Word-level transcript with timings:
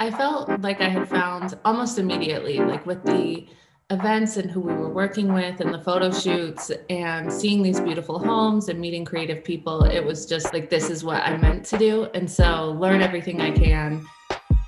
I 0.00 0.10
felt 0.10 0.60
like 0.60 0.80
I 0.80 0.88
had 0.88 1.08
found 1.08 1.56
almost 1.64 1.98
immediately, 1.98 2.58
like 2.58 2.84
with 2.84 3.04
the 3.04 3.46
events 3.90 4.36
and 4.36 4.50
who 4.50 4.60
we 4.60 4.72
were 4.72 4.88
working 4.88 5.32
with 5.32 5.60
and 5.60 5.72
the 5.72 5.78
photo 5.78 6.10
shoots 6.10 6.72
and 6.90 7.32
seeing 7.32 7.62
these 7.62 7.80
beautiful 7.80 8.18
homes 8.18 8.68
and 8.68 8.80
meeting 8.80 9.04
creative 9.04 9.44
people, 9.44 9.84
it 9.84 10.04
was 10.04 10.26
just 10.26 10.52
like, 10.52 10.68
this 10.68 10.90
is 10.90 11.04
what 11.04 11.22
I 11.22 11.36
meant 11.36 11.64
to 11.66 11.78
do. 11.78 12.08
And 12.12 12.28
so, 12.28 12.72
learn 12.72 13.02
everything 13.02 13.40
I 13.40 13.52
can, 13.52 14.04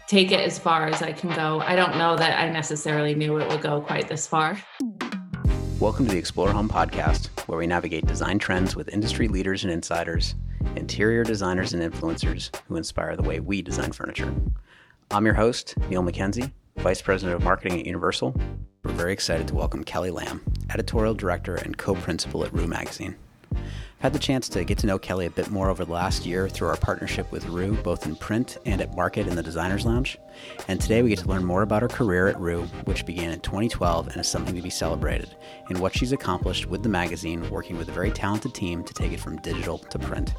take 0.06 0.30
it 0.30 0.40
as 0.40 0.60
far 0.60 0.86
as 0.86 1.02
I 1.02 1.10
can 1.12 1.34
go. 1.34 1.60
I 1.60 1.74
don't 1.74 1.98
know 1.98 2.16
that 2.16 2.40
I 2.40 2.48
necessarily 2.48 3.14
knew 3.14 3.38
it 3.38 3.48
would 3.48 3.62
go 3.62 3.80
quite 3.80 4.06
this 4.06 4.28
far. 4.28 4.56
Welcome 5.80 6.06
to 6.06 6.12
the 6.12 6.18
Explore 6.18 6.52
Home 6.52 6.68
podcast, 6.68 7.28
where 7.48 7.58
we 7.58 7.66
navigate 7.66 8.06
design 8.06 8.38
trends 8.38 8.76
with 8.76 8.88
industry 8.88 9.26
leaders 9.26 9.64
and 9.64 9.72
insiders, 9.72 10.36
interior 10.76 11.24
designers 11.24 11.74
and 11.74 11.82
influencers 11.82 12.54
who 12.68 12.76
inspire 12.76 13.16
the 13.16 13.22
way 13.24 13.40
we 13.40 13.60
design 13.60 13.90
furniture. 13.90 14.32
I'm 15.12 15.24
your 15.24 15.34
host, 15.34 15.74
Neil 15.88 16.02
McKenzie, 16.02 16.50
Vice 16.78 17.00
President 17.00 17.36
of 17.36 17.44
Marketing 17.44 17.78
at 17.78 17.86
Universal. 17.86 18.34
We're 18.82 18.92
very 18.92 19.12
excited 19.12 19.46
to 19.48 19.54
welcome 19.54 19.84
Kelly 19.84 20.10
Lamb, 20.10 20.42
Editorial 20.70 21.14
Director 21.14 21.54
and 21.54 21.78
Co 21.78 21.94
Principal 21.94 22.44
at 22.44 22.52
Rue 22.52 22.66
Magazine. 22.66 23.14
I've 23.52 23.62
had 24.00 24.12
the 24.12 24.18
chance 24.18 24.48
to 24.50 24.64
get 24.64 24.78
to 24.78 24.86
know 24.86 24.98
Kelly 24.98 25.26
a 25.26 25.30
bit 25.30 25.48
more 25.48 25.70
over 25.70 25.84
the 25.84 25.92
last 25.92 26.26
year 26.26 26.48
through 26.48 26.68
our 26.68 26.76
partnership 26.76 27.30
with 27.30 27.46
Rue, 27.46 27.74
both 27.82 28.04
in 28.04 28.16
print 28.16 28.58
and 28.66 28.80
at 28.80 28.96
market 28.96 29.28
in 29.28 29.36
the 29.36 29.42
Designers 29.42 29.86
Lounge. 29.86 30.18
And 30.66 30.80
today 30.80 31.02
we 31.02 31.08
get 31.10 31.20
to 31.20 31.28
learn 31.28 31.44
more 31.44 31.62
about 31.62 31.82
her 31.82 31.88
career 31.88 32.26
at 32.26 32.38
Rue, 32.38 32.64
which 32.84 33.06
began 33.06 33.30
in 33.30 33.40
2012 33.40 34.08
and 34.08 34.16
is 34.16 34.26
something 34.26 34.56
to 34.56 34.60
be 34.60 34.70
celebrated, 34.70 35.34
and 35.68 35.78
what 35.78 35.96
she's 35.96 36.12
accomplished 36.12 36.66
with 36.66 36.82
the 36.82 36.88
magazine, 36.88 37.48
working 37.48 37.78
with 37.78 37.88
a 37.88 37.92
very 37.92 38.10
talented 38.10 38.54
team 38.54 38.82
to 38.82 38.92
take 38.92 39.12
it 39.12 39.20
from 39.20 39.36
digital 39.36 39.78
to 39.78 39.98
print. 40.00 40.34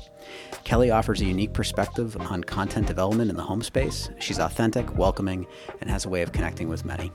Kelly 0.67 0.91
offers 0.91 1.21
a 1.21 1.25
unique 1.25 1.53
perspective 1.53 2.17
on 2.29 2.43
content 2.43 2.87
development 2.87 3.29
in 3.29 3.37
the 3.37 3.41
home 3.41 3.61
space. 3.61 4.09
She's 4.19 4.37
authentic, 4.37 4.97
welcoming, 4.97 5.47
and 5.79 5.89
has 5.89 6.03
a 6.03 6.09
way 6.09 6.23
of 6.23 6.33
connecting 6.33 6.67
with 6.67 6.83
many. 6.83 7.09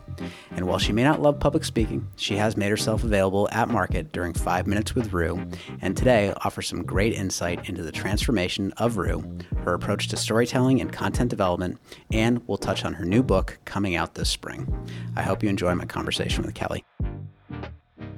And 0.53 0.67
while 0.67 0.79
she 0.79 0.91
may 0.95 1.05
not 1.05 1.21
love 1.21 1.39
public 1.39 1.63
speaking, 1.63 2.09
she 2.17 2.35
has 2.37 2.57
made 2.57 2.71
herself 2.71 3.05
available 3.05 3.51
at 3.53 3.69
market 3.69 4.11
during 4.11 4.33
Five 4.33 4.67
Minutes 4.67 4.95
with 4.95 5.13
Rue, 5.13 5.45
and 5.83 5.95
today 5.95 6.33
offers 6.39 6.67
some 6.67 6.83
great 6.83 7.13
insight 7.13 7.69
into 7.69 7.83
the 7.83 7.93
transformation 7.93 8.73
of 8.79 8.97
Rue, 8.97 9.23
her 9.65 9.75
approach 9.75 10.09
to 10.09 10.17
storytelling 10.17 10.81
and 10.81 10.91
content 10.91 11.29
development, 11.29 11.79
and 12.11 12.41
we'll 12.49 12.57
touch 12.57 12.87
on 12.87 12.95
her 12.95 13.05
new 13.05 13.23
book 13.23 13.59
coming 13.67 13.97
out 13.97 14.15
this 14.15 14.31
spring. 14.31 14.67
I 15.15 15.21
hope 15.21 15.43
you 15.43 15.51
enjoy 15.51 15.75
my 15.75 15.85
conversation 15.85 16.43
with 16.43 16.55
Kelly. 16.55 16.87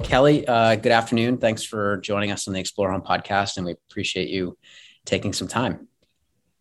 Kelly, 0.05 0.47
uh, 0.47 0.77
good 0.77 0.93
afternoon. 0.93 1.39
Thanks 1.39 1.65
for 1.65 1.97
joining 1.97 2.31
us 2.31 2.47
on 2.47 2.55
the 2.55 2.61
Explore 2.61 2.93
Home 2.93 3.03
podcast, 3.03 3.57
and 3.57 3.67
we 3.67 3.73
appreciate 3.73 4.29
you 4.29 4.57
taking 5.05 5.33
some 5.33 5.49
time. 5.49 5.89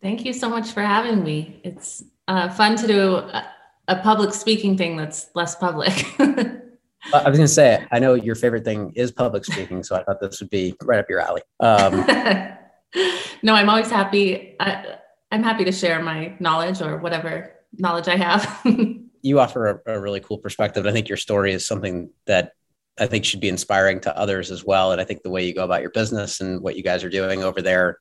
Thank 0.02 0.24
you 0.24 0.32
so 0.32 0.48
much 0.48 0.72
for 0.72 0.82
having 0.82 1.24
me. 1.24 1.60
It's 1.64 2.04
uh, 2.28 2.50
fun 2.50 2.76
to 2.76 2.86
do 2.86 3.16
a, 3.16 3.50
a, 3.88 3.96
public 3.96 4.34
speaking 4.34 4.76
thing 4.76 4.96
that's 4.96 5.30
less 5.34 5.54
public. 5.54 5.92
I 6.18 7.28
was 7.28 7.36
going 7.36 7.40
to 7.40 7.48
say, 7.48 7.86
I 7.90 7.98
know 7.98 8.14
your 8.14 8.34
favorite 8.34 8.64
thing 8.64 8.92
is 8.96 9.12
public 9.12 9.44
speaking, 9.44 9.82
so 9.82 9.96
I 9.96 10.04
thought 10.04 10.20
this 10.20 10.40
would 10.40 10.50
be 10.50 10.74
right 10.82 10.98
up 10.98 11.08
your 11.08 11.20
alley. 11.20 11.42
Um, 11.60 11.92
no, 13.42 13.54
I'm 13.54 13.68
always 13.68 13.90
happy. 13.90 14.56
I, 14.60 14.96
I'm 15.30 15.42
happy 15.42 15.64
to 15.64 15.72
share 15.72 16.02
my 16.02 16.34
knowledge 16.38 16.80
or 16.80 16.98
whatever 16.98 17.52
knowledge 17.76 18.08
I 18.08 18.16
have. 18.16 18.60
you 19.22 19.40
offer 19.40 19.82
a, 19.86 19.94
a, 19.94 20.00
really 20.00 20.20
cool 20.20 20.38
perspective. 20.38 20.86
I 20.86 20.92
think 20.92 21.08
your 21.08 21.16
story 21.16 21.52
is 21.52 21.66
something 21.66 22.10
that 22.26 22.52
I 22.98 23.06
think 23.06 23.24
should 23.24 23.40
be 23.40 23.48
inspiring 23.48 24.00
to 24.00 24.16
others 24.16 24.50
as 24.50 24.64
well. 24.64 24.92
And 24.92 25.00
I 25.00 25.04
think 25.04 25.22
the 25.22 25.30
way 25.30 25.44
you 25.44 25.54
go 25.54 25.64
about 25.64 25.80
your 25.80 25.90
business 25.90 26.40
and 26.40 26.60
what 26.60 26.76
you 26.76 26.82
guys 26.82 27.02
are 27.04 27.10
doing 27.10 27.42
over 27.42 27.60
there 27.60 27.98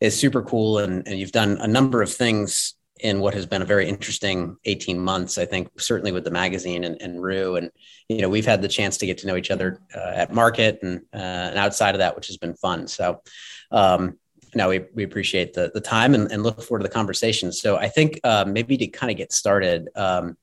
is 0.00 0.18
super 0.18 0.42
cool. 0.42 0.78
And, 0.78 1.06
and 1.06 1.18
you've 1.18 1.32
done 1.32 1.58
a 1.60 1.66
number 1.66 2.02
of 2.02 2.12
things 2.12 2.74
in 3.00 3.20
what 3.20 3.32
has 3.34 3.46
been 3.46 3.62
a 3.62 3.66
very 3.66 3.88
interesting 3.88 4.56
18 4.64 4.98
months, 4.98 5.38
I 5.38 5.46
think, 5.46 5.80
certainly 5.80 6.12
with 6.12 6.24
the 6.24 6.30
magazine 6.30 6.84
and, 6.84 7.00
and 7.00 7.22
Rue. 7.22 7.56
And, 7.56 7.70
you 8.08 8.20
know, 8.20 8.28
we've 8.28 8.46
had 8.46 8.60
the 8.60 8.68
chance 8.68 8.98
to 8.98 9.06
get 9.06 9.18
to 9.18 9.26
know 9.26 9.36
each 9.36 9.50
other 9.50 9.80
uh, 9.94 10.12
at 10.14 10.34
market 10.34 10.80
and, 10.82 11.00
uh, 11.14 11.16
and 11.16 11.58
outside 11.58 11.94
of 11.94 12.00
that, 12.00 12.14
which 12.14 12.26
has 12.26 12.36
been 12.36 12.54
fun. 12.54 12.86
So, 12.88 13.22
um, 13.70 14.18
no, 14.54 14.68
we, 14.68 14.80
we 14.94 15.04
appreciate 15.04 15.54
the, 15.54 15.70
the 15.72 15.80
time 15.80 16.14
and, 16.14 16.30
and 16.30 16.42
look 16.42 16.60
forward 16.60 16.80
to 16.80 16.88
the 16.88 16.92
conversation. 16.92 17.52
So 17.52 17.76
I 17.76 17.88
think 17.88 18.20
uh, 18.24 18.44
maybe 18.46 18.76
to 18.76 18.86
kind 18.88 19.10
of 19.10 19.16
get 19.16 19.32
started, 19.32 19.88
um, 19.94 20.36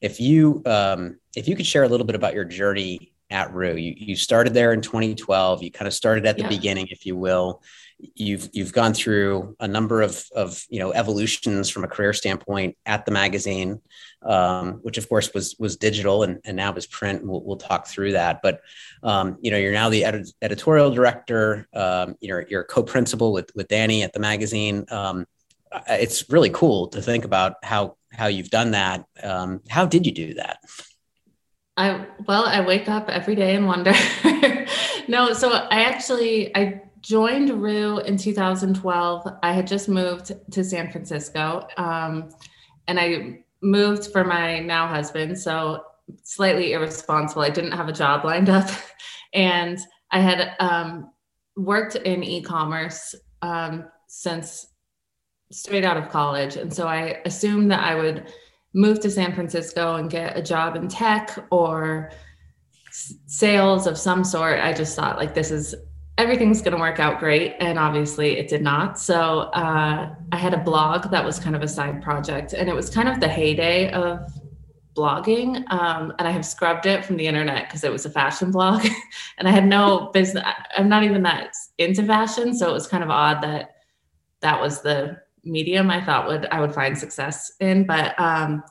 if 0.00 0.18
you 0.18 0.62
um, 0.64 1.18
if 1.36 1.46
you 1.46 1.54
could 1.54 1.66
share 1.66 1.82
a 1.82 1.88
little 1.88 2.06
bit 2.06 2.16
about 2.16 2.32
your 2.34 2.46
journey 2.46 3.12
at 3.30 3.52
Rue. 3.54 3.76
You, 3.76 3.94
you 3.96 4.16
started 4.16 4.54
there 4.54 4.72
in 4.72 4.80
2012. 4.80 5.62
You 5.62 5.70
kind 5.70 5.86
of 5.86 5.94
started 5.94 6.26
at 6.26 6.36
the 6.36 6.42
yeah. 6.42 6.48
beginning, 6.48 6.88
if 6.88 7.06
you 7.06 7.16
will. 7.16 7.62
You've 8.14 8.48
you've 8.52 8.72
gone 8.72 8.94
through 8.94 9.56
a 9.60 9.68
number 9.68 10.02
of 10.02 10.24
of 10.34 10.64
you 10.68 10.78
know 10.78 10.92
evolutions 10.92 11.68
from 11.68 11.84
a 11.84 11.88
career 11.88 12.12
standpoint 12.12 12.76
at 12.86 13.04
the 13.04 13.12
magazine, 13.12 13.80
um, 14.22 14.74
which 14.82 14.98
of 14.98 15.08
course 15.08 15.32
was 15.34 15.56
was 15.58 15.76
digital 15.76 16.22
and, 16.22 16.40
and 16.44 16.56
now 16.56 16.72
is 16.74 16.86
print. 16.86 17.26
We'll, 17.26 17.42
we'll 17.42 17.56
talk 17.56 17.86
through 17.86 18.12
that. 18.12 18.40
But 18.42 18.60
um, 19.02 19.38
you 19.40 19.50
know 19.50 19.58
you're 19.58 19.72
now 19.72 19.88
the 19.88 20.04
edit- 20.04 20.32
editorial 20.42 20.90
director. 20.90 21.68
Um, 21.74 22.16
you're 22.20 22.46
you're 22.48 22.64
co-principal 22.64 23.32
with 23.32 23.50
with 23.54 23.68
Danny 23.68 24.02
at 24.02 24.12
the 24.12 24.20
magazine. 24.20 24.86
Um, 24.90 25.26
it's 25.88 26.28
really 26.30 26.50
cool 26.50 26.88
to 26.88 27.02
think 27.02 27.24
about 27.24 27.56
how 27.62 27.96
how 28.12 28.26
you've 28.26 28.50
done 28.50 28.72
that. 28.72 29.04
Um, 29.22 29.60
how 29.68 29.86
did 29.86 30.06
you 30.06 30.12
do 30.12 30.34
that? 30.34 30.58
I 31.76 32.06
well, 32.26 32.44
I 32.44 32.60
wake 32.60 32.88
up 32.88 33.08
every 33.08 33.34
day 33.34 33.54
and 33.54 33.66
wonder. 33.66 33.94
no, 35.08 35.32
so 35.32 35.50
I 35.52 35.82
actually 35.82 36.54
I 36.56 36.82
joined 37.00 37.50
Rue 37.50 37.98
in 38.00 38.16
2012. 38.16 39.26
I 39.42 39.52
had 39.52 39.66
just 39.66 39.88
moved 39.88 40.32
to 40.50 40.64
San 40.64 40.90
Francisco, 40.90 41.66
um, 41.76 42.30
and 42.88 42.98
I 42.98 43.40
moved 43.62 44.10
for 44.12 44.24
my 44.24 44.60
now 44.60 44.86
husband. 44.86 45.38
So 45.38 45.84
slightly 46.22 46.72
irresponsible. 46.72 47.42
I 47.42 47.50
didn't 47.50 47.72
have 47.72 47.88
a 47.88 47.92
job 47.92 48.24
lined 48.24 48.48
up, 48.48 48.68
and 49.32 49.78
I 50.10 50.20
had 50.20 50.54
um, 50.60 51.10
worked 51.56 51.96
in 51.96 52.22
e-commerce 52.22 53.14
um, 53.42 53.84
since 54.08 54.66
straight 55.52 55.84
out 55.84 55.96
of 55.96 56.08
college, 56.08 56.56
and 56.56 56.72
so 56.72 56.86
I 56.86 57.20
assumed 57.24 57.70
that 57.70 57.84
I 57.84 57.94
would 57.94 58.32
move 58.74 59.00
to 59.00 59.10
San 59.10 59.34
Francisco 59.34 59.96
and 59.96 60.10
get 60.10 60.36
a 60.36 60.42
job 60.42 60.76
in 60.76 60.88
tech 60.88 61.36
or 61.50 62.12
sales 62.92 63.86
of 63.86 63.98
some 63.98 64.24
sort, 64.24 64.60
I 64.60 64.72
just 64.72 64.96
thought 64.96 65.16
like 65.16 65.34
this 65.34 65.50
is 65.50 65.74
everything's 66.20 66.60
going 66.60 66.74
to 66.74 66.78
work 66.78 67.00
out 67.00 67.18
great. 67.18 67.56
And 67.60 67.78
obviously 67.78 68.36
it 68.36 68.48
did 68.48 68.62
not. 68.62 68.98
So 68.98 69.40
uh, 69.54 70.14
I 70.32 70.36
had 70.36 70.52
a 70.52 70.58
blog 70.58 71.10
that 71.10 71.24
was 71.24 71.38
kind 71.38 71.56
of 71.56 71.62
a 71.62 71.68
side 71.68 72.02
project 72.02 72.52
and 72.52 72.68
it 72.68 72.74
was 72.74 72.90
kind 72.90 73.08
of 73.08 73.20
the 73.20 73.28
heyday 73.28 73.90
of 73.92 74.30
blogging. 74.94 75.64
Um, 75.72 76.12
and 76.18 76.28
I 76.28 76.30
have 76.30 76.44
scrubbed 76.44 76.84
it 76.84 77.06
from 77.06 77.16
the 77.16 77.26
internet 77.26 77.68
because 77.68 77.84
it 77.84 77.90
was 77.90 78.04
a 78.04 78.10
fashion 78.10 78.50
blog 78.50 78.86
and 79.38 79.48
I 79.48 79.50
had 79.50 79.66
no 79.66 80.10
business. 80.12 80.44
I'm 80.76 80.90
not 80.90 81.04
even 81.04 81.22
that 81.22 81.54
into 81.78 82.04
fashion. 82.04 82.54
So 82.54 82.68
it 82.68 82.72
was 82.72 82.86
kind 82.86 83.02
of 83.02 83.08
odd 83.08 83.42
that 83.42 83.76
that 84.40 84.60
was 84.60 84.82
the 84.82 85.18
medium 85.42 85.90
I 85.90 86.04
thought 86.04 86.28
would 86.28 86.46
I 86.46 86.60
would 86.60 86.74
find 86.74 86.98
success 86.98 87.52
in. 87.60 87.86
But 87.86 88.18
um, 88.20 88.62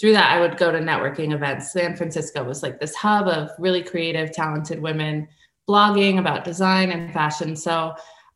through 0.00 0.12
that, 0.12 0.32
I 0.32 0.40
would 0.40 0.56
go 0.56 0.72
to 0.72 0.78
networking 0.78 1.32
events. 1.32 1.72
San 1.72 1.96
Francisco 1.96 2.42
was 2.42 2.64
like 2.64 2.80
this 2.80 2.96
hub 2.96 3.28
of 3.28 3.50
really 3.60 3.82
creative, 3.82 4.32
talented 4.32 4.80
women 4.82 5.28
blogging 5.68 6.18
about 6.18 6.44
design 6.44 6.90
and 6.90 7.12
fashion. 7.12 7.56
So 7.56 7.94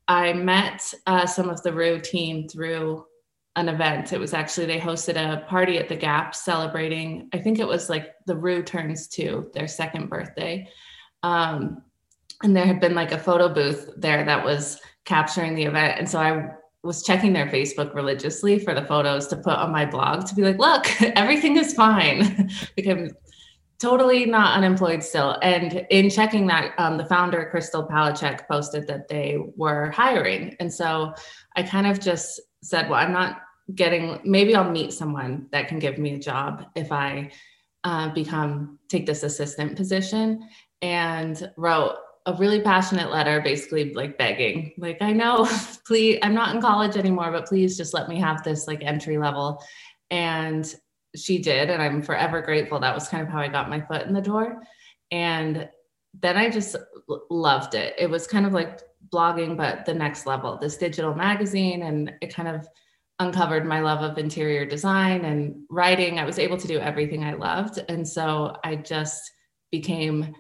I 0.09 0.33
met 0.33 0.93
uh, 1.07 1.27
some 1.27 1.49
of 1.49 1.63
the 1.63 1.73
Rue 1.73 2.01
team 2.01 2.49
through 2.49 3.05
an 3.57 3.69
event. 3.69 4.13
It 4.13 4.19
was 4.19 4.35
actually 4.35 4.67
they 4.67 4.79
hosted 4.79 5.17
a 5.17 5.45
party 5.47 5.79
at 5.79 5.89
the 5.89 5.97
Gap 5.97 6.35
celebrating. 6.35 7.29
I 7.33 7.39
think 7.39 7.59
it 7.59 7.67
was 7.67 7.89
like 7.89 8.15
the 8.27 8.37
Rue 8.37 8.63
turns 8.63 9.09
two, 9.09 9.51
their 9.55 9.69
second 9.69 10.09
birthday. 10.09 10.69
Um, 11.23 11.83
and 12.43 12.57
there 12.57 12.67
had 12.67 12.81
been 12.81 12.95
like 12.95 13.13
a 13.13 13.19
photo 13.19 13.49
booth 13.49 13.91
there 13.97 14.25
that 14.25 14.45
was 14.45 14.81
capturing 15.05 15.55
the 15.55 15.65
event. 15.65 15.99
And 15.99 16.09
so 16.09 16.19
I 16.19 16.51
was 16.83 17.03
checking 17.03 17.33
their 17.33 17.47
Facebook 17.47 17.95
religiously 17.95 18.59
for 18.59 18.75
the 18.75 18.85
photos 18.85 19.27
to 19.29 19.37
put 19.37 19.55
on 19.55 19.71
my 19.71 19.85
blog 19.85 20.27
to 20.27 20.35
be 20.35 20.43
like, 20.43 20.59
look, 20.59 20.87
everything 21.17 21.57
is 21.57 21.75
fine. 21.75 22.51
because 22.77 23.13
totally 23.81 24.27
not 24.27 24.57
unemployed 24.57 25.03
still. 25.03 25.39
And 25.43 25.87
in 25.91 26.11
checking 26.11 26.47
that, 26.49 26.75
um, 26.79 26.99
the 26.99 27.07
founder, 27.07 27.49
Crystal 27.51 27.87
Palecek, 27.87 28.47
posted 28.47 28.87
that 28.89 29.09
they 29.09 29.39
were 29.57 29.91
hiring. 29.91 30.55
And 30.61 30.73
so 30.73 31.15
I 31.57 31.63
kind 31.63 31.87
of 31.87 31.99
just 31.99 32.41
said, 32.63 32.91
well, 32.91 33.01
I'm 33.01 33.13
not 33.13 33.41
getting, 33.75 34.21
maybe 34.25 34.55
I'll 34.55 34.71
meet 34.71 34.93
someone 34.93 35.47
that 35.53 35.69
can 35.69 35.79
give 35.79 35.99
me 35.99 36.15
a 36.15 36.19
job 36.19 36.67
if 36.75 36.93
I 36.93 37.31
uh, 37.85 38.11
become, 38.11 38.79
take 38.89 39.07
this 39.07 39.23
assistant 39.23 39.77
position. 39.77 40.47
And 40.83 41.51
wrote 41.57 41.97
a 42.27 42.35
really 42.35 42.61
passionate 42.61 43.11
letter 43.11 43.41
basically 43.41 43.95
like 43.95 44.19
begging 44.19 44.73
like 44.77 44.99
i 45.01 45.11
know 45.11 45.49
please 45.87 46.19
i'm 46.23 46.35
not 46.35 46.55
in 46.55 46.61
college 46.61 46.97
anymore 46.97 47.31
but 47.33 47.47
please 47.47 47.79
just 47.79 47.95
let 47.95 48.09
me 48.09 48.21
have 48.21 48.43
this 48.43 48.67
like 48.67 48.83
entry 48.83 49.17
level 49.17 49.63
and 50.11 50.77
she 51.17 51.39
did 51.39 51.71
and 51.71 51.83
i'm 51.83 52.03
forever 52.03 52.41
grateful 52.41 52.79
that 52.81 52.95
was 52.95 53.09
kind 53.09 53.23
of 53.23 53.29
how 53.29 53.41
i 53.41 53.49
got 53.49 53.71
my 53.71 53.81
foot 53.81 54.07
in 54.07 54.13
the 54.13 54.21
door 54.21 54.63
and 55.11 55.69
then 56.21 56.37
i 56.37 56.49
just 56.49 56.77
loved 57.31 57.75
it 57.75 57.95
it 57.99 58.09
was 58.09 58.27
kind 58.27 58.47
of 58.47 58.53
like 58.53 58.81
blogging 59.13 59.57
but 59.57 59.85
the 59.87 59.95
next 59.95 60.27
level 60.27 60.59
this 60.59 60.77
digital 60.77 61.15
magazine 61.15 61.83
and 61.83 62.13
it 62.21 62.35
kind 62.35 62.49
of 62.49 62.67
uncovered 63.21 63.67
my 63.67 63.81
love 63.81 64.01
of 64.03 64.19
interior 64.19 64.65
design 64.65 65.27
and 65.27 65.55
writing. 65.69 66.19
I 66.19 66.25
was 66.25 66.39
able 66.39 66.57
to 66.57 66.67
do 66.67 66.81
everything 66.81 67.23
I 67.23 67.35
loved. 67.35 67.79
And 67.89 68.09
so 68.09 68.57
I 68.65 68.77
just 68.77 69.31
became 69.71 70.35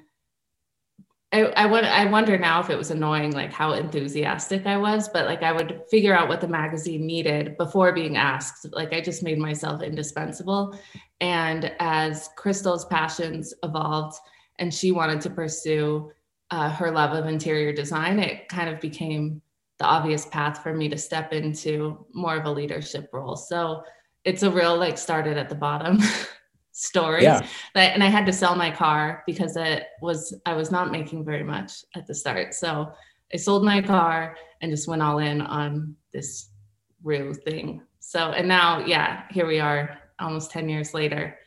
I, 1.33 1.43
I 1.43 1.67
would 1.67 1.85
I 1.85 2.07
wonder 2.07 2.37
now 2.37 2.61
if 2.61 2.71
it 2.71 2.79
was 2.79 2.91
annoying 2.91 3.33
like 3.33 3.53
how 3.53 3.73
enthusiastic 3.73 4.67
I 4.67 4.77
was, 4.77 5.09
but 5.09 5.27
like 5.27 5.45
I 5.45 5.53
would 5.53 5.83
figure 5.89 6.17
out 6.17 6.29
what 6.29 6.41
the 6.41 6.49
magazine 6.49 7.07
needed 7.07 7.57
before 7.57 7.93
being 7.93 8.17
asked. 8.17 8.67
Like 8.73 8.93
I 8.93 9.01
just 9.01 9.23
made 9.23 9.39
myself 9.39 9.81
indispensable. 9.83 10.77
And 11.21 11.73
as 11.79 12.31
Crystal's 12.37 12.85
passions 12.87 13.55
evolved 13.63 14.17
and 14.59 14.75
she 14.75 14.91
wanted 14.91 15.21
to 15.21 15.31
pursue 15.31 16.11
uh, 16.51 16.71
her 16.71 16.91
love 16.91 17.13
of 17.17 17.27
interior 17.27 17.73
design, 17.73 18.19
it 18.19 18.49
kind 18.49 18.69
of 18.69 18.81
became 18.81 19.41
the 19.79 19.85
obvious 19.85 20.27
path 20.27 20.63
for 20.63 20.75
me 20.75 20.89
to 20.89 20.99
step 20.99 21.33
into 21.33 22.05
more 22.13 22.37
of 22.37 22.45
a 22.45 22.51
leadership 22.51 23.09
role. 23.13 23.37
So 23.37 23.85
it's 24.25 24.43
a 24.43 24.51
real 24.51 24.77
like 24.77 24.99
started 24.99 25.39
at 25.39 25.49
the 25.49 25.55
bottom 25.55 26.01
story. 26.73 27.23
Yeah. 27.23 27.47
That, 27.75 27.95
and 27.95 28.03
I 28.03 28.07
had 28.07 28.27
to 28.27 28.33
sell 28.33 28.57
my 28.57 28.71
car 28.71 29.23
because 29.27 29.57
it 29.57 29.87
was 30.01 30.37
I 30.47 30.55
was 30.55 30.71
not 30.71 30.91
making 30.91 31.25
very 31.25 31.45
much 31.45 31.85
at 31.95 32.07
the 32.07 32.15
start. 32.15 32.55
So 32.55 32.93
I 33.33 33.37
sold 33.37 33.65
my 33.65 33.83
car 33.83 34.37
and 34.61 34.71
just 34.71 34.89
went 34.89 35.03
all 35.03 35.19
in 35.19 35.41
on 35.41 35.97
this 36.13 36.51
real 37.03 37.33
thing. 37.33 37.83
So 38.01 38.33
and 38.33 38.49
now, 38.49 38.85
yeah, 38.85 39.25
here 39.31 39.47
we 39.47 39.61
are 39.61 39.99
almost 40.19 40.51
10 40.51 40.69
years 40.69 40.95
later. 40.95 41.39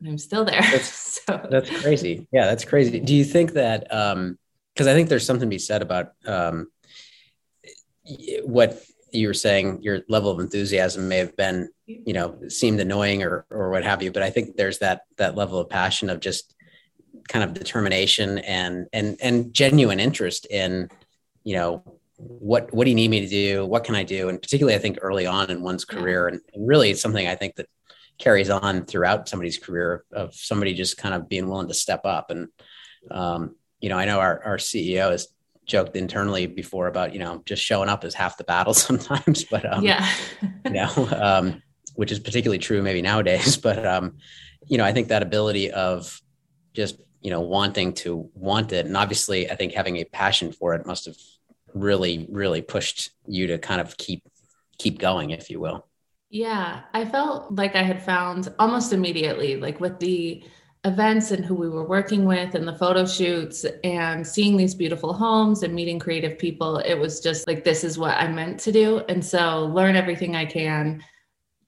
And 0.00 0.08
I'm 0.08 0.18
still 0.18 0.44
there. 0.44 0.62
That's, 0.62 1.20
so. 1.26 1.46
that's 1.50 1.70
crazy. 1.82 2.26
Yeah, 2.32 2.46
that's 2.46 2.64
crazy. 2.64 3.00
Do 3.00 3.14
you 3.14 3.24
think 3.24 3.52
that 3.52 3.92
um 3.92 4.38
because 4.74 4.86
I 4.86 4.94
think 4.94 5.08
there's 5.08 5.26
something 5.26 5.48
to 5.48 5.54
be 5.54 5.58
said 5.58 5.82
about 5.82 6.12
um 6.26 6.68
what 8.44 8.82
you 9.12 9.28
were 9.28 9.34
saying 9.34 9.82
your 9.82 10.00
level 10.08 10.30
of 10.30 10.40
enthusiasm 10.40 11.08
may 11.08 11.18
have 11.18 11.36
been 11.36 11.68
you 11.86 12.12
know 12.12 12.38
seemed 12.48 12.80
annoying 12.80 13.22
or 13.22 13.46
or 13.50 13.70
what 13.70 13.84
have 13.84 14.02
you 14.02 14.12
but 14.12 14.22
i 14.22 14.30
think 14.30 14.56
there's 14.56 14.78
that 14.78 15.02
that 15.16 15.34
level 15.34 15.58
of 15.58 15.68
passion 15.68 16.10
of 16.10 16.20
just 16.20 16.54
kind 17.28 17.44
of 17.44 17.54
determination 17.54 18.38
and 18.38 18.86
and 18.92 19.16
and 19.22 19.52
genuine 19.52 20.00
interest 20.00 20.46
in 20.46 20.88
you 21.44 21.54
know 21.54 21.82
what 22.16 22.72
what 22.74 22.84
do 22.84 22.90
you 22.90 22.96
need 22.96 23.10
me 23.10 23.20
to 23.20 23.28
do? 23.28 23.64
What 23.64 23.84
can 23.84 23.94
i 23.94 24.02
do? 24.02 24.28
And 24.28 24.40
particularly 24.42 24.74
i 24.74 24.78
think 24.78 24.98
early 25.00 25.26
on 25.26 25.50
in 25.50 25.62
one's 25.62 25.84
career 25.84 26.28
and, 26.28 26.40
really 26.56 26.90
it's 26.90 27.00
something 27.00 27.28
i 27.28 27.34
think 27.34 27.54
that 27.56 27.68
carries 28.18 28.50
on 28.50 28.84
throughout 28.84 29.28
somebody's 29.28 29.58
career 29.58 30.04
of 30.12 30.34
somebody 30.34 30.74
just 30.74 30.96
kind 30.96 31.14
of 31.14 31.28
being 31.28 31.48
willing 31.48 31.68
to 31.68 31.74
step 31.74 32.00
up. 32.04 32.30
And 32.30 32.48
um, 33.12 33.54
you 33.80 33.88
know 33.88 33.96
i 33.96 34.04
know 34.06 34.18
our, 34.18 34.42
our 34.42 34.56
ceo 34.56 35.12
is 35.12 35.28
joked 35.68 35.94
internally 35.94 36.46
before 36.46 36.88
about 36.88 37.12
you 37.12 37.20
know 37.20 37.42
just 37.44 37.62
showing 37.62 37.88
up 37.88 38.04
is 38.04 38.14
half 38.14 38.36
the 38.36 38.44
battle 38.44 38.74
sometimes 38.88 39.44
but 39.44 39.70
um, 39.72 39.84
yeah. 39.84 40.10
you 40.64 40.72
know 40.72 41.08
um, 41.20 41.62
which 41.94 42.10
is 42.10 42.18
particularly 42.18 42.58
true 42.58 42.82
maybe 42.82 43.02
nowadays 43.02 43.56
but 43.68 43.86
um, 43.86 44.16
you 44.66 44.78
know 44.78 44.84
i 44.84 44.92
think 44.92 45.08
that 45.08 45.22
ability 45.22 45.70
of 45.70 46.20
just 46.74 46.98
you 47.20 47.30
know 47.30 47.40
wanting 47.40 47.92
to 47.92 48.28
want 48.34 48.72
it 48.72 48.86
and 48.86 48.96
obviously 48.96 49.50
i 49.50 49.54
think 49.54 49.72
having 49.72 49.98
a 49.98 50.04
passion 50.04 50.50
for 50.50 50.74
it 50.74 50.86
must 50.86 51.04
have 51.04 51.16
really 51.74 52.26
really 52.30 52.62
pushed 52.62 53.10
you 53.26 53.46
to 53.46 53.58
kind 53.58 53.80
of 53.80 53.96
keep 53.96 54.22
keep 54.78 54.98
going 54.98 55.30
if 55.30 55.50
you 55.50 55.60
will. 55.60 55.86
Yeah 56.30 56.82
i 56.92 57.04
felt 57.04 57.54
like 57.54 57.74
i 57.74 57.82
had 57.82 58.02
found 58.02 58.52
almost 58.58 58.92
immediately 58.92 59.56
like 59.56 59.80
with 59.80 59.98
the 59.98 60.44
events 60.84 61.32
and 61.32 61.44
who 61.44 61.54
we 61.54 61.68
were 61.68 61.86
working 61.86 62.24
with 62.24 62.54
and 62.54 62.66
the 62.66 62.76
photo 62.76 63.04
shoots 63.04 63.66
and 63.82 64.24
seeing 64.24 64.56
these 64.56 64.74
beautiful 64.74 65.12
homes 65.12 65.64
and 65.64 65.74
meeting 65.74 65.98
creative 65.98 66.38
people 66.38 66.78
it 66.78 66.94
was 66.94 67.20
just 67.20 67.48
like 67.48 67.64
this 67.64 67.82
is 67.82 67.98
what 67.98 68.16
i 68.16 68.28
meant 68.28 68.60
to 68.60 68.70
do. 68.70 68.98
And 69.08 69.24
so 69.24 69.66
learn 69.66 69.96
everything 69.96 70.36
i 70.36 70.44
can. 70.44 71.02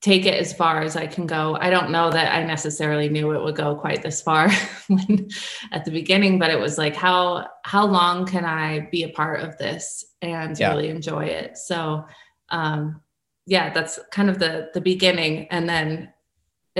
Take 0.00 0.24
it 0.24 0.40
as 0.40 0.54
far 0.54 0.80
as 0.80 0.96
i 0.96 1.06
can 1.06 1.26
go. 1.26 1.58
I 1.60 1.70
don't 1.70 1.90
know 1.90 2.10
that 2.10 2.32
i 2.32 2.44
necessarily 2.44 3.08
knew 3.08 3.32
it 3.32 3.42
would 3.42 3.56
go 3.56 3.74
quite 3.74 4.02
this 4.02 4.22
far 4.22 4.50
when, 4.88 5.28
at 5.72 5.84
the 5.84 5.90
beginning 5.90 6.38
but 6.38 6.50
it 6.50 6.58
was 6.58 6.78
like 6.78 6.94
how 6.94 7.48
how 7.64 7.84
long 7.84 8.26
can 8.26 8.44
i 8.44 8.88
be 8.92 9.02
a 9.02 9.10
part 9.10 9.40
of 9.40 9.58
this 9.58 10.04
and 10.22 10.58
yeah. 10.58 10.70
really 10.70 10.88
enjoy 10.88 11.24
it? 11.24 11.58
So 11.58 12.04
um 12.50 13.02
yeah 13.46 13.72
that's 13.72 13.98
kind 14.12 14.30
of 14.30 14.38
the 14.38 14.70
the 14.72 14.80
beginning. 14.80 15.48
And 15.48 15.68
then 15.68 16.12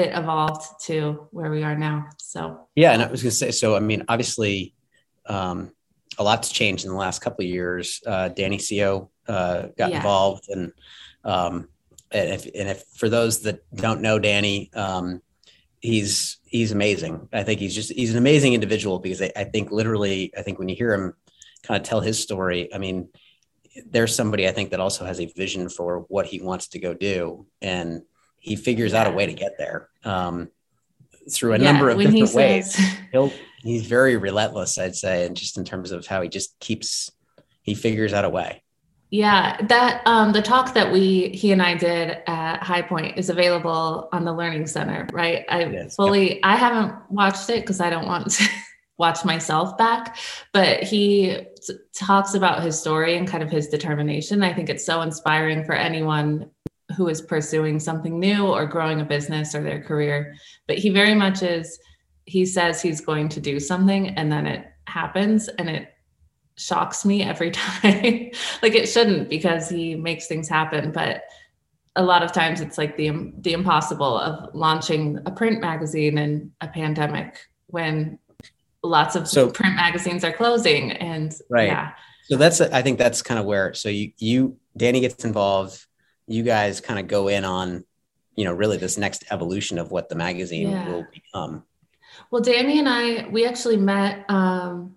it 0.01 0.17
evolved 0.17 0.65
to 0.87 1.29
where 1.31 1.51
we 1.51 1.63
are 1.63 1.77
now. 1.77 2.09
So 2.19 2.69
yeah, 2.75 2.93
and 2.93 3.03
I 3.03 3.11
was 3.11 3.23
going 3.23 3.31
to 3.31 3.37
say, 3.37 3.51
so 3.51 3.77
I 3.77 3.81
mean, 3.81 4.05
obviously, 4.09 4.75
um, 5.27 5.73
a 6.19 6.25
lot's 6.25 6.51
changed 6.51 6.85
in 6.85 6.91
the 6.91 6.97
last 6.97 7.21
couple 7.21 7.45
of 7.45 7.51
years. 7.51 8.01
Uh, 8.07 8.29
Danny 8.29 8.59
Seo 8.59 9.09
uh, 9.29 9.69
got 9.79 9.91
yeah. 9.91 9.97
involved, 9.97 10.49
and 10.49 10.73
um, 11.25 11.69
and 12.11 12.31
if 12.31 12.47
and 12.47 12.69
if 12.69 12.85
for 12.95 13.09
those 13.09 13.43
that 13.43 13.63
don't 13.75 14.01
know 14.01 14.19
Danny, 14.19 14.71
um, 14.75 15.23
he's 15.81 16.39
he's 16.45 16.73
amazing. 16.73 17.29
I 17.33 17.43
think 17.43 17.61
he's 17.61 17.75
just 17.75 17.93
he's 17.93 18.13
an 18.13 18.19
amazing 18.19 18.55
individual 18.55 18.99
because 18.99 19.23
I, 19.23 19.33
I 19.37 19.45
think 19.45 19.71
literally, 19.71 20.33
I 20.37 20.43
think 20.43 20.59
when 20.59 20.69
you 20.69 20.77
hear 20.77 20.93
him 20.93 21.15
kind 21.63 21.81
of 21.81 21.87
tell 21.87 22.01
his 22.01 22.19
story, 22.19 22.73
I 22.75 22.79
mean, 22.79 23.09
there's 23.87 24.15
somebody 24.15 24.49
I 24.49 24.53
think 24.53 24.71
that 24.71 24.81
also 24.81 25.05
has 25.05 25.21
a 25.21 25.33
vision 25.37 25.69
for 25.69 26.01
what 26.09 26.27
he 26.27 26.41
wants 26.41 26.69
to 26.69 26.79
go 26.79 26.95
do, 26.95 27.47
and 27.63 28.03
he 28.41 28.57
figures 28.57 28.93
yeah. 28.93 29.03
out 29.03 29.07
a 29.07 29.11
way 29.11 29.27
to 29.27 29.33
get 29.33 29.57
there 29.59 29.89
um, 30.05 30.49
through 31.31 31.53
a 31.53 31.59
yeah, 31.59 31.71
number 31.71 31.91
of 31.91 31.99
different 31.99 32.29
he 32.29 32.37
ways. 32.37 32.75
Says... 32.75 32.99
He'll 33.13 33.33
he's 33.63 33.87
very 33.87 34.17
relentless, 34.17 34.79
I'd 34.79 34.97
say, 34.97 35.27
and 35.27 35.37
just 35.37 35.57
in 35.57 35.65
terms 35.65 35.93
of 35.93 36.07
how 36.07 36.23
he 36.23 36.29
just 36.29 36.59
keeps 36.59 37.13
he 37.63 37.75
figures 37.75 38.13
out 38.13 38.25
a 38.25 38.31
way. 38.31 38.63
Yeah, 39.11 39.61
that 39.67 40.03
um, 40.07 40.33
the 40.33 40.41
talk 40.41 40.73
that 40.75 40.93
we 40.93 41.31
he 41.31 41.53
and 41.53 41.61
I 41.61 41.77
did 41.77 42.19
at 42.27 42.63
High 42.63 42.83
Point 42.83 43.19
is 43.19 43.29
available 43.29 44.09
on 44.13 44.25
the 44.25 44.33
Learning 44.33 44.67
Center, 44.67 45.09
right? 45.13 45.45
I 45.49 45.89
fully 45.89 46.35
yep. 46.35 46.41
I 46.45 46.57
haven't 46.57 46.95
watched 47.11 47.51
it 47.51 47.61
because 47.61 47.81
I 47.81 47.91
don't 47.91 48.07
want 48.07 48.31
to 48.31 48.49
watch 48.99 49.25
myself 49.25 49.77
back, 49.77 50.17
but 50.53 50.85
he 50.85 51.45
t- 51.67 51.75
talks 51.93 52.35
about 52.35 52.63
his 52.63 52.79
story 52.79 53.17
and 53.17 53.27
kind 53.27 53.43
of 53.43 53.51
his 53.51 53.67
determination. 53.67 54.45
I 54.45 54.55
think 54.55 54.69
it's 54.71 54.87
so 54.87 55.01
inspiring 55.01 55.65
for 55.65 55.73
anyone 55.75 56.51
who 56.97 57.09
is 57.09 57.21
pursuing 57.21 57.79
something 57.79 58.19
new 58.19 58.47
or 58.47 58.67
growing 58.67 59.01
a 59.01 59.05
business 59.05 59.55
or 59.55 59.63
their 59.63 59.83
career. 59.83 60.35
But 60.67 60.79
he 60.79 60.91
very 60.91 61.15
much 61.15 61.43
is, 61.43 61.79
he 62.27 62.47
says 62.47 62.81
he's 62.81 63.01
going 63.01 63.29
to 63.31 63.41
do 63.41 63.61
something 63.61 64.09
and 64.09 64.31
then 64.31 64.47
it 64.47 64.67
happens 64.87 65.49
and 65.49 65.69
it 65.69 65.95
shocks 66.57 67.05
me 67.05 67.23
every 67.23 67.51
time. 67.53 68.31
like 68.63 68.75
it 68.75 68.89
shouldn't 68.89 69.29
because 69.29 69.69
he 69.69 69.95
makes 69.95 70.27
things 70.27 70.49
happen. 70.49 70.93
But 70.93 71.25
a 71.97 72.03
lot 72.03 72.23
of 72.23 72.33
times 72.33 72.61
it's 72.61 72.79
like 72.79 72.97
the 72.97 73.33
the 73.39 73.53
impossible 73.53 74.19
of 74.19 74.55
launching 74.55 75.19
a 75.27 75.31
print 75.31 75.61
magazine 75.61 76.19
in 76.19 76.53
a 76.61 76.69
pandemic 76.69 77.49
when 77.67 78.19
lots 78.83 79.17
of 79.17 79.29
so, 79.29 79.51
print 79.51 79.75
magazines 79.75 80.25
are 80.25 80.33
closing 80.33 80.93
and 80.93 81.35
right. 81.51 81.67
yeah. 81.67 81.93
So 82.25 82.37
that's 82.37 82.61
I 82.61 82.83
think 82.83 82.99
that's 82.99 83.23
kind 83.23 83.41
of 83.41 83.47
where 83.47 83.75
so 83.75 83.89
you 83.89 84.13
you 84.19 84.57
Danny 84.77 85.01
gets 85.01 85.25
involved 85.25 85.85
you 86.31 86.45
guys 86.45 86.81
kind 86.81 87.01
of 87.01 87.09
go 87.09 87.27
in 87.27 87.45
on, 87.45 87.85
you 88.37 88.45
know, 88.45 88.53
really 88.53 88.77
this 88.77 88.97
next 88.97 89.25
evolution 89.31 89.79
of 89.79 89.91
what 89.91 90.09
the 90.09 90.15
magazine 90.15 90.71
yeah. 90.71 90.89
will 90.89 91.05
become. 91.13 91.65
Well, 92.31 92.41
Danny 92.41 92.79
and 92.79 92.89
I, 92.89 93.27
we 93.29 93.45
actually 93.45 93.77
met 93.77 94.25
um, 94.29 94.95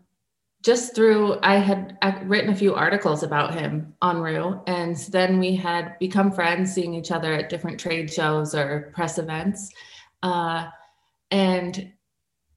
just 0.63 0.93
through, 0.93 1.39
I 1.41 1.55
had 1.55 1.97
written 2.25 2.51
a 2.51 2.55
few 2.55 2.75
articles 2.75 3.23
about 3.23 3.55
him 3.55 3.95
on 3.99 4.21
Rue, 4.21 4.61
and 4.67 4.95
then 5.09 5.39
we 5.39 5.55
had 5.55 5.97
become 5.97 6.31
friends, 6.31 6.71
seeing 6.71 6.93
each 6.93 7.11
other 7.11 7.33
at 7.33 7.49
different 7.49 7.79
trade 7.79 8.13
shows 8.13 8.53
or 8.53 8.91
press 8.93 9.17
events. 9.17 9.71
Uh, 10.21 10.67
and 11.31 11.91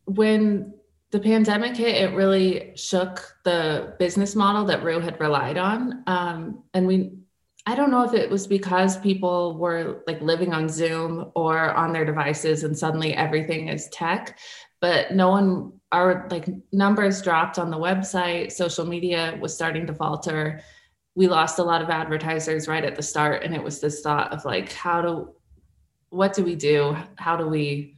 when 0.05 0.75
the 1.13 1.21
pandemic 1.21 1.77
hit, 1.77 1.97
it 1.97 2.15
really 2.15 2.73
shook 2.77 3.37
the 3.45 3.95
business 3.99 4.37
model 4.37 4.67
that 4.67 4.85
Rue 4.85 5.01
had 5.01 5.19
relied 5.19 5.57
on. 5.57 6.03
Um, 6.07 6.63
and 6.75 6.87
we 6.87 7.13
I 7.69 7.75
don't 7.75 7.91
know 7.91 8.05
if 8.05 8.15
it 8.15 8.31
was 8.31 8.47
because 8.47 8.97
people 8.97 9.59
were 9.59 10.05
like 10.07 10.21
living 10.21 10.55
on 10.55 10.69
Zoom 10.69 11.33
or 11.35 11.73
on 11.75 11.93
their 11.93 12.05
devices 12.05 12.63
and 12.63 12.79
suddenly 12.79 13.13
everything 13.13 13.69
is 13.69 13.89
tech, 13.89 14.39
but 14.81 15.13
no 15.13 15.31
one, 15.31 15.73
our 15.91 16.29
like 16.31 16.49
numbers 16.73 17.21
dropped 17.23 17.59
on 17.59 17.71
the 17.71 17.77
website, 17.77 18.53
social 18.53 18.87
media 18.87 19.37
was 19.41 19.53
starting 19.53 19.85
to 19.89 19.95
falter. 19.95 20.61
We 21.17 21.27
lost 21.27 21.59
a 21.59 21.65
lot 21.65 21.83
of 21.83 21.91
advertisers 21.91 22.69
right 22.69 22.85
at 22.85 22.95
the 22.95 23.03
start. 23.03 23.43
And 23.43 23.53
it 23.53 23.63
was 23.63 23.81
this 23.81 24.01
thought 24.01 24.33
of 24.33 24.45
like, 24.45 24.73
how 24.73 25.03
do, 25.03 25.35
what 26.11 26.35
do 26.35 26.45
we 26.45 26.55
do? 26.55 26.97
How 27.17 27.37
do 27.37 27.49
we, 27.49 27.97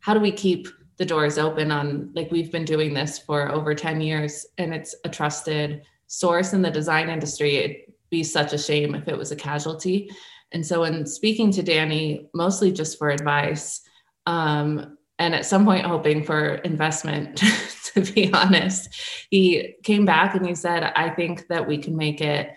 how 0.00 0.14
do 0.14 0.20
we 0.20 0.32
keep 0.32 0.66
the 0.96 1.06
doors 1.06 1.38
open 1.38 1.70
on 1.70 2.10
like 2.14 2.32
we've 2.32 2.50
been 2.50 2.64
doing 2.64 2.92
this 2.92 3.18
for 3.18 3.52
over 3.52 3.74
10 3.74 4.00
years 4.00 4.46
and 4.58 4.74
it's 4.74 4.94
a 5.04 5.08
trusted 5.08 5.82
source 6.06 6.52
in 6.52 6.62
the 6.62 6.70
design 6.70 7.08
industry. 7.08 7.56
It, 7.56 7.85
be 8.10 8.22
such 8.22 8.52
a 8.52 8.58
shame 8.58 8.94
if 8.94 9.08
it 9.08 9.16
was 9.16 9.32
a 9.32 9.36
casualty. 9.36 10.10
And 10.52 10.64
so, 10.64 10.84
in 10.84 11.06
speaking 11.06 11.50
to 11.52 11.62
Danny, 11.62 12.28
mostly 12.34 12.72
just 12.72 12.98
for 12.98 13.10
advice, 13.10 13.82
um, 14.26 14.96
and 15.18 15.34
at 15.34 15.46
some 15.46 15.64
point 15.64 15.86
hoping 15.86 16.22
for 16.24 16.56
investment, 16.56 17.42
to 17.94 18.00
be 18.00 18.32
honest, 18.32 18.90
he 19.30 19.74
came 19.82 20.04
back 20.04 20.34
and 20.34 20.46
he 20.46 20.54
said, 20.54 20.82
I 20.94 21.10
think 21.10 21.48
that 21.48 21.66
we 21.66 21.78
can 21.78 21.96
make 21.96 22.20
it 22.20 22.50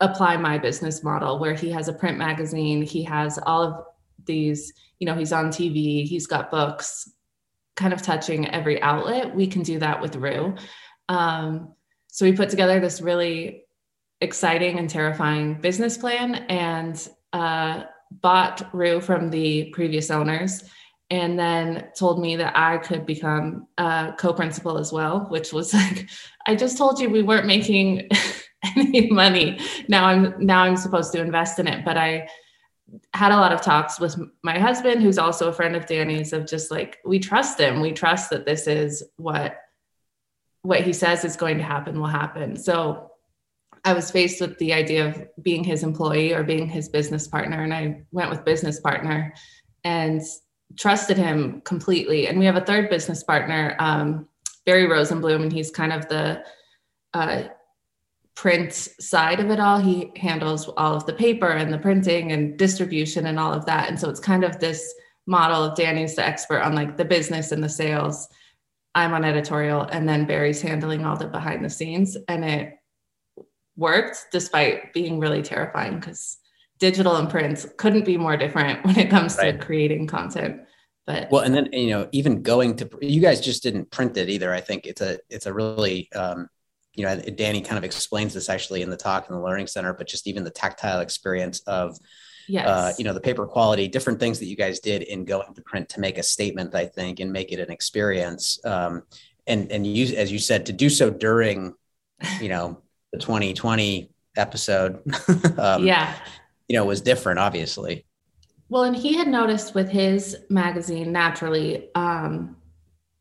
apply 0.00 0.36
my 0.36 0.58
business 0.58 1.04
model 1.04 1.38
where 1.38 1.54
he 1.54 1.70
has 1.70 1.88
a 1.88 1.92
print 1.92 2.18
magazine, 2.18 2.82
he 2.82 3.04
has 3.04 3.38
all 3.46 3.62
of 3.62 3.84
these, 4.26 4.72
you 4.98 5.06
know, 5.06 5.14
he's 5.14 5.32
on 5.32 5.48
TV, 5.48 6.04
he's 6.04 6.26
got 6.26 6.50
books, 6.50 7.10
kind 7.76 7.92
of 7.92 8.02
touching 8.02 8.48
every 8.48 8.80
outlet. 8.82 9.34
We 9.34 9.46
can 9.46 9.62
do 9.62 9.78
that 9.78 10.00
with 10.00 10.16
Rue. 10.16 10.56
Um, 11.08 11.74
so 12.08 12.24
we 12.24 12.32
put 12.32 12.50
together 12.50 12.80
this 12.80 13.00
really 13.00 13.63
exciting 14.24 14.78
and 14.78 14.90
terrifying 14.90 15.54
business 15.54 15.96
plan 15.96 16.34
and 16.48 17.08
uh, 17.32 17.84
bought 18.10 18.68
Rue 18.72 19.00
from 19.00 19.30
the 19.30 19.70
previous 19.72 20.10
owners 20.10 20.64
and 21.10 21.38
then 21.38 21.88
told 21.96 22.20
me 22.20 22.36
that 22.36 22.56
I 22.56 22.78
could 22.78 23.04
become 23.04 23.68
a 23.78 24.14
co-principal 24.18 24.78
as 24.78 24.92
well, 24.92 25.26
which 25.28 25.52
was 25.52 25.74
like, 25.82 26.08
I 26.46 26.56
just 26.56 26.78
told 26.78 26.98
you 26.98 27.10
we 27.10 27.22
weren't 27.22 27.46
making 27.46 28.08
any 28.76 29.10
money. 29.10 29.60
Now 29.88 30.06
I'm 30.06 30.34
now 30.44 30.62
I'm 30.62 30.76
supposed 30.76 31.12
to 31.12 31.20
invest 31.20 31.58
in 31.58 31.68
it, 31.68 31.84
but 31.84 31.96
I 31.96 32.28
had 33.12 33.32
a 33.32 33.36
lot 33.36 33.52
of 33.52 33.60
talks 33.60 34.00
with 34.00 34.18
my 34.42 34.58
husband, 34.58 35.02
who's 35.02 35.18
also 35.18 35.48
a 35.48 35.52
friend 35.52 35.76
of 35.76 35.86
Danny's, 35.86 36.32
of 36.32 36.46
just 36.46 36.70
like 36.70 36.98
we 37.04 37.18
trust 37.18 37.60
him. 37.60 37.80
We 37.80 37.92
trust 37.92 38.30
that 38.30 38.46
this 38.46 38.66
is 38.66 39.02
what 39.16 39.56
what 40.62 40.80
he 40.80 40.94
says 40.94 41.24
is 41.26 41.36
going 41.36 41.58
to 41.58 41.64
happen 41.64 42.00
will 42.00 42.06
happen. 42.06 42.56
So 42.56 43.10
I 43.84 43.92
was 43.92 44.10
faced 44.10 44.40
with 44.40 44.58
the 44.58 44.72
idea 44.72 45.06
of 45.06 45.22
being 45.42 45.62
his 45.62 45.82
employee 45.82 46.32
or 46.32 46.42
being 46.42 46.68
his 46.68 46.88
business 46.88 47.28
partner, 47.28 47.62
and 47.62 47.74
I 47.74 48.02
went 48.12 48.30
with 48.30 48.44
business 48.44 48.80
partner 48.80 49.34
and 49.84 50.22
trusted 50.76 51.18
him 51.18 51.60
completely. 51.62 52.26
And 52.26 52.38
we 52.38 52.46
have 52.46 52.56
a 52.56 52.64
third 52.64 52.88
business 52.88 53.22
partner, 53.22 53.76
um, 53.78 54.26
Barry 54.64 54.86
Rosenblum, 54.86 55.42
and 55.42 55.52
he's 55.52 55.70
kind 55.70 55.92
of 55.92 56.08
the 56.08 56.42
uh, 57.12 57.44
print 58.34 58.72
side 58.72 59.40
of 59.40 59.50
it 59.50 59.60
all. 59.60 59.78
He 59.78 60.10
handles 60.16 60.68
all 60.68 60.96
of 60.96 61.06
the 61.06 61.12
paper 61.12 61.48
and 61.48 61.72
the 61.72 61.78
printing 61.78 62.32
and 62.32 62.58
distribution 62.58 63.26
and 63.26 63.38
all 63.38 63.52
of 63.52 63.66
that. 63.66 63.88
And 63.88 64.00
so 64.00 64.08
it's 64.08 64.20
kind 64.20 64.44
of 64.44 64.58
this 64.58 64.92
model 65.26 65.62
of 65.62 65.76
Danny's 65.76 66.16
the 66.16 66.26
expert 66.26 66.60
on 66.60 66.74
like 66.74 66.96
the 66.96 67.04
business 67.04 67.52
and 67.52 67.62
the 67.62 67.68
sales. 67.68 68.28
I'm 68.94 69.12
on 69.12 69.24
editorial, 69.24 69.82
and 69.82 70.08
then 70.08 70.24
Barry's 70.24 70.62
handling 70.62 71.04
all 71.04 71.16
the 71.16 71.26
behind 71.26 71.64
the 71.64 71.70
scenes. 71.70 72.16
And 72.28 72.44
it 72.44 72.74
worked 73.76 74.26
despite 74.30 74.92
being 74.92 75.18
really 75.18 75.42
terrifying 75.42 75.98
because 75.98 76.38
digital 76.78 77.16
and 77.16 77.30
print 77.30 77.66
couldn't 77.76 78.04
be 78.04 78.16
more 78.16 78.36
different 78.36 78.84
when 78.84 78.98
it 78.98 79.10
comes 79.10 79.36
right. 79.36 79.58
to 79.58 79.64
creating 79.64 80.06
content 80.06 80.60
but 81.06 81.30
well 81.30 81.42
and 81.42 81.54
then 81.54 81.68
you 81.72 81.90
know 81.90 82.08
even 82.12 82.42
going 82.42 82.76
to 82.76 82.88
you 83.00 83.20
guys 83.20 83.40
just 83.40 83.62
didn't 83.62 83.90
print 83.90 84.16
it 84.16 84.28
either 84.28 84.52
i 84.52 84.60
think 84.60 84.86
it's 84.86 85.00
a 85.00 85.18
it's 85.28 85.46
a 85.46 85.52
really 85.52 86.08
um 86.14 86.48
you 86.94 87.04
know 87.04 87.16
danny 87.36 87.60
kind 87.60 87.78
of 87.78 87.84
explains 87.84 88.34
this 88.34 88.48
actually 88.48 88.82
in 88.82 88.90
the 88.90 88.96
talk 88.96 89.28
in 89.28 89.34
the 89.34 89.40
learning 89.40 89.66
center 89.66 89.92
but 89.92 90.06
just 90.06 90.26
even 90.26 90.44
the 90.44 90.50
tactile 90.50 91.00
experience 91.00 91.60
of 91.60 91.98
yes. 92.48 92.66
Uh, 92.66 92.92
you 92.98 93.04
know 93.04 93.12
the 93.12 93.20
paper 93.20 93.46
quality 93.46 93.88
different 93.88 94.20
things 94.20 94.38
that 94.38 94.46
you 94.46 94.56
guys 94.56 94.80
did 94.80 95.02
in 95.02 95.24
going 95.24 95.52
to 95.54 95.62
print 95.62 95.88
to 95.88 96.00
make 96.00 96.18
a 96.18 96.22
statement 96.22 96.74
i 96.74 96.86
think 96.86 97.20
and 97.20 97.32
make 97.32 97.52
it 97.52 97.60
an 97.60 97.70
experience 97.70 98.64
um, 98.64 99.02
and 99.46 99.70
and 99.72 99.86
you 99.86 100.16
as 100.16 100.30
you 100.30 100.38
said 100.38 100.66
to 100.66 100.72
do 100.72 100.88
so 100.88 101.10
during 101.10 101.74
you 102.40 102.48
know 102.48 102.80
the 103.14 103.20
2020 103.20 104.10
episode 104.36 105.00
um, 105.58 105.84
yeah. 105.84 106.14
you 106.68 106.76
know 106.76 106.84
was 106.84 107.00
different 107.00 107.38
obviously. 107.38 108.04
Well 108.68 108.84
and 108.84 108.96
he 108.96 109.14
had 109.14 109.28
noticed 109.28 109.74
with 109.74 109.88
his 109.88 110.36
magazine 110.50 111.12
naturally 111.12 111.94
um 111.94 112.56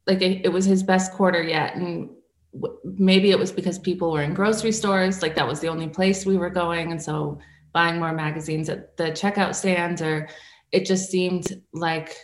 like 0.07 0.21
it, 0.21 0.45
it 0.45 0.49
was 0.49 0.65
his 0.65 0.81
best 0.81 1.13
quarter 1.13 1.43
yet 1.43 1.75
and 1.75 2.09
w- 2.53 2.77
maybe 2.83 3.29
it 3.29 3.37
was 3.37 3.51
because 3.51 3.77
people 3.77 4.11
were 4.11 4.23
in 4.23 4.33
grocery 4.33 4.71
stores 4.71 5.21
like 5.21 5.35
that 5.35 5.47
was 5.47 5.59
the 5.59 5.67
only 5.67 5.87
place 5.87 6.25
we 6.25 6.37
were 6.37 6.49
going 6.49 6.91
and 6.91 7.01
so 7.01 7.37
buying 7.71 7.99
more 7.99 8.13
magazines 8.13 8.69
at 8.69 8.97
the 8.97 9.05
checkout 9.11 9.53
stands 9.53 10.01
or 10.01 10.27
it 10.71 10.85
just 10.85 11.11
seemed 11.11 11.61
like 11.71 12.17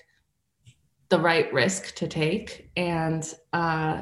the 1.09 1.19
right 1.19 1.51
risk 1.53 1.95
to 1.95 2.07
take 2.07 2.71
and 2.75 3.35
uh 3.53 4.01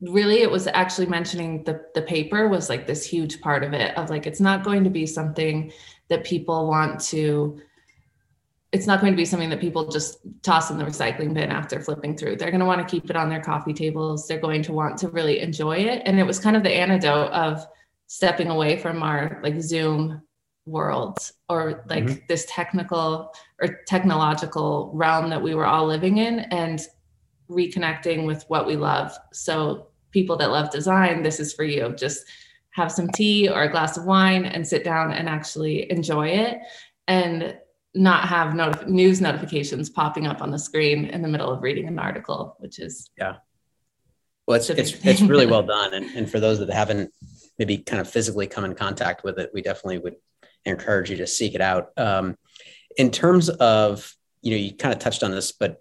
really 0.00 0.40
it 0.40 0.50
was 0.50 0.66
actually 0.68 1.06
mentioning 1.06 1.62
the 1.64 1.84
the 1.94 2.02
paper 2.02 2.48
was 2.48 2.70
like 2.70 2.86
this 2.86 3.04
huge 3.04 3.40
part 3.40 3.62
of 3.62 3.74
it 3.74 3.96
of 3.98 4.08
like 4.08 4.26
it's 4.26 4.40
not 4.40 4.64
going 4.64 4.82
to 4.82 4.90
be 4.90 5.04
something 5.06 5.70
that 6.08 6.24
people 6.24 6.66
want 6.68 6.98
to 6.98 7.60
it's 8.74 8.88
not 8.88 9.00
going 9.00 9.12
to 9.12 9.16
be 9.16 9.24
something 9.24 9.50
that 9.50 9.60
people 9.60 9.86
just 9.88 10.18
toss 10.42 10.70
in 10.70 10.78
the 10.78 10.84
recycling 10.84 11.32
bin 11.32 11.52
after 11.52 11.80
flipping 11.80 12.16
through. 12.16 12.34
They're 12.34 12.50
going 12.50 12.58
to 12.58 12.66
want 12.66 12.80
to 12.80 12.92
keep 12.92 13.08
it 13.08 13.14
on 13.14 13.28
their 13.28 13.40
coffee 13.40 13.72
tables. 13.72 14.26
They're 14.26 14.40
going 14.40 14.62
to 14.64 14.72
want 14.72 14.98
to 14.98 15.08
really 15.10 15.38
enjoy 15.38 15.76
it. 15.76 16.02
And 16.04 16.18
it 16.18 16.24
was 16.24 16.40
kind 16.40 16.56
of 16.56 16.64
the 16.64 16.72
antidote 16.72 17.30
of 17.30 17.64
stepping 18.08 18.48
away 18.48 18.76
from 18.76 19.00
our 19.04 19.38
like 19.44 19.60
Zoom 19.60 20.22
world 20.66 21.18
or 21.48 21.84
like 21.88 22.04
mm-hmm. 22.04 22.24
this 22.28 22.46
technical 22.48 23.32
or 23.62 23.78
technological 23.86 24.90
realm 24.92 25.30
that 25.30 25.40
we 25.40 25.54
were 25.54 25.66
all 25.66 25.86
living 25.86 26.18
in 26.18 26.40
and 26.40 26.80
reconnecting 27.50 28.26
with 28.26 28.44
what 28.48 28.66
we 28.66 28.76
love. 28.76 29.16
So 29.32 29.88
people 30.10 30.36
that 30.36 30.50
love 30.50 30.70
design, 30.70 31.22
this 31.22 31.40
is 31.40 31.52
for 31.52 31.64
you. 31.64 31.94
Just 31.96 32.24
have 32.70 32.90
some 32.90 33.08
tea 33.08 33.48
or 33.48 33.62
a 33.62 33.70
glass 33.70 33.96
of 33.96 34.04
wine 34.04 34.44
and 34.44 34.66
sit 34.66 34.84
down 34.84 35.12
and 35.12 35.28
actually 35.28 35.90
enjoy 35.90 36.28
it 36.28 36.58
and 37.06 37.56
not 37.94 38.28
have 38.28 38.54
notif- 38.54 38.88
news 38.88 39.20
notifications 39.20 39.88
popping 39.88 40.26
up 40.26 40.42
on 40.42 40.50
the 40.50 40.58
screen 40.58 41.06
in 41.06 41.22
the 41.22 41.28
middle 41.28 41.50
of 41.50 41.62
reading 41.62 41.86
an 41.86 41.98
article, 41.98 42.56
which 42.58 42.78
is 42.78 43.10
yeah. 43.16 43.36
Well, 44.46 44.56
it's 44.56 44.68
it's 44.68 45.04
it's 45.04 45.22
really 45.22 45.46
well 45.46 45.62
done, 45.66 45.94
and 45.94 46.06
and 46.16 46.30
for 46.30 46.40
those 46.40 46.58
that 46.58 46.68
haven't 46.70 47.12
maybe 47.58 47.78
kind 47.78 48.00
of 48.00 48.10
physically 48.10 48.48
come 48.48 48.64
in 48.64 48.74
contact 48.74 49.22
with 49.22 49.38
it, 49.38 49.50
we 49.54 49.62
definitely 49.62 49.98
would 49.98 50.16
encourage 50.64 51.10
you 51.10 51.16
to 51.18 51.26
seek 51.26 51.54
it 51.54 51.60
out. 51.60 51.92
Um, 51.96 52.36
in 52.96 53.10
terms 53.10 53.48
of 53.48 54.12
you 54.42 54.50
know, 54.50 54.56
you 54.56 54.74
kind 54.74 54.92
of 54.92 54.98
touched 54.98 55.22
on 55.22 55.30
this, 55.30 55.52
but 55.52 55.80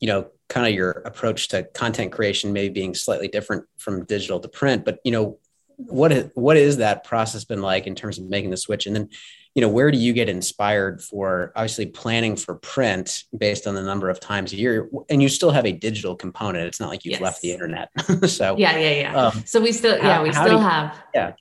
you 0.00 0.08
know, 0.08 0.28
kind 0.48 0.66
of 0.66 0.74
your 0.74 0.90
approach 0.90 1.48
to 1.48 1.64
content 1.74 2.12
creation 2.12 2.52
maybe 2.52 2.72
being 2.72 2.94
slightly 2.94 3.28
different 3.28 3.64
from 3.78 4.04
digital 4.04 4.40
to 4.40 4.48
print, 4.48 4.84
but 4.84 4.98
you 5.04 5.12
know, 5.12 5.38
what 5.76 6.12
is, 6.12 6.30
what 6.34 6.56
is 6.56 6.76
that 6.78 7.04
process 7.04 7.44
been 7.44 7.62
like 7.62 7.86
in 7.86 7.94
terms 7.94 8.18
of 8.18 8.28
making 8.28 8.50
the 8.50 8.56
switch? 8.56 8.86
And 8.86 8.94
then 8.94 9.08
you 9.54 9.60
know 9.60 9.68
where 9.68 9.90
do 9.90 9.98
you 9.98 10.12
get 10.12 10.28
inspired 10.28 11.00
for 11.00 11.52
obviously 11.54 11.86
planning 11.86 12.34
for 12.34 12.56
print 12.56 13.24
based 13.36 13.66
on 13.68 13.74
the 13.74 13.82
number 13.82 14.10
of 14.10 14.18
times 14.18 14.52
a 14.52 14.56
year? 14.56 14.90
And 15.08 15.22
you 15.22 15.28
still 15.28 15.50
have 15.50 15.64
a 15.64 15.72
digital 15.72 16.16
component. 16.16 16.66
It's 16.66 16.80
not 16.80 16.88
like 16.88 17.04
you've 17.04 17.12
yes. 17.12 17.20
left 17.20 17.40
the 17.40 17.52
internet. 17.52 17.88
So 18.24 18.56
yeah 18.58 18.76
yeah 18.76 18.90
yeah. 18.90 19.16
um, 19.16 19.42
so 19.46 19.60
we 19.60 19.72
still 19.72 19.96
yeah 19.98 20.22
we 20.22 20.32
still 20.32 20.52
you, 20.52 20.58
have 20.58 21.02
yeah. 21.14 21.32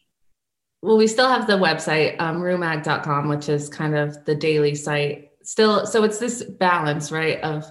Well 0.81 0.98
we 0.98 1.07
still 1.07 1.27
have 1.27 1.48
the 1.48 1.53
website 1.53 2.19
um, 2.19 2.38
ruemag.com 2.39 3.29
which 3.29 3.50
is 3.50 3.69
kind 3.69 3.95
of 3.95 4.24
the 4.25 4.36
daily 4.36 4.75
site. 4.75 5.31
Still 5.43 5.86
so 5.86 6.03
it's 6.03 6.19
this 6.19 6.43
balance 6.43 7.12
right 7.12 7.39
of 7.41 7.65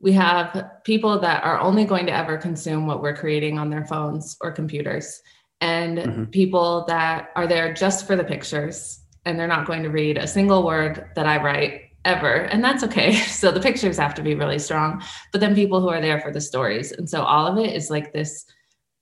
we 0.00 0.12
have 0.12 0.70
people 0.84 1.18
that 1.20 1.44
are 1.44 1.60
only 1.60 1.84
going 1.84 2.06
to 2.06 2.12
ever 2.12 2.38
consume 2.38 2.86
what 2.86 3.02
we're 3.02 3.16
creating 3.16 3.58
on 3.58 3.70
their 3.70 3.84
phones 3.84 4.36
or 4.40 4.50
computers. 4.50 5.20
And 5.60 5.98
mm-hmm. 5.98 6.24
people 6.24 6.86
that 6.88 7.30
are 7.36 7.46
there 7.46 7.74
just 7.74 8.06
for 8.06 8.16
the 8.16 8.24
pictures 8.24 9.00
and 9.26 9.38
they're 9.38 9.46
not 9.46 9.66
going 9.66 9.82
to 9.82 9.90
read 9.90 10.16
a 10.16 10.26
single 10.26 10.64
word 10.64 11.10
that 11.16 11.26
I 11.26 11.42
write 11.42 11.82
ever. 12.06 12.34
And 12.44 12.64
that's 12.64 12.82
okay. 12.84 13.14
So 13.26 13.50
the 13.50 13.60
pictures 13.60 13.98
have 13.98 14.14
to 14.14 14.22
be 14.22 14.34
really 14.34 14.58
strong. 14.58 15.02
But 15.32 15.40
then 15.40 15.54
people 15.54 15.80
who 15.80 15.88
are 15.88 16.00
there 16.00 16.20
for 16.20 16.32
the 16.32 16.40
stories. 16.40 16.92
And 16.92 17.08
so 17.08 17.22
all 17.22 17.46
of 17.46 17.58
it 17.58 17.74
is 17.74 17.90
like 17.90 18.12
this 18.12 18.46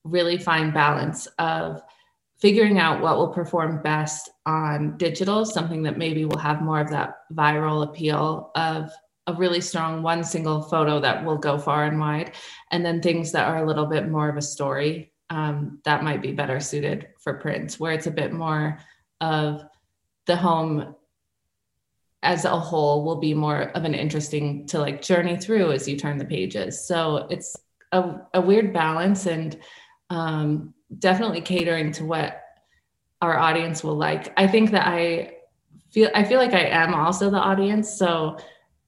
really 0.03 0.37
fine 0.37 0.73
balance 0.73 1.27
of 1.39 1.81
figuring 2.41 2.79
out 2.79 3.01
what 3.01 3.17
will 3.17 3.29
perform 3.29 3.83
best 3.83 4.31
on 4.47 4.97
digital 4.97 5.45
something 5.45 5.83
that 5.83 5.99
maybe 5.99 6.25
will 6.25 6.39
have 6.39 6.63
more 6.63 6.81
of 6.81 6.91
that 6.91 7.15
viral 7.33 7.83
appeal 7.83 8.51
of 8.55 8.91
a 9.29 9.35
really 9.35 9.61
strong 9.61 10.03
one 10.03 10.25
single 10.25 10.63
photo 10.63 10.99
that 10.99 11.25
will 11.25 11.37
go 11.37 11.59
far 11.59 11.85
and 11.85 12.01
wide 12.01 12.33
and 12.71 12.85
then 12.85 13.01
things 13.01 13.31
that 13.33 13.47
are 13.47 13.63
a 13.63 13.67
little 13.67 13.87
bit 13.87 14.09
more 14.09 14.29
of 14.29 14.37
a 14.37 14.43
story 14.43 15.13
um, 15.31 15.81
that 15.85 16.03
might 16.03 16.23
be 16.23 16.33
better 16.33 16.59
suited 16.61 17.09
for 17.21 17.35
print, 17.35 17.75
where 17.75 17.93
it's 17.93 18.07
a 18.07 18.11
bit 18.11 18.33
more 18.33 18.79
of 19.21 19.63
the 20.27 20.37
home 20.37 20.95
as 22.23 22.45
a 22.45 22.59
whole 22.59 23.05
will 23.05 23.21
be 23.21 23.35
more 23.35 23.71
of 23.77 23.85
an 23.85 23.95
interesting 23.95 24.67
to 24.67 24.79
like 24.79 25.03
journey 25.03 25.37
through 25.37 25.71
as 25.71 25.87
you 25.87 25.97
turn 25.97 26.19
the 26.19 26.25
pages. 26.25 26.87
So 26.87 27.29
it's 27.31 27.55
a, 27.93 28.17
a 28.35 28.41
weird 28.41 28.73
balance 28.73 29.27
and 29.27 29.59
um, 30.11 30.75
definitely 30.99 31.43
catering 31.43 31.93
to 31.93 32.05
what 32.05 32.43
our 33.21 33.39
audience 33.39 33.85
will 33.85 33.97
like. 33.97 34.33
I 34.37 34.47
think 34.47 34.71
that 34.73 34.87
I 34.87 35.35
feel 35.91 36.11
I 36.15 36.25
feel 36.25 36.39
like 36.39 36.55
I 36.55 36.65
am 36.65 36.95
also 36.95 37.31
the 37.31 37.39
audience, 37.39 37.91
so 37.99 38.39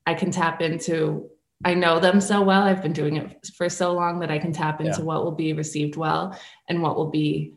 I 0.07 0.14
can 0.14 0.30
tap 0.30 0.61
into 0.61 1.30
I 1.62 1.75
know 1.75 2.00
them 2.00 2.23
so 2.23 2.40
well. 2.40 2.62
I've 2.62 2.83
been 2.83 2.95
doing 2.95 3.16
it 3.16 3.50
for 3.54 3.69
so 3.69 3.92
long 3.92 4.21
that 4.21 4.30
I 4.30 4.38
can 4.38 4.52
tap 4.52 4.80
into 4.80 5.00
yeah. 5.00 5.04
what 5.04 5.25
will 5.25 5.33
be 5.33 5.52
received 5.52 5.97
well 5.97 6.38
and 6.69 6.80
what 6.80 6.97
will 6.97 7.11
be 7.11 7.54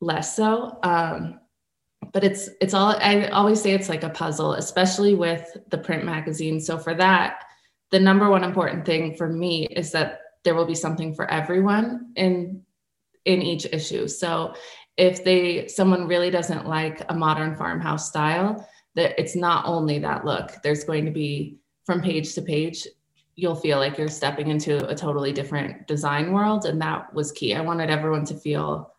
less 0.00 0.36
so. 0.36 0.78
Um, 0.84 1.40
but 2.12 2.24
it's 2.24 2.48
it's 2.60 2.74
all 2.74 2.96
I 2.96 3.26
always 3.28 3.60
say 3.60 3.72
it's 3.72 3.88
like 3.88 4.04
a 4.04 4.10
puzzle, 4.10 4.54
especially 4.54 5.14
with 5.14 5.56
the 5.68 5.78
print 5.78 6.04
magazine. 6.04 6.60
So 6.60 6.78
for 6.78 6.94
that, 6.94 7.44
the 7.90 8.00
number 8.00 8.30
one 8.30 8.44
important 8.44 8.86
thing 8.86 9.16
for 9.16 9.28
me 9.28 9.66
is 9.66 9.90
that 9.92 10.20
there 10.44 10.54
will 10.54 10.66
be 10.66 10.74
something 10.74 11.14
for 11.14 11.28
everyone 11.30 12.12
in 12.16 12.62
in 13.24 13.42
each 13.42 13.66
issue. 13.66 14.08
So 14.08 14.54
if 14.96 15.24
they 15.24 15.66
someone 15.68 16.06
really 16.06 16.30
doesn't 16.30 16.66
like 16.66 17.02
a 17.08 17.14
modern 17.14 17.56
farmhouse 17.56 18.08
style 18.08 18.68
that 18.94 19.18
it's 19.20 19.36
not 19.36 19.66
only 19.66 20.00
that 20.00 20.24
look 20.24 20.50
there's 20.62 20.84
going 20.84 21.04
to 21.04 21.10
be 21.12 21.59
from 21.90 22.00
page 22.00 22.34
to 22.34 22.42
page 22.42 22.86
you'll 23.34 23.56
feel 23.56 23.78
like 23.78 23.98
you're 23.98 24.06
stepping 24.06 24.46
into 24.46 24.86
a 24.88 24.94
totally 24.94 25.32
different 25.32 25.88
design 25.88 26.32
world 26.32 26.64
and 26.64 26.80
that 26.80 27.12
was 27.12 27.32
key. 27.32 27.52
I 27.52 27.62
wanted 27.62 27.90
everyone 27.90 28.24
to 28.26 28.34
feel 28.34 28.92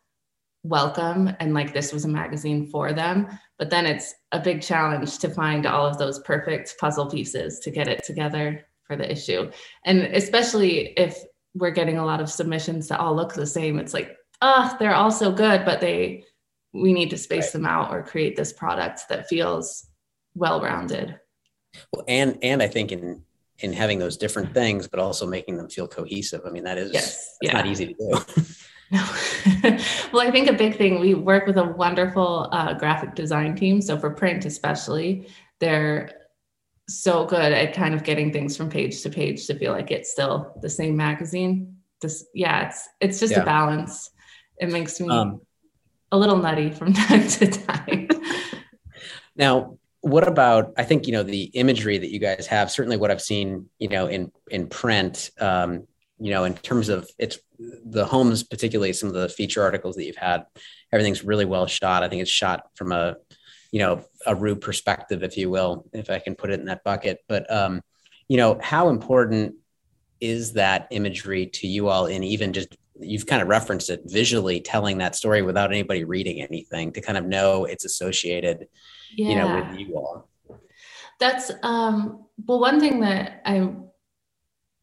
welcome 0.63 1.33
and 1.39 1.53
like 1.53 1.73
this 1.73 1.93
was 1.93 2.03
a 2.03 2.09
magazine 2.09 2.67
for 2.67 2.91
them. 2.91 3.29
But 3.57 3.69
then 3.69 3.85
it's 3.85 4.13
a 4.33 4.41
big 4.41 4.61
challenge 4.61 5.19
to 5.19 5.29
find 5.29 5.65
all 5.65 5.85
of 5.87 5.99
those 5.99 6.19
perfect 6.19 6.75
puzzle 6.81 7.09
pieces 7.09 7.59
to 7.59 7.71
get 7.71 7.87
it 7.87 8.03
together 8.03 8.65
for 8.83 8.97
the 8.97 9.09
issue. 9.09 9.49
And 9.85 9.99
especially 9.99 10.87
if 10.97 11.17
we're 11.55 11.71
getting 11.71 11.97
a 11.97 12.05
lot 12.05 12.19
of 12.19 12.29
submissions 12.29 12.89
that 12.89 12.99
all 12.99 13.15
look 13.15 13.33
the 13.33 13.47
same 13.47 13.79
it's 13.79 13.93
like 13.93 14.17
oh, 14.41 14.75
they're 14.79 14.95
all 14.95 15.11
so 15.11 15.31
good 15.31 15.63
but 15.63 15.79
they 15.79 16.25
we 16.73 16.91
need 16.91 17.09
to 17.11 17.17
space 17.17 17.45
right. 17.45 17.53
them 17.53 17.65
out 17.65 17.93
or 17.93 18.03
create 18.03 18.35
this 18.35 18.51
product 18.51 19.07
that 19.07 19.29
feels 19.29 19.87
well 20.35 20.61
rounded 20.61 21.20
well 21.91 22.03
and 22.07 22.37
and 22.41 22.61
i 22.61 22.67
think 22.67 22.91
in 22.91 23.21
in 23.59 23.73
having 23.73 23.99
those 23.99 24.17
different 24.17 24.53
things 24.53 24.87
but 24.87 24.99
also 24.99 25.27
making 25.27 25.57
them 25.57 25.69
feel 25.69 25.87
cohesive 25.87 26.41
i 26.45 26.49
mean 26.49 26.63
that 26.63 26.77
is 26.77 26.91
yes. 26.91 27.37
yeah. 27.41 27.53
not 27.53 27.67
easy 27.67 27.87
to 27.87 27.93
do 27.93 28.43
No. 28.91 29.05
well, 30.11 30.27
I 30.27 30.31
think 30.31 30.49
a 30.49 30.53
big 30.53 30.77
thing, 30.77 30.99
we 30.99 31.13
work 31.13 31.47
with 31.47 31.57
a 31.57 31.63
wonderful 31.63 32.49
uh, 32.51 32.73
graphic 32.73 33.15
design 33.15 33.55
team. 33.55 33.81
So 33.81 33.97
for 33.97 34.09
print, 34.09 34.45
especially, 34.45 35.27
they're 35.59 36.11
so 36.89 37.25
good 37.25 37.53
at 37.53 37.73
kind 37.73 37.95
of 37.95 38.03
getting 38.03 38.33
things 38.33 38.57
from 38.57 38.69
page 38.69 39.01
to 39.03 39.09
page 39.09 39.47
to 39.47 39.57
feel 39.57 39.71
like 39.71 39.91
it's 39.91 40.11
still 40.11 40.53
the 40.61 40.69
same 40.69 40.97
magazine. 40.97 41.77
Just, 42.01 42.25
yeah, 42.33 42.67
it's, 42.67 42.89
it's 42.99 43.19
just 43.19 43.31
yeah. 43.31 43.41
a 43.41 43.45
balance. 43.45 44.09
It 44.59 44.69
makes 44.69 44.99
me 44.99 45.09
um, 45.09 45.41
a 46.11 46.17
little 46.17 46.37
nutty 46.37 46.71
from 46.71 46.93
time 46.93 47.27
to 47.27 47.47
time. 47.47 48.09
now, 49.37 49.77
what 50.01 50.27
about 50.27 50.73
i 50.77 50.83
think 50.83 51.05
you 51.05 51.13
know 51.13 51.23
the 51.23 51.43
imagery 51.53 51.97
that 51.97 52.11
you 52.11 52.19
guys 52.19 52.47
have 52.47 52.71
certainly 52.71 52.97
what 52.97 53.11
i've 53.11 53.21
seen 53.21 53.69
you 53.79 53.87
know 53.87 54.07
in 54.07 54.31
in 54.49 54.67
print 54.67 55.29
um, 55.39 55.87
you 56.21 56.29
know, 56.29 56.43
in 56.43 56.53
terms 56.53 56.87
of 56.87 57.09
it's 57.17 57.39
the 57.57 58.05
homes, 58.05 58.43
particularly 58.43 58.93
some 58.93 59.09
of 59.09 59.15
the 59.15 59.27
feature 59.27 59.63
articles 59.63 59.95
that 59.95 60.05
you've 60.05 60.15
had, 60.15 60.45
everything's 60.93 61.23
really 61.23 61.45
well 61.45 61.65
shot. 61.65 62.03
I 62.03 62.09
think 62.09 62.21
it's 62.21 62.29
shot 62.29 62.67
from 62.75 62.91
a, 62.91 63.15
you 63.71 63.79
know, 63.79 64.05
a 64.27 64.35
Rue 64.35 64.55
perspective, 64.55 65.23
if 65.23 65.35
you 65.35 65.49
will, 65.49 65.85
if 65.93 66.11
I 66.11 66.19
can 66.19 66.35
put 66.35 66.51
it 66.51 66.59
in 66.59 66.67
that 66.67 66.83
bucket. 66.83 67.19
But, 67.27 67.51
um, 67.51 67.81
you 68.27 68.37
know, 68.37 68.59
how 68.61 68.89
important 68.89 69.55
is 70.19 70.53
that 70.53 70.87
imagery 70.91 71.47
to 71.47 71.67
you 71.67 71.87
all 71.87 72.05
in 72.05 72.23
even 72.23 72.53
just 72.53 72.77
you've 72.99 73.25
kind 73.25 73.41
of 73.41 73.47
referenced 73.47 73.89
it 73.89 74.01
visually 74.05 74.61
telling 74.61 74.99
that 74.99 75.15
story 75.15 75.41
without 75.41 75.71
anybody 75.71 76.03
reading 76.03 76.39
anything 76.39 76.93
to 76.93 77.01
kind 77.01 77.17
of 77.17 77.25
know 77.25 77.65
it's 77.65 77.83
associated 77.83 78.67
yeah. 79.15 79.29
you 79.29 79.35
know 79.35 79.69
with 79.69 79.79
you 79.79 79.95
all 79.95 80.27
that's 81.19 81.51
um 81.63 82.25
well 82.45 82.59
one 82.59 82.79
thing 82.79 82.99
that 82.99 83.41
i 83.45 83.71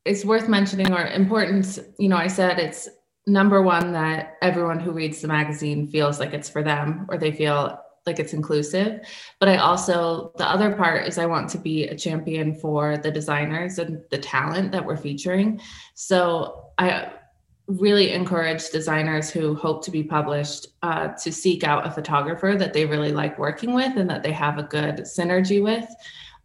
it's 0.09 0.25
worth 0.25 0.49
mentioning 0.49 0.91
or 0.93 1.07
important, 1.07 1.79
you 1.99 2.09
know, 2.09 2.17
I 2.17 2.29
said 2.29 2.59
it's 2.59 2.89
number 3.27 3.61
one 3.61 3.93
that 3.93 4.37
everyone 4.41 4.81
who 4.81 4.91
reads 4.91 5.21
the 5.21 5.29
magazine 5.29 5.87
feels 5.87 6.19
like 6.19 6.33
it's 6.33 6.49
for 6.49 6.63
them 6.63 7.07
or 7.11 7.19
they 7.19 7.31
feel 7.31 7.79
like 8.07 8.19
it's 8.19 8.33
inclusive. 8.33 9.01
But 9.39 9.51
I 9.51 9.59
also, 9.59 10.33
the 10.39 10.49
other 10.49 10.75
part 10.75 11.07
is 11.07 11.19
I 11.19 11.27
want 11.27 11.51
to 11.51 11.59
be 11.59 11.85
a 11.85 11.95
champion 11.95 12.55
for 12.55 12.97
the 12.97 13.11
designers 13.11 13.79
and 13.79 14.03
the 14.11 14.17
talent 14.17 14.73
that 14.73 14.85
we're 14.85 14.97
featuring. 14.97 15.61
So 15.95 16.71
I 16.79 17.13
really 17.69 18.13
encourage 18.13 18.71
designers 18.71 19.31
who 19.31 19.55
hope 19.55 19.85
to 19.85 19.91
be 19.91 20.03
published 20.03 20.69
uh, 20.83 21.09
to 21.09 21.31
seek 21.31 21.65
out 21.65 21.87
a 21.87 21.91
photographer 21.91 22.57
that 22.57 22.73
they 22.73 22.87
really 22.87 23.13
like 23.13 23.39
working 23.39 23.75
with 23.75 23.97
and 23.97 24.09
that 24.09 24.23
they 24.23 24.33
have 24.33 24.59
a 24.59 24.63
good 24.63 24.97
synergy 25.01 25.63
with. 25.63 25.87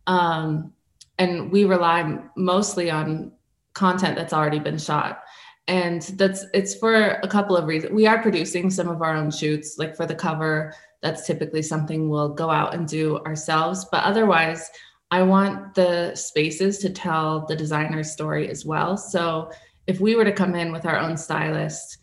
Um, 0.05 0.73
and 1.17 1.49
we 1.49 1.63
rely 1.63 2.19
mostly 2.35 2.91
on 2.91 3.31
content 3.73 4.17
that's 4.17 4.33
already 4.33 4.59
been 4.59 4.77
shot. 4.77 5.23
And 5.69 6.01
that's 6.17 6.45
it's 6.53 6.75
for 6.75 6.93
a 6.93 7.27
couple 7.27 7.55
of 7.55 7.67
reasons. 7.67 7.93
We 7.93 8.05
are 8.05 8.21
producing 8.21 8.69
some 8.69 8.89
of 8.89 9.01
our 9.01 9.15
own 9.15 9.31
shoots 9.31 9.77
like 9.77 9.95
for 9.95 10.05
the 10.05 10.15
cover 10.15 10.73
that's 11.01 11.25
typically 11.25 11.61
something 11.61 12.09
we'll 12.09 12.29
go 12.29 12.49
out 12.49 12.73
and 12.73 12.85
do 12.85 13.19
ourselves. 13.19 13.85
But 13.91 14.03
otherwise 14.03 14.69
i 15.11 15.21
want 15.21 15.75
the 15.75 16.15
spaces 16.15 16.79
to 16.79 16.89
tell 16.89 17.45
the 17.45 17.55
designer's 17.55 18.11
story 18.11 18.49
as 18.49 18.65
well. 18.65 18.97
So 18.97 19.51
if 19.87 19.99
we 19.99 20.15
were 20.15 20.25
to 20.25 20.31
come 20.31 20.55
in 20.55 20.71
with 20.71 20.85
our 20.85 20.97
own 20.97 21.17
stylist 21.17 21.97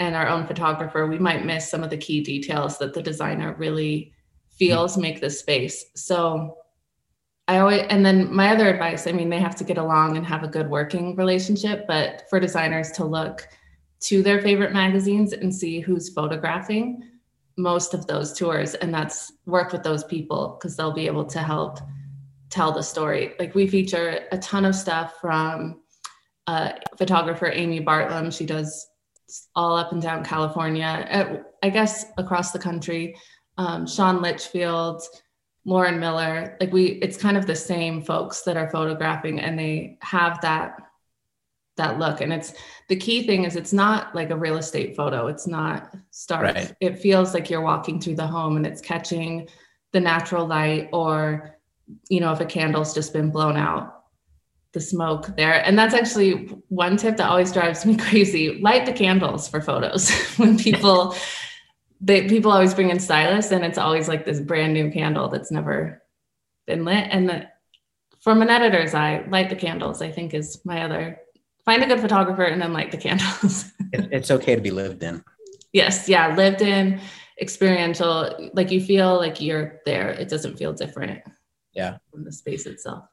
and 0.00 0.14
our 0.14 0.28
own 0.28 0.46
photographer 0.46 1.06
we 1.06 1.18
might 1.18 1.44
miss 1.44 1.68
some 1.68 1.82
of 1.82 1.90
the 1.90 1.96
key 1.96 2.20
details 2.22 2.78
that 2.78 2.94
the 2.94 3.02
designer 3.02 3.54
really 3.58 4.12
feels 4.50 4.92
mm-hmm. 4.92 5.02
make 5.02 5.20
the 5.20 5.30
space 5.30 5.86
so 5.94 6.58
I 7.46 7.58
always, 7.58 7.82
and 7.90 8.06
then 8.06 8.34
my 8.34 8.48
other 8.48 8.70
advice, 8.70 9.06
I 9.06 9.12
mean, 9.12 9.28
they 9.28 9.38
have 9.38 9.54
to 9.56 9.64
get 9.64 9.76
along 9.76 10.16
and 10.16 10.24
have 10.24 10.42
a 10.44 10.48
good 10.48 10.70
working 10.70 11.14
relationship, 11.14 11.86
but 11.86 12.22
for 12.30 12.40
designers 12.40 12.90
to 12.92 13.04
look 13.04 13.46
to 14.00 14.22
their 14.22 14.40
favorite 14.40 14.72
magazines 14.72 15.32
and 15.32 15.54
see 15.54 15.80
who's 15.80 16.10
photographing 16.10 17.02
most 17.56 17.94
of 17.94 18.06
those 18.06 18.32
tours 18.32 18.74
and 18.74 18.92
that's 18.92 19.32
work 19.46 19.72
with 19.72 19.82
those 19.82 20.04
people 20.04 20.58
because 20.58 20.76
they'll 20.76 20.92
be 20.92 21.06
able 21.06 21.24
to 21.24 21.38
help 21.38 21.78
tell 22.50 22.72
the 22.72 22.82
story. 22.82 23.34
Like 23.38 23.54
we 23.54 23.66
feature 23.66 24.20
a 24.32 24.38
ton 24.38 24.64
of 24.64 24.74
stuff 24.74 25.14
from 25.20 25.80
uh, 26.46 26.72
photographer 26.96 27.46
Amy 27.46 27.80
Bartlam. 27.80 28.36
She 28.36 28.46
does 28.46 28.86
all 29.54 29.76
up 29.76 29.92
and 29.92 30.02
down 30.02 30.24
California, 30.24 31.44
I 31.62 31.70
guess 31.70 32.06
across 32.18 32.52
the 32.52 32.58
country. 32.58 33.16
Um, 33.56 33.86
Sean 33.86 34.20
Litchfield, 34.20 35.02
Lauren 35.64 35.98
Miller, 35.98 36.56
like 36.60 36.72
we, 36.72 36.86
it's 36.86 37.16
kind 37.16 37.36
of 37.36 37.46
the 37.46 37.56
same 37.56 38.02
folks 38.02 38.42
that 38.42 38.56
are 38.56 38.68
photographing 38.70 39.40
and 39.40 39.58
they 39.58 39.98
have 40.02 40.40
that 40.42 40.76
that 41.76 41.98
look 41.98 42.20
and 42.20 42.32
it's 42.32 42.54
the 42.88 42.94
key 42.96 43.26
thing 43.26 43.44
is 43.44 43.56
it's 43.56 43.72
not 43.72 44.14
like 44.14 44.30
a 44.30 44.36
real 44.36 44.56
estate 44.56 44.94
photo 44.94 45.26
it's 45.26 45.46
not 45.46 45.92
stark 46.10 46.54
right. 46.54 46.72
it 46.80 47.00
feels 47.00 47.34
like 47.34 47.50
you're 47.50 47.60
walking 47.60 48.00
through 48.00 48.14
the 48.14 48.26
home 48.26 48.56
and 48.56 48.66
it's 48.66 48.80
catching 48.80 49.48
the 49.92 49.98
natural 49.98 50.46
light 50.46 50.88
or 50.92 51.56
you 52.08 52.20
know 52.20 52.32
if 52.32 52.40
a 52.40 52.44
candle's 52.44 52.94
just 52.94 53.12
been 53.12 53.30
blown 53.30 53.56
out 53.56 53.93
the 54.74 54.80
smoke 54.80 55.34
there. 55.36 55.64
And 55.64 55.78
that's 55.78 55.94
actually 55.94 56.46
one 56.68 56.96
tip 56.98 57.16
that 57.16 57.30
always 57.30 57.52
drives 57.52 57.86
me 57.86 57.96
crazy. 58.08 58.58
Light 58.60 58.84
the 58.84 58.92
candles 58.92 59.48
for 59.48 59.60
photos. 59.60 60.10
When 60.36 60.58
people 60.58 61.14
they 62.00 62.28
people 62.28 62.50
always 62.50 62.74
bring 62.74 62.90
in 62.90 63.00
stylists 63.00 63.52
and 63.52 63.64
it's 63.64 63.78
always 63.78 64.08
like 64.08 64.26
this 64.26 64.40
brand 64.40 64.74
new 64.74 64.90
candle 64.90 65.28
that's 65.28 65.50
never 65.50 66.02
been 66.66 66.84
lit. 66.84 67.06
And 67.10 67.28
the, 67.28 67.48
from 68.20 68.42
an 68.42 68.50
editor's 68.50 68.94
eye 68.94 69.24
light 69.28 69.48
the 69.48 69.56
candles 69.56 70.00
i 70.00 70.10
think 70.10 70.32
is 70.32 70.60
my 70.64 70.82
other 70.82 71.18
find 71.64 71.82
a 71.82 71.86
good 71.86 72.00
photographer 72.00 72.44
and 72.44 72.60
then 72.60 72.72
light 72.72 72.90
the 72.90 72.96
candles. 73.06 73.70
It's 73.92 74.30
okay 74.30 74.54
to 74.54 74.60
be 74.60 74.70
lived 74.70 75.02
in. 75.02 75.24
Yes. 75.72 76.08
Yeah. 76.08 76.34
Lived 76.34 76.62
in 76.62 77.00
experiential 77.40 78.50
like 78.54 78.70
you 78.70 78.80
feel 78.80 79.16
like 79.16 79.40
you're 79.40 79.80
there. 79.86 80.10
It 80.10 80.28
doesn't 80.28 80.56
feel 80.56 80.72
different 80.72 81.20
yeah. 81.72 81.98
from 82.10 82.24
the 82.24 82.32
space 82.32 82.66
itself 82.66 83.04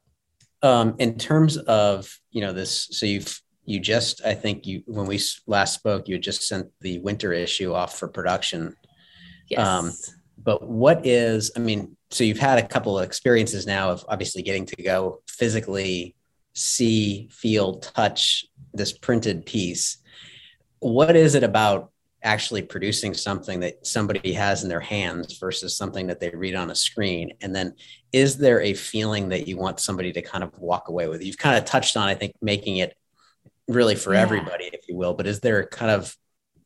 um 0.64 0.96
in 1.00 1.18
terms 1.18 1.58
of 1.58 2.20
you 2.32 2.42
know 2.42 2.54
this 2.54 2.88
so 2.92 3.06
you've 3.06 3.42
you 3.66 3.80
just 3.80 4.24
i 4.26 4.34
think 4.34 4.66
you 4.66 4.84
when 4.86 5.06
we 5.06 5.20
last 5.48 5.74
spoke 5.74 6.08
you 6.08 6.16
had 6.16 6.24
just 6.24 6.48
sent 6.48 6.68
the 6.82 7.00
winter 7.00 7.34
issue 7.34 7.74
off 7.74 7.98
for 7.98 8.08
production 8.08 8.76
yes. 9.48 9.60
Um, 9.60 9.92
but 10.38 10.68
what 10.68 11.06
is 11.06 11.52
i 11.56 11.60
mean 11.60 11.96
so 12.10 12.24
you've 12.24 12.40
had 12.40 12.60
a 12.60 12.68
couple 12.68 12.98
of 12.98 13.06
experiences 13.06 13.66
now 13.66 13.92
of 13.92 14.06
obviously 14.08 14.42
getting 14.42 14.66
to 14.66 14.84
go 14.84 15.22
physically 15.28 16.16
see 16.54 17.30
feel 17.32 17.80
touch 17.80 18.46
this 18.74 18.92
printed 18.92 19.46
piece 19.46 19.98
what 20.80 21.16
is 21.16 21.36
it 21.36 21.44
about 21.44 21.91
actually 22.24 22.62
producing 22.62 23.14
something 23.14 23.60
that 23.60 23.86
somebody 23.86 24.34
has 24.34 24.64
in 24.64 24.70
their 24.70 24.80
hands 24.80 25.38
versus 25.40 25.76
something 25.76 26.08
that 26.08 26.20
they 26.20 26.30
read 26.30 26.56
on 26.56 26.70
a 26.70 26.76
screen 26.76 27.34
and 27.42 27.56
then 27.56 27.74
is 28.14 28.38
there 28.38 28.62
a 28.62 28.74
feeling 28.74 29.30
that 29.30 29.48
you 29.48 29.58
want 29.58 29.80
somebody 29.80 30.12
to 30.12 30.22
kind 30.22 30.44
of 30.44 30.58
walk 30.60 30.88
away 30.88 31.08
with 31.08 31.24
you've 31.24 31.38
kind 31.38 31.58
of 31.58 31.66
touched 31.66 31.98
on 31.98 32.08
i 32.08 32.14
think 32.14 32.34
making 32.42 32.78
it 32.78 32.96
really 33.68 33.96
for 33.96 34.14
yeah. 34.14 34.22
everybody, 34.22 34.70
if 34.74 34.88
you 34.88 34.96
will. 34.96 35.14
But 35.14 35.28
is 35.28 35.40
there 35.40 35.66
kind 35.66 35.92
of, 35.92 36.16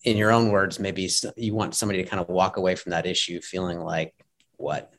in 0.03 0.17
your 0.17 0.31
own 0.31 0.51
words, 0.51 0.79
maybe 0.79 1.09
you 1.35 1.55
want 1.55 1.75
somebody 1.75 2.03
to 2.03 2.09
kind 2.09 2.21
of 2.21 2.29
walk 2.29 2.57
away 2.57 2.75
from 2.75 2.91
that 2.91 3.05
issue 3.05 3.41
feeling 3.41 3.79
like 3.79 4.13
what? 4.57 4.93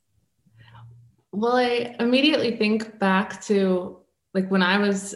Well, 1.33 1.57
I 1.57 1.95
immediately 2.01 2.57
think 2.57 2.99
back 2.99 3.43
to 3.45 4.01
like 4.35 4.51
when 4.51 4.63
I 4.63 4.79
was 4.79 5.15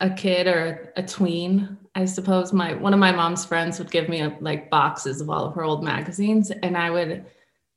a 0.00 0.10
kid 0.10 0.46
or 0.46 0.92
a 0.96 1.02
tween, 1.02 1.78
I 1.94 2.04
suppose. 2.06 2.52
My 2.52 2.74
one 2.74 2.94
of 2.94 3.00
my 3.00 3.12
mom's 3.12 3.44
friends 3.44 3.78
would 3.78 3.90
give 3.90 4.08
me 4.08 4.20
a, 4.20 4.36
like 4.40 4.70
boxes 4.70 5.20
of 5.20 5.30
all 5.30 5.44
of 5.44 5.54
her 5.54 5.62
old 5.62 5.84
magazines, 5.84 6.50
and 6.50 6.76
I 6.76 6.90
would 6.90 7.26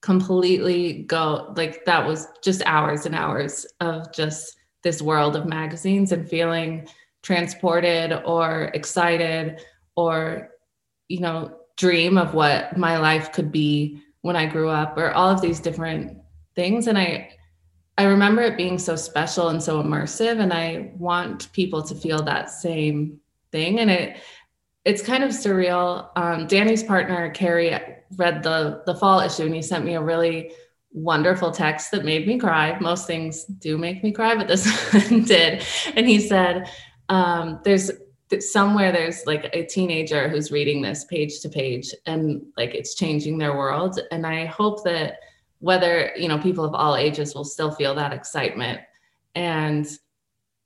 completely 0.01 1.03
go 1.03 1.53
like 1.55 1.85
that 1.85 2.05
was 2.05 2.27
just 2.43 2.61
hours 2.65 3.05
and 3.05 3.15
hours 3.15 3.65
of 3.79 4.11
just 4.13 4.55
this 4.83 5.01
world 5.01 5.35
of 5.35 5.45
magazines 5.45 6.11
and 6.11 6.27
feeling 6.27 6.87
transported 7.21 8.11
or 8.25 8.69
excited 8.73 9.61
or 9.95 10.49
you 11.07 11.21
know 11.21 11.57
dream 11.77 12.17
of 12.17 12.33
what 12.33 12.77
my 12.77 12.97
life 12.97 13.31
could 13.31 13.51
be 13.51 14.01
when 14.21 14.35
I 14.35 14.45
grew 14.45 14.69
up 14.69 14.97
or 14.97 15.11
all 15.11 15.29
of 15.29 15.41
these 15.41 15.59
different 15.59 16.17
things. 16.55 16.87
And 16.87 16.97
I 16.97 17.31
I 17.97 18.05
remember 18.05 18.41
it 18.41 18.57
being 18.57 18.79
so 18.79 18.95
special 18.95 19.49
and 19.49 19.61
so 19.61 19.81
immersive 19.81 20.39
and 20.39 20.51
I 20.51 20.91
want 20.97 21.51
people 21.53 21.83
to 21.83 21.95
feel 21.95 22.23
that 22.23 22.49
same 22.49 23.19
thing 23.51 23.79
and 23.79 23.89
it 23.91 24.17
it's 24.85 25.01
kind 25.01 25.23
of 25.23 25.29
surreal. 25.29 26.09
Um, 26.17 26.45
Danny's 26.45 26.83
partner 26.83 27.29
Carrie 27.31 27.79
read 28.17 28.43
the 28.43 28.83
the 28.85 28.95
fall 28.95 29.19
issue 29.19 29.43
and 29.43 29.55
he 29.55 29.61
sent 29.61 29.85
me 29.85 29.95
a 29.95 30.01
really 30.01 30.51
wonderful 30.91 31.51
text 31.51 31.91
that 31.91 32.05
made 32.05 32.27
me 32.27 32.37
cry. 32.37 32.77
Most 32.79 33.07
things 33.07 33.45
do 33.45 33.77
make 33.77 34.03
me 34.03 34.11
cry, 34.11 34.35
but 34.35 34.47
this 34.47 34.65
one 34.93 35.23
did. 35.23 35.63
And 35.95 36.07
he 36.07 36.19
said, 36.19 36.69
um, 37.09 37.59
"There's 37.63 37.91
somewhere 38.39 38.91
there's 38.91 39.25
like 39.25 39.49
a 39.53 39.65
teenager 39.65 40.29
who's 40.29 40.51
reading 40.51 40.81
this 40.81 41.05
page 41.05 41.41
to 41.41 41.49
page, 41.49 41.93
and 42.05 42.41
like 42.57 42.73
it's 42.73 42.95
changing 42.95 43.37
their 43.37 43.55
world. 43.55 43.99
And 44.11 44.25
I 44.25 44.45
hope 44.45 44.83
that 44.83 45.17
whether 45.63 46.11
you 46.17 46.27
know 46.27 46.37
people 46.37 46.65
of 46.65 46.75
all 46.75 46.95
ages 46.95 47.33
will 47.33 47.45
still 47.45 47.71
feel 47.71 47.95
that 47.95 48.13
excitement. 48.13 48.81
And 49.33 49.87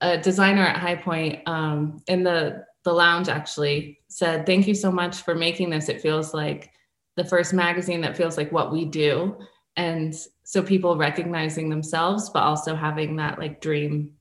a 0.01 0.17
designer 0.17 0.63
at 0.63 0.77
High 0.77 0.95
Point 0.95 1.47
um, 1.47 2.01
in 2.07 2.23
the 2.23 2.65
the 2.83 2.93
lounge 2.93 3.29
actually 3.29 3.99
said, 4.07 4.45
"Thank 4.45 4.67
you 4.67 4.75
so 4.75 4.91
much 4.91 5.21
for 5.21 5.35
making 5.35 5.69
this. 5.69 5.89
It 5.89 6.01
feels 6.01 6.33
like." 6.33 6.71
the 7.17 7.25
first 7.25 7.51
magazine 7.51 7.99
that 8.01 8.15
feels 8.15 8.37
like 8.37 8.51
what 8.51 8.71
we 8.71 8.85
do 8.85 9.35
and 9.75 10.15
so 10.43 10.61
people 10.61 10.95
recognizing 10.95 11.67
themselves 11.67 12.29
but 12.29 12.43
also 12.43 12.75
having 12.75 13.15
that 13.17 13.39
like 13.39 13.59
dream 13.59 14.11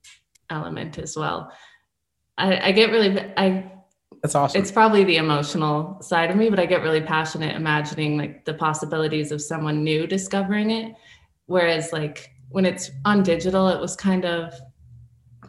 element 0.51 0.99
as 0.99 1.17
well 1.17 1.53
i, 2.39 2.69
I 2.69 2.73
get 2.73 2.91
really 2.91 3.21
i 3.37 3.71
that's 4.27 4.35
awesome. 4.35 4.61
It's 4.61 4.73
probably 4.73 5.05
the 5.05 5.19
emotional 5.19 6.03
side 6.03 6.31
of 6.31 6.37
me 6.37 6.51
but 6.51 6.59
i 6.59 6.67
get 6.67 6.83
really 6.83 7.01
passionate 7.01 7.55
imagining 7.55 8.19
like 8.19 8.45
the 8.45 8.55
possibilities 8.55 9.31
of 9.31 9.41
someone 9.41 9.85
new 9.85 10.07
discovering 10.07 10.71
it. 10.71 10.95
Whereas 11.47 11.93
like 11.93 12.33
when 12.49 12.65
it's 12.67 12.91
on 13.05 13.23
digital 13.23 13.69
it 13.69 13.81
was 13.81 13.95
kind 13.95 14.25
of 14.25 14.53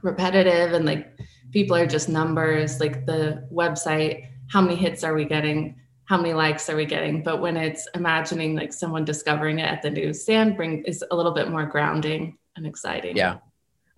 repetitive 0.04 0.74
and 0.74 0.86
like 0.86 1.18
people 1.52 1.76
are 1.76 1.88
just 1.88 2.08
numbers 2.08 2.80
like 2.80 3.06
the 3.08 3.48
website 3.52 4.28
how 4.50 4.62
many 4.62 4.76
hits 4.76 5.04
are 5.04 5.16
we 5.16 5.26
getting? 5.26 5.76
How 6.06 6.18
many 6.18 6.34
likes 6.34 6.70
are 6.70 6.76
we 6.76 6.86
getting? 6.86 7.24
But 7.24 7.42
when 7.42 7.58
it's 7.58 7.86
imagining 7.96 8.56
like 8.56 8.72
someone 8.72 9.04
discovering 9.04 9.60
it 9.60 9.64
at 9.64 9.82
the 9.82 9.90
newsstand 9.90 10.56
bring 10.56 10.84
is 10.84 11.04
a 11.10 11.16
little 11.16 11.34
bit 11.34 11.50
more 11.50 11.66
grounding 11.66 12.38
and 12.56 12.66
exciting. 12.68 13.18
Yeah 13.18 13.40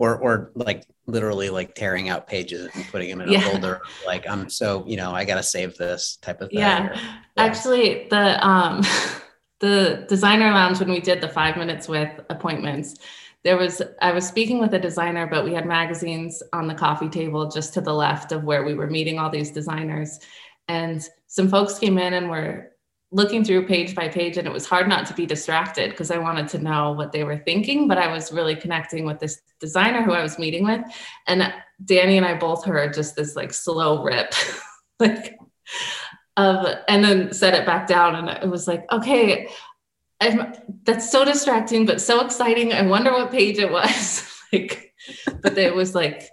or 0.00 0.16
or 0.16 0.50
like 0.56 0.84
literally 1.06 1.50
like 1.50 1.74
tearing 1.76 2.08
out 2.08 2.26
pages 2.26 2.68
and 2.74 2.84
putting 2.90 3.08
them 3.08 3.20
in 3.20 3.32
a 3.32 3.40
folder 3.40 3.80
like 4.06 4.28
i'm 4.28 4.50
so 4.50 4.84
you 4.86 4.96
know 4.96 5.12
i 5.12 5.24
gotta 5.24 5.42
save 5.42 5.76
this 5.76 6.16
type 6.16 6.40
of 6.40 6.50
thing 6.50 6.58
yeah, 6.58 6.88
or, 6.88 6.94
yeah. 6.94 7.12
actually 7.36 8.08
the 8.10 8.44
um 8.46 8.82
the 9.60 10.04
designer 10.08 10.50
lounge 10.50 10.80
when 10.80 10.90
we 10.90 11.00
did 11.00 11.20
the 11.20 11.28
five 11.28 11.56
minutes 11.56 11.86
with 11.86 12.10
appointments 12.30 12.96
there 13.44 13.56
was 13.56 13.80
i 14.00 14.10
was 14.10 14.26
speaking 14.26 14.58
with 14.58 14.74
a 14.74 14.78
designer 14.78 15.26
but 15.26 15.44
we 15.44 15.54
had 15.54 15.66
magazines 15.66 16.42
on 16.52 16.66
the 16.66 16.74
coffee 16.74 17.08
table 17.08 17.48
just 17.48 17.74
to 17.74 17.80
the 17.80 17.94
left 17.94 18.32
of 18.32 18.44
where 18.44 18.64
we 18.64 18.74
were 18.74 18.88
meeting 18.88 19.18
all 19.18 19.30
these 19.30 19.50
designers. 19.50 20.20
And 20.68 21.06
some 21.26 21.48
folks 21.48 21.78
came 21.78 21.98
in 21.98 22.14
and 22.14 22.30
were 22.30 22.69
looking 23.12 23.44
through 23.44 23.66
page 23.66 23.94
by 23.94 24.08
page 24.08 24.36
and 24.36 24.46
it 24.46 24.52
was 24.52 24.66
hard 24.66 24.88
not 24.88 25.04
to 25.06 25.14
be 25.14 25.26
distracted 25.26 25.90
because 25.90 26.10
I 26.10 26.18
wanted 26.18 26.48
to 26.48 26.58
know 26.58 26.92
what 26.92 27.10
they 27.10 27.24
were 27.24 27.38
thinking, 27.38 27.88
but 27.88 27.98
I 27.98 28.12
was 28.12 28.32
really 28.32 28.54
connecting 28.54 29.04
with 29.04 29.18
this 29.18 29.40
designer 29.58 30.02
who 30.02 30.12
I 30.12 30.22
was 30.22 30.38
meeting 30.38 30.64
with. 30.64 30.80
And 31.26 31.52
Danny 31.84 32.16
and 32.16 32.26
I 32.26 32.34
both 32.34 32.64
heard 32.64 32.94
just 32.94 33.16
this 33.16 33.34
like 33.34 33.52
slow 33.52 34.04
rip, 34.04 34.32
like 35.00 35.38
of, 36.36 36.76
and 36.88 37.02
then 37.02 37.32
set 37.32 37.54
it 37.54 37.66
back 37.66 37.88
down. 37.88 38.14
And 38.14 38.28
it 38.28 38.48
was 38.48 38.68
like, 38.68 38.84
okay, 38.92 39.48
I'm, 40.20 40.54
that's 40.84 41.10
so 41.10 41.24
distracting, 41.24 41.86
but 41.86 42.00
so 42.00 42.24
exciting. 42.24 42.72
I 42.72 42.82
wonder 42.82 43.10
what 43.10 43.32
page 43.32 43.58
it 43.58 43.72
was. 43.72 44.30
like, 44.52 44.94
but 45.42 45.58
it 45.58 45.74
was 45.74 45.96
like 45.96 46.30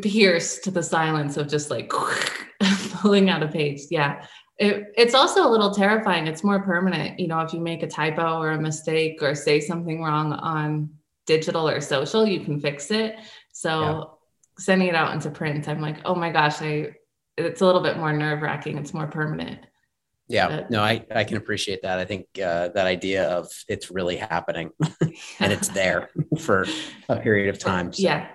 pierced 0.00 0.64
to 0.64 0.70
the 0.70 0.82
silence 0.82 1.36
of 1.36 1.48
just 1.48 1.70
like 1.70 1.90
pulling 2.94 3.28
out 3.28 3.42
a 3.42 3.48
page. 3.48 3.82
Yeah. 3.90 4.24
It, 4.58 4.92
it's 4.96 5.14
also 5.14 5.48
a 5.48 5.50
little 5.50 5.74
terrifying. 5.74 6.26
It's 6.26 6.44
more 6.44 6.60
permanent. 6.60 7.18
You 7.18 7.28
know, 7.28 7.40
if 7.40 7.52
you 7.52 7.60
make 7.60 7.82
a 7.82 7.88
typo 7.88 8.38
or 8.38 8.52
a 8.52 8.60
mistake 8.60 9.22
or 9.22 9.34
say 9.34 9.60
something 9.60 10.02
wrong 10.02 10.32
on 10.32 10.90
digital 11.26 11.68
or 11.68 11.80
social, 11.80 12.26
you 12.26 12.40
can 12.40 12.60
fix 12.60 12.90
it. 12.90 13.16
So 13.52 13.80
yeah. 13.80 14.02
sending 14.58 14.88
it 14.88 14.94
out 14.94 15.12
into 15.12 15.30
print, 15.30 15.68
I'm 15.68 15.80
like, 15.80 15.98
oh 16.04 16.14
my 16.14 16.30
gosh, 16.30 16.62
I 16.62 16.94
it's 17.36 17.60
a 17.60 17.66
little 17.66 17.80
bit 17.80 17.96
more 17.96 18.12
nerve 18.12 18.42
wracking. 18.42 18.78
It's 18.78 18.94
more 18.94 19.06
permanent. 19.06 19.60
Yeah, 20.28 20.48
but, 20.48 20.70
no, 20.70 20.82
I, 20.82 21.04
I 21.14 21.24
can 21.24 21.36
appreciate 21.36 21.82
that. 21.82 21.98
I 21.98 22.04
think 22.04 22.26
uh, 22.38 22.68
that 22.68 22.86
idea 22.86 23.28
of 23.28 23.48
it's 23.68 23.90
really 23.90 24.16
happening 24.16 24.70
and 25.40 25.52
it's 25.52 25.68
there 25.68 26.10
for 26.38 26.66
a 27.08 27.16
period 27.16 27.50
of 27.50 27.58
time. 27.58 27.92
So. 27.92 28.02
Yeah. 28.02 28.28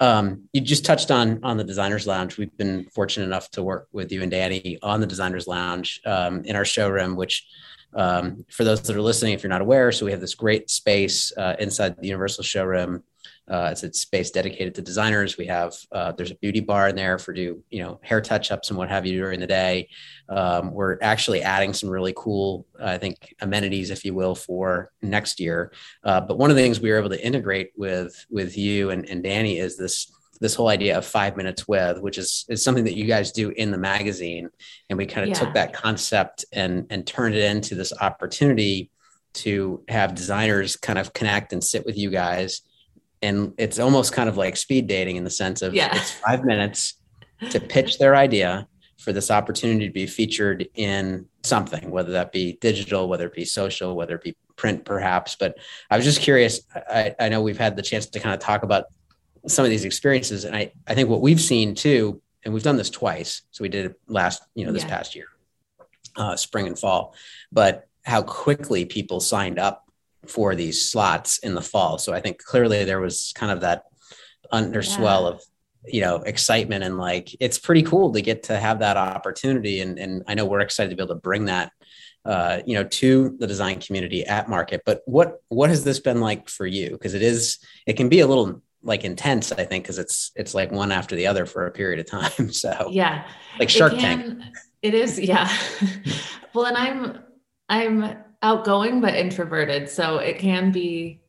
Um, 0.00 0.48
you 0.52 0.60
just 0.60 0.84
touched 0.84 1.10
on 1.10 1.40
on 1.42 1.56
the 1.56 1.64
designers 1.64 2.06
lounge. 2.06 2.36
We've 2.36 2.56
been 2.56 2.84
fortunate 2.92 3.26
enough 3.26 3.50
to 3.52 3.62
work 3.62 3.88
with 3.92 4.10
you 4.10 4.22
and 4.22 4.30
Danny 4.30 4.78
on 4.82 5.00
the 5.00 5.06
designers 5.06 5.46
lounge 5.46 6.00
um, 6.04 6.44
in 6.44 6.56
our 6.56 6.64
showroom, 6.64 7.16
which 7.16 7.46
um, 7.94 8.44
for 8.50 8.64
those 8.64 8.82
that 8.82 8.96
are 8.96 9.02
listening, 9.02 9.34
if 9.34 9.42
you're 9.42 9.50
not 9.50 9.60
aware, 9.60 9.92
so 9.92 10.04
we 10.04 10.10
have 10.10 10.20
this 10.20 10.34
great 10.34 10.68
space 10.68 11.32
uh, 11.36 11.54
inside 11.60 11.96
the 11.96 12.08
Universal 12.08 12.42
showroom 12.42 13.04
uh, 13.50 13.68
it's 13.72 13.82
a 13.82 13.92
space 13.92 14.30
dedicated 14.30 14.74
to 14.74 14.82
designers. 14.82 15.36
We 15.36 15.46
have 15.46 15.74
uh, 15.92 16.12
there's 16.12 16.30
a 16.30 16.36
beauty 16.36 16.60
bar 16.60 16.88
in 16.88 16.96
there 16.96 17.18
for 17.18 17.34
do 17.34 17.62
you 17.70 17.82
know 17.82 18.00
hair 18.02 18.20
touch 18.20 18.50
ups 18.50 18.70
and 18.70 18.78
what 18.78 18.88
have 18.88 19.04
you 19.04 19.18
during 19.18 19.40
the 19.40 19.46
day. 19.46 19.88
Um, 20.30 20.72
we're 20.72 20.98
actually 21.02 21.42
adding 21.42 21.74
some 21.74 21.90
really 21.90 22.14
cool, 22.16 22.66
I 22.80 22.96
think, 22.96 23.34
amenities, 23.40 23.90
if 23.90 24.04
you 24.04 24.14
will, 24.14 24.34
for 24.34 24.92
next 25.02 25.40
year. 25.40 25.72
Uh, 26.02 26.22
but 26.22 26.38
one 26.38 26.50
of 26.50 26.56
the 26.56 26.62
things 26.62 26.80
we 26.80 26.90
were 26.90 26.98
able 26.98 27.10
to 27.10 27.24
integrate 27.24 27.72
with 27.76 28.24
with 28.30 28.56
you 28.56 28.90
and, 28.90 29.08
and 29.10 29.22
Danny 29.22 29.58
is 29.58 29.76
this 29.76 30.10
this 30.40 30.54
whole 30.54 30.68
idea 30.68 30.96
of 30.96 31.04
five 31.04 31.36
minutes 31.36 31.68
with, 31.68 32.00
which 32.00 32.16
is 32.16 32.46
is 32.48 32.64
something 32.64 32.84
that 32.84 32.96
you 32.96 33.04
guys 33.04 33.30
do 33.30 33.50
in 33.50 33.70
the 33.70 33.78
magazine, 33.78 34.48
and 34.88 34.96
we 34.96 35.04
kind 35.04 35.24
of 35.24 35.28
yeah. 35.28 35.44
took 35.44 35.52
that 35.52 35.74
concept 35.74 36.46
and 36.50 36.86
and 36.88 37.06
turned 37.06 37.34
it 37.34 37.44
into 37.44 37.74
this 37.74 37.92
opportunity 38.00 38.90
to 39.34 39.82
have 39.88 40.14
designers 40.14 40.76
kind 40.76 40.98
of 40.98 41.12
connect 41.12 41.52
and 41.52 41.62
sit 41.62 41.84
with 41.84 41.98
you 41.98 42.08
guys 42.08 42.62
and 43.24 43.54
it's 43.56 43.78
almost 43.78 44.12
kind 44.12 44.28
of 44.28 44.36
like 44.36 44.56
speed 44.56 44.86
dating 44.86 45.16
in 45.16 45.24
the 45.24 45.30
sense 45.30 45.62
of 45.62 45.74
yeah. 45.74 45.96
it's 45.96 46.10
five 46.10 46.44
minutes 46.44 46.94
to 47.50 47.58
pitch 47.58 47.98
their 47.98 48.14
idea 48.14 48.68
for 48.98 49.12
this 49.12 49.30
opportunity 49.30 49.86
to 49.86 49.92
be 49.92 50.06
featured 50.06 50.68
in 50.74 51.26
something, 51.42 51.90
whether 51.90 52.12
that 52.12 52.32
be 52.32 52.58
digital, 52.60 53.08
whether 53.08 53.26
it 53.26 53.34
be 53.34 53.44
social, 53.44 53.96
whether 53.96 54.14
it 54.14 54.22
be 54.22 54.36
print, 54.56 54.84
perhaps. 54.84 55.36
But 55.36 55.56
I 55.90 55.96
was 55.96 56.04
just 56.04 56.20
curious. 56.20 56.60
I, 56.74 57.14
I 57.18 57.28
know 57.28 57.42
we've 57.42 57.58
had 57.58 57.76
the 57.76 57.82
chance 57.82 58.06
to 58.06 58.20
kind 58.20 58.34
of 58.34 58.40
talk 58.40 58.62
about 58.62 58.86
some 59.46 59.64
of 59.64 59.70
these 59.70 59.84
experiences, 59.84 60.44
and 60.44 60.54
I, 60.54 60.72
I 60.86 60.94
think 60.94 61.08
what 61.08 61.20
we've 61.20 61.40
seen 61.40 61.74
too, 61.74 62.20
and 62.44 62.54
we've 62.54 62.62
done 62.62 62.76
this 62.76 62.90
twice. 62.90 63.42
So 63.50 63.62
we 63.62 63.68
did 63.68 63.86
it 63.86 64.00
last, 64.06 64.42
you 64.54 64.64
know, 64.64 64.72
this 64.72 64.84
yeah. 64.84 64.88
past 64.88 65.14
year, 65.14 65.26
uh, 66.16 66.36
spring 66.36 66.66
and 66.66 66.78
fall, 66.78 67.14
but 67.52 67.88
how 68.04 68.22
quickly 68.22 68.84
people 68.84 69.20
signed 69.20 69.58
up 69.58 69.83
for 70.30 70.54
these 70.54 70.90
slots 70.90 71.38
in 71.38 71.54
the 71.54 71.62
fall. 71.62 71.98
So 71.98 72.12
I 72.12 72.20
think 72.20 72.38
clearly 72.38 72.84
there 72.84 73.00
was 73.00 73.32
kind 73.34 73.52
of 73.52 73.60
that 73.60 73.84
underswell 74.52 75.22
yeah. 75.22 75.28
of 75.28 75.42
you 75.86 76.00
know 76.00 76.16
excitement 76.16 76.82
and 76.82 76.96
like 76.96 77.28
it's 77.40 77.58
pretty 77.58 77.82
cool 77.82 78.12
to 78.12 78.22
get 78.22 78.44
to 78.44 78.58
have 78.58 78.78
that 78.80 78.96
opportunity. 78.96 79.80
And 79.80 79.98
and 79.98 80.22
I 80.26 80.34
know 80.34 80.46
we're 80.46 80.60
excited 80.60 80.90
to 80.90 80.96
be 80.96 81.02
able 81.02 81.14
to 81.14 81.20
bring 81.20 81.46
that 81.46 81.72
uh, 82.24 82.60
you 82.66 82.74
know 82.74 82.84
to 82.84 83.36
the 83.38 83.46
design 83.46 83.80
community 83.80 84.24
at 84.24 84.48
market. 84.48 84.82
But 84.86 85.02
what 85.06 85.42
what 85.48 85.70
has 85.70 85.84
this 85.84 86.00
been 86.00 86.20
like 86.20 86.48
for 86.48 86.66
you? 86.66 86.90
Because 86.90 87.14
it 87.14 87.22
is 87.22 87.58
it 87.86 87.94
can 87.94 88.08
be 88.08 88.20
a 88.20 88.26
little 88.26 88.62
like 88.84 89.02
intense 89.02 89.50
i 89.50 89.64
think 89.64 89.82
because 89.82 89.98
it's 89.98 90.30
it's 90.36 90.54
like 90.54 90.70
one 90.70 90.92
after 90.92 91.16
the 91.16 91.26
other 91.26 91.46
for 91.46 91.66
a 91.66 91.70
period 91.70 91.98
of 91.98 92.06
time. 92.06 92.50
So 92.52 92.88
yeah. 92.90 93.26
like 93.58 93.70
shark 93.70 93.94
it 93.94 93.98
can, 93.98 94.18
tank 94.18 94.42
it 94.82 94.94
is 94.94 95.18
yeah. 95.18 95.50
Well 96.54 96.66
and 96.66 96.76
i'm 96.76 97.18
i'm 97.68 98.23
outgoing 98.44 99.00
but 99.00 99.14
introverted. 99.14 99.88
So 99.88 100.18
it 100.18 100.38
can 100.38 100.70
be, 100.70 101.22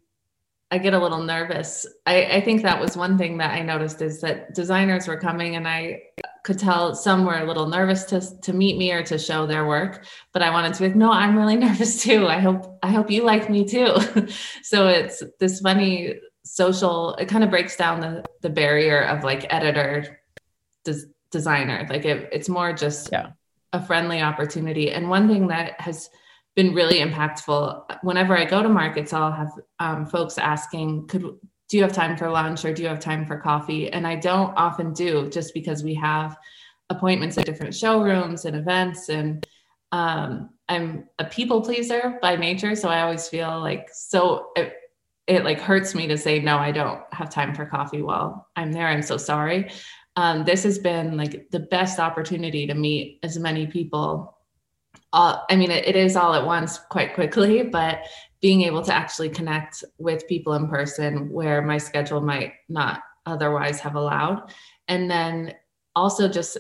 I 0.70 0.78
get 0.78 0.94
a 0.94 1.00
little 1.00 1.24
nervous. 1.24 1.88
I, 2.06 2.26
I 2.26 2.42
think 2.42 2.62
that 2.64 2.80
was 2.80 2.98
one 2.98 3.18
thing 3.18 3.38
that 3.38 3.52
I 3.52 3.62
noticed 3.62 4.02
is 4.02 4.20
that 4.20 4.54
designers 4.54 5.08
were 5.08 5.18
coming 5.18 5.56
and 5.56 5.66
I 5.66 6.02
could 6.44 6.60
tell 6.60 6.94
some 6.94 7.26
were 7.26 7.38
a 7.38 7.46
little 7.46 7.68
nervous 7.68 8.04
to, 8.06 8.42
to 8.42 8.52
meet 8.52 8.78
me 8.78 8.92
or 8.92 9.02
to 9.04 9.18
show 9.18 9.48
their 9.48 9.66
work, 9.66 10.06
but 10.34 10.42
I 10.42 10.50
wanted 10.50 10.74
to 10.74 10.82
be 10.82 10.88
like, 10.90 10.98
no, 10.98 11.10
I'm 11.10 11.38
really 11.38 11.56
nervous 11.68 12.04
too. 12.04 12.28
I 12.28 12.40
hope, 12.40 12.78
I 12.84 12.92
hope 12.92 13.10
you 13.10 13.24
like 13.24 13.50
me 13.50 13.64
too. 13.64 13.96
so 14.62 14.88
it's 14.90 15.24
this 15.40 15.62
funny 15.62 16.16
social, 16.44 17.16
it 17.16 17.30
kind 17.30 17.46
of 17.46 17.50
breaks 17.50 17.78
down 17.78 18.02
the, 18.02 18.26
the 18.42 18.50
barrier 18.50 19.00
of 19.00 19.24
like 19.24 19.52
editor 19.54 20.20
des- 20.84 21.08
designer. 21.32 21.88
Like 21.90 22.04
it, 22.04 22.28
it's 22.34 22.50
more 22.50 22.74
just 22.74 23.10
yeah. 23.14 23.28
a 23.72 23.82
friendly 23.82 24.20
opportunity. 24.22 24.92
And 24.92 25.10
one 25.10 25.30
thing 25.30 25.48
that 25.48 25.80
has 25.80 26.10
been 26.56 26.74
really 26.74 27.00
impactful. 27.00 28.00
Whenever 28.02 28.38
I 28.38 28.46
go 28.46 28.64
to 28.64 28.70
markets, 28.70 29.14
I'll 29.14 29.32
have 29.32 29.52
um, 29.80 30.06
folks 30.06 30.38
asking, 30.38 31.08
"Could 31.08 31.22
do 31.68 31.78
you 31.78 31.84
have 31.84 31.94
time 31.94 32.16
for 32.16 32.30
lunch 32.30 32.64
or 32.64 32.74
do 32.74 32.84
you 32.84 32.88
have 32.88 33.00
time 33.00 33.26
for 33.26 33.40
coffee?" 33.40 33.92
And 33.92 34.06
I 34.08 34.16
don't 34.16 34.54
often 34.56 34.94
do, 34.94 35.30
just 35.30 35.54
because 35.54 35.84
we 35.84 35.96
have 35.96 36.38
appointments 36.90 37.38
at 37.38 37.46
different 37.46 37.76
showrooms 37.76 38.46
and 38.46 38.56
events 38.56 39.10
and 39.10 39.46
um, 39.92 40.50
i'm 40.70 41.06
a 41.20 41.26
people 41.26 41.62
pleaser 41.62 42.18
by 42.22 42.36
nature 42.36 42.76
so 42.76 42.90
i 42.90 43.02
always 43.02 43.28
feel 43.28 43.60
like 43.60 43.88
so 43.92 44.50
it, 44.56 44.74
it 45.28 45.44
like 45.44 45.60
hurts 45.60 45.96
me 45.96 46.08
to 46.08 46.18
say 46.18 46.40
no 46.40 46.58
i 46.58 46.72
don't 46.72 47.02
have 47.12 47.30
time 47.30 47.54
for 47.54 47.66
coffee 47.66 48.02
while 48.02 48.48
i'm 48.56 48.72
there 48.72 48.88
i'm 48.88 49.02
so 49.02 49.18
sorry 49.18 49.70
um, 50.18 50.46
this 50.46 50.64
has 50.64 50.80
been 50.80 51.18
like 51.18 51.50
the 51.52 51.60
best 51.60 52.00
opportunity 52.00 52.66
to 52.68 52.74
meet 52.74 53.20
as 53.22 53.38
many 53.38 53.68
people 53.68 54.35
uh, 55.14 55.38
i 55.50 55.56
mean 55.56 55.72
it, 55.72 55.86
it 55.88 55.96
is 55.96 56.16
all 56.16 56.34
at 56.34 56.46
once 56.46 56.80
quite 56.90 57.14
quickly 57.14 57.64
but 57.80 58.06
being 58.46 58.62
able 58.62 58.84
to 58.84 58.94
actually 58.94 59.28
connect 59.28 59.84
with 59.98 60.28
people 60.28 60.54
in 60.54 60.68
person 60.68 61.32
where 61.32 61.64
my 61.64 61.80
schedule 61.80 62.22
might 62.22 62.54
not 62.70 63.02
otherwise 63.26 63.80
have 63.80 63.96
allowed. 63.96 64.52
And 64.88 65.10
then 65.10 65.56
also 65.96 66.28
just 66.28 66.58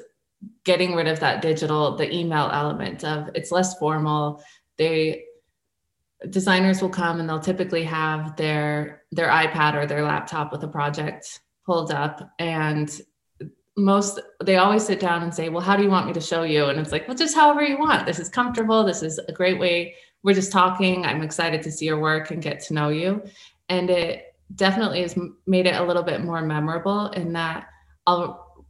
getting 0.63 0.95
rid 0.95 1.07
of 1.07 1.19
that 1.19 1.43
digital 1.43 1.95
the 1.95 2.11
email 2.11 2.49
element 2.51 3.03
of 3.03 3.29
it's 3.35 3.51
less 3.51 3.77
formal. 3.77 4.43
They 4.77 5.25
designers 6.29 6.81
will 6.81 6.89
come 6.89 7.19
and 7.19 7.29
they'll 7.29 7.39
typically 7.39 7.83
have 7.83 8.35
their 8.35 9.03
their 9.11 9.27
ipad 9.27 9.75
or 9.75 9.85
their 9.85 10.03
laptop 10.03 10.51
with 10.51 10.63
a 10.63 10.67
project 10.67 11.39
pulled 11.65 11.91
up 11.91 12.31
and 12.39 12.99
most 13.77 14.19
they 14.43 14.55
always 14.55 14.85
sit 14.85 14.99
down 14.99 15.21
and 15.21 15.33
say 15.33 15.49
well 15.49 15.61
how 15.61 15.75
do 15.75 15.83
you 15.83 15.89
want 15.89 16.07
me 16.07 16.13
to 16.13 16.21
show 16.21 16.43
you? 16.43 16.65
And 16.65 16.79
it's 16.79 16.91
like 16.91 17.07
well 17.07 17.17
just 17.17 17.35
however 17.35 17.63
you 17.63 17.77
want. 17.77 18.05
This 18.05 18.19
is 18.19 18.29
comfortable. 18.29 18.83
This 18.83 19.03
is 19.03 19.19
a 19.19 19.31
great 19.31 19.59
way. 19.59 19.95
We're 20.23 20.33
just 20.33 20.51
talking. 20.51 21.05
I'm 21.05 21.21
excited 21.21 21.61
to 21.63 21.71
see 21.71 21.85
your 21.85 21.99
work 21.99 22.31
and 22.31 22.41
get 22.41 22.59
to 22.61 22.73
know 22.73 22.89
you. 22.89 23.23
And 23.69 23.89
it 23.89 24.35
definitely 24.55 25.01
has 25.01 25.17
made 25.47 25.65
it 25.65 25.75
a 25.75 25.83
little 25.83 26.03
bit 26.03 26.23
more 26.23 26.41
memorable 26.41 27.07
in 27.07 27.33
that 27.33 27.67
I'll, 28.07 28.65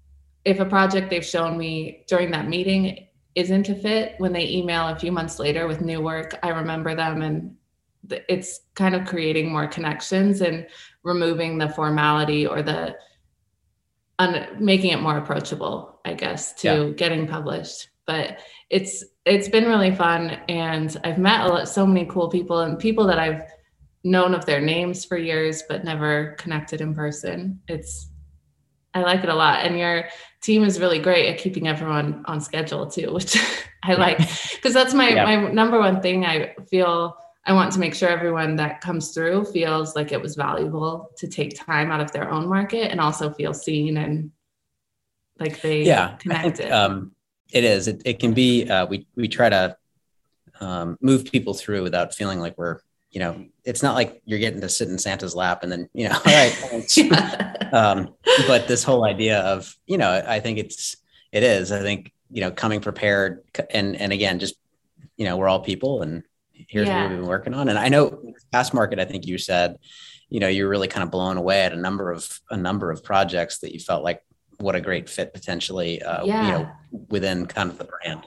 if 0.46 0.60
a 0.60 0.66
project 0.66 1.10
they've 1.10 1.26
shown 1.26 1.58
me 1.58 2.04
during 2.08 2.32
that 2.32 2.48
meeting 2.48 3.08
isn't 3.36 3.70
a 3.70 3.76
fit, 3.76 4.16
when 4.20 4.32
they 4.32 4.48
email 4.48 4.88
a 4.88 4.98
few 4.98 5.12
months 5.12 5.40
later 5.40 5.68
with 5.68 5.82
new 5.82 6.02
work, 6.02 6.38
I 6.42 6.50
remember 6.50 6.96
them 6.96 7.22
and 7.22 7.56
it's 8.10 8.62
kind 8.76 8.96
of 8.96 9.06
creating 9.06 9.52
more 9.52 9.68
connections 9.68 10.42
and 10.42 10.68
removing 11.04 11.58
the 11.58 11.70
formality 11.70 12.46
or 12.46 12.62
the 12.62 12.96
un, 14.20 14.48
making 14.60 14.92
it 14.92 15.02
more 15.02 15.18
approachable, 15.18 16.00
I 16.06 16.14
guess, 16.14 16.54
to 16.62 16.68
yeah. 16.68 16.90
getting 16.92 17.28
published. 17.28 17.90
But 18.06 18.40
it's 18.70 19.04
it's 19.26 19.50
been 19.50 19.66
really 19.66 19.94
fun, 19.94 20.32
and 20.48 20.96
I've 21.04 21.18
met 21.18 21.42
a 21.42 21.48
lot, 21.48 21.68
so 21.68 21.86
many 21.86 22.06
cool 22.06 22.30
people 22.30 22.60
and 22.60 22.78
people 22.78 23.08
that 23.08 23.20
I've 23.20 23.42
known 24.04 24.36
of 24.36 24.46
their 24.46 24.62
names 24.62 25.04
for 25.04 25.18
years 25.18 25.64
but 25.68 25.84
never 25.84 26.36
connected 26.38 26.80
in 26.80 26.94
person. 26.94 27.60
It's 27.68 28.10
I 28.94 29.02
like 29.02 29.24
it 29.24 29.30
a 29.30 29.36
lot. 29.36 29.66
And 29.66 29.78
your 29.78 30.06
team 30.42 30.64
is 30.64 30.80
really 30.80 31.00
great 31.00 31.28
at 31.28 31.40
keeping 31.40 31.68
everyone 31.68 32.24
on 32.28 32.40
schedule 32.40 32.88
too, 32.88 33.12
which 33.14 33.38
I 33.84 33.96
like 33.96 34.18
because 34.54 34.74
that's 34.74 34.94
my 34.94 35.10
yeah. 35.10 35.26
my 35.26 35.52
number 35.52 35.80
one 35.80 36.02
thing 36.02 36.26
I 36.26 36.56
feel 36.70 37.18
I 37.46 37.54
want 37.54 37.72
to 37.74 37.80
make 37.80 37.94
sure 37.94 38.10
everyone 38.10 38.56
that 38.56 38.82
comes 38.82 39.14
through 39.14 39.46
feels 39.46 39.96
like 39.96 40.12
it 40.12 40.22
was 40.22 40.36
valuable 40.36 41.12
to 41.18 41.28
take 41.28 41.60
time 41.60 41.92
out 41.92 42.02
of 42.02 42.12
their 42.12 42.32
own 42.32 42.48
market 42.48 42.92
and 42.92 43.00
also 43.00 43.32
feel 43.32 43.54
seen 43.54 43.98
and 43.98 44.32
like 45.40 45.62
they 45.62 45.84
yeah 45.84 46.16
connected. 46.16 46.58
Think, 46.58 46.72
um, 46.72 47.12
it 47.54 47.64
is. 47.64 47.88
It, 47.88 48.02
it 48.06 48.20
can 48.20 48.34
be. 48.34 48.68
Uh, 48.68 48.86
we 48.88 49.06
we 49.16 49.28
try 49.28 49.50
to 49.50 49.78
um, 50.60 50.98
move 51.02 51.26
people 51.26 51.54
through 51.54 51.84
without 51.84 52.16
feeling 52.16 52.40
like 52.40 52.58
we're 52.58 52.80
you 53.16 53.20
know, 53.20 53.46
it's 53.64 53.82
not 53.82 53.96
like 53.96 54.22
you're 54.26 54.40
getting 54.40 54.60
to 54.60 54.68
sit 54.68 54.90
in 54.90 54.98
Santa's 54.98 55.34
lap 55.34 55.64
and 55.64 55.72
then, 55.72 55.90
you 55.94 56.10
know, 56.10 56.16
all 56.16 56.22
right. 56.26 56.98
yeah. 56.98 57.54
um, 57.72 58.14
but 58.46 58.68
this 58.68 58.84
whole 58.84 59.06
idea 59.06 59.40
of, 59.40 59.74
you 59.88 59.98
know, 59.98 60.22
I 60.28 60.42
think 60.42 60.60
it's, 60.60 60.98
it 61.32 61.42
is, 61.42 61.72
I 61.72 61.80
think, 61.80 62.12
you 62.30 62.42
know, 62.42 62.52
coming 62.52 62.82
prepared 62.82 63.42
and, 63.70 63.96
and 63.96 64.12
again, 64.12 64.38
just, 64.38 64.56
you 65.16 65.24
know, 65.24 65.38
we're 65.38 65.48
all 65.48 65.62
people 65.62 66.02
and 66.02 66.24
here's 66.70 66.88
yeah. 66.88 67.04
what 67.04 67.10
we've 67.10 67.20
been 67.20 67.28
working 67.28 67.54
on. 67.54 67.70
And 67.70 67.78
I 67.78 67.90
know 67.90 68.34
past 68.52 68.74
market, 68.74 69.00
I 69.00 69.06
think 69.06 69.26
you 69.26 69.38
said, 69.38 69.78
you 70.30 70.40
know, 70.40 70.48
you're 70.48 70.70
really 70.70 70.88
kind 70.88 71.04
of 71.04 71.12
blown 71.12 71.38
away 71.38 71.62
at 71.62 71.74
a 71.74 71.78
number 71.78 72.12
of, 72.12 72.40
a 72.50 72.58
number 72.58 72.92
of 72.92 73.04
projects 73.04 73.60
that 73.60 73.74
you 73.74 73.80
felt 73.80 74.04
like 74.04 74.22
what 74.58 74.76
a 74.76 74.82
great 74.82 75.10
fit 75.10 75.34
potentially, 75.34 76.02
uh, 76.02 76.26
yeah. 76.26 76.46
you 76.46 76.52
know, 76.52 76.72
within 77.10 77.46
kind 77.46 77.70
of 77.70 77.78
the 77.78 77.86
brand. 77.86 78.24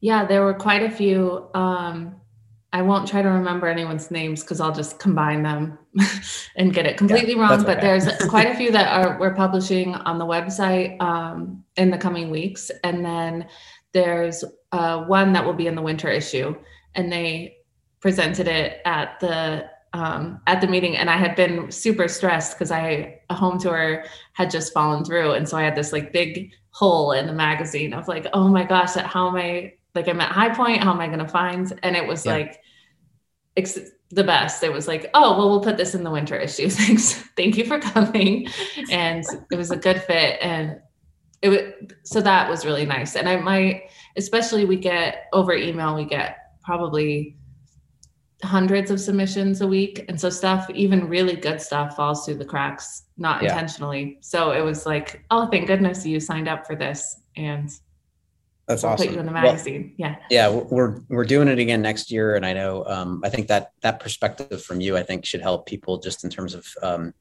Yeah, 0.00 0.26
there 0.26 0.44
were 0.44 0.54
quite 0.54 0.82
a 0.82 0.90
few. 0.90 1.48
Um, 1.54 2.16
I 2.72 2.82
won't 2.82 3.08
try 3.08 3.22
to 3.22 3.28
remember 3.28 3.66
anyone's 3.66 4.10
names 4.10 4.42
because 4.42 4.60
I'll 4.60 4.74
just 4.74 4.98
combine 4.98 5.42
them 5.42 5.78
and 6.56 6.72
get 6.72 6.86
it 6.86 6.96
completely 6.96 7.34
yeah, 7.34 7.40
wrong. 7.40 7.64
But 7.64 7.80
there's 7.80 8.06
quite 8.28 8.48
a 8.48 8.54
few 8.54 8.70
that 8.72 8.88
are 8.88 9.18
we're 9.18 9.34
publishing 9.34 9.94
on 9.94 10.18
the 10.18 10.26
website 10.26 11.00
um, 11.00 11.64
in 11.76 11.90
the 11.90 11.98
coming 11.98 12.30
weeks, 12.30 12.70
and 12.84 13.04
then 13.04 13.46
there's 13.92 14.44
uh, 14.72 15.04
one 15.04 15.32
that 15.32 15.44
will 15.44 15.54
be 15.54 15.66
in 15.66 15.74
the 15.74 15.82
winter 15.82 16.08
issue, 16.08 16.54
and 16.94 17.12
they 17.12 17.56
presented 18.00 18.48
it 18.48 18.80
at 18.84 19.18
the 19.20 19.68
um, 19.94 20.40
at 20.46 20.60
the 20.60 20.66
meeting, 20.66 20.96
and 20.96 21.08
I 21.08 21.16
had 21.16 21.34
been 21.34 21.70
super 21.70 22.08
stressed 22.08 22.54
because 22.54 22.70
I 22.70 23.20
a 23.30 23.34
home 23.34 23.58
tour 23.58 24.04
had 24.34 24.50
just 24.50 24.72
fallen 24.72 25.04
through, 25.04 25.32
and 25.32 25.48
so 25.48 25.56
I 25.56 25.62
had 25.62 25.76
this 25.76 25.92
like 25.92 26.12
big 26.12 26.52
hole 26.70 27.12
in 27.12 27.26
the 27.26 27.32
magazine 27.32 27.92
of 27.92 28.06
like, 28.06 28.26
oh 28.32 28.48
my 28.48 28.64
gosh, 28.64 28.96
at 28.96 29.06
how 29.06 29.28
am 29.28 29.36
I 29.36 29.74
like 29.94 30.08
I'm 30.08 30.20
at 30.20 30.30
High 30.30 30.54
Point. 30.54 30.82
How 30.82 30.92
am 30.92 31.00
I 31.00 31.06
going 31.06 31.18
to 31.18 31.28
find? 31.28 31.78
And 31.82 31.96
it 31.96 32.06
was 32.06 32.24
yeah. 32.24 32.32
like 32.32 32.60
it's 33.56 33.78
the 34.10 34.24
best. 34.24 34.62
It 34.62 34.72
was 34.72 34.88
like, 34.88 35.10
oh, 35.14 35.36
well, 35.36 35.50
we'll 35.50 35.60
put 35.60 35.76
this 35.76 35.94
in 35.94 36.04
the 36.04 36.10
winter 36.10 36.36
issue. 36.36 36.70
Thanks. 36.70 37.14
Thank 37.36 37.56
you 37.56 37.64
for 37.64 37.78
coming. 37.78 38.48
And 38.90 39.24
it 39.50 39.56
was 39.56 39.70
a 39.70 39.76
good 39.76 40.02
fit. 40.02 40.38
And 40.40 40.80
it 41.42 41.48
was, 41.48 41.60
so 42.04 42.20
that 42.20 42.48
was 42.48 42.64
really 42.64 42.86
nice. 42.86 43.16
And 43.16 43.28
I 43.28 43.36
might, 43.36 43.90
especially 44.16 44.64
we 44.64 44.76
get 44.76 45.26
over 45.32 45.52
email, 45.52 45.94
we 45.94 46.04
get 46.04 46.38
probably 46.68 47.34
hundreds 48.44 48.90
of 48.90 49.00
submissions 49.00 49.62
a 49.62 49.66
week. 49.66 50.04
And 50.06 50.20
so 50.20 50.28
stuff, 50.28 50.68
even 50.68 51.08
really 51.08 51.34
good 51.34 51.62
stuff 51.62 51.96
falls 51.96 52.26
through 52.26 52.34
the 52.34 52.44
cracks, 52.44 53.04
not 53.16 53.42
yeah. 53.42 53.48
intentionally. 53.48 54.18
So 54.20 54.50
it 54.50 54.60
was 54.60 54.84
like, 54.84 55.24
oh, 55.30 55.46
thank 55.46 55.66
goodness 55.66 56.04
you 56.04 56.20
signed 56.20 56.46
up 56.46 56.66
for 56.66 56.76
this. 56.76 57.22
And 57.36 57.70
that's 58.66 58.84
awesome. 58.84 59.06
Put 59.06 59.14
you 59.14 59.20
in 59.20 59.24
the 59.24 59.32
magazine. 59.32 59.94
Well, 59.98 60.10
yeah. 60.10 60.16
Yeah, 60.28 60.50
we're 60.50 61.00
we're 61.08 61.24
doing 61.24 61.48
it 61.48 61.58
again 61.58 61.80
next 61.80 62.10
year, 62.10 62.36
and 62.36 62.44
I 62.44 62.52
know 62.52 62.84
um, 62.84 63.22
I 63.24 63.30
think 63.30 63.48
that 63.48 63.70
that 63.80 63.98
perspective 63.98 64.62
from 64.62 64.82
you, 64.82 64.94
I 64.94 65.02
think, 65.02 65.24
should 65.24 65.40
help 65.40 65.64
people 65.64 65.96
just 65.96 66.22
in 66.22 66.28
terms 66.28 66.52
of, 66.54 66.66
um, 66.82 67.14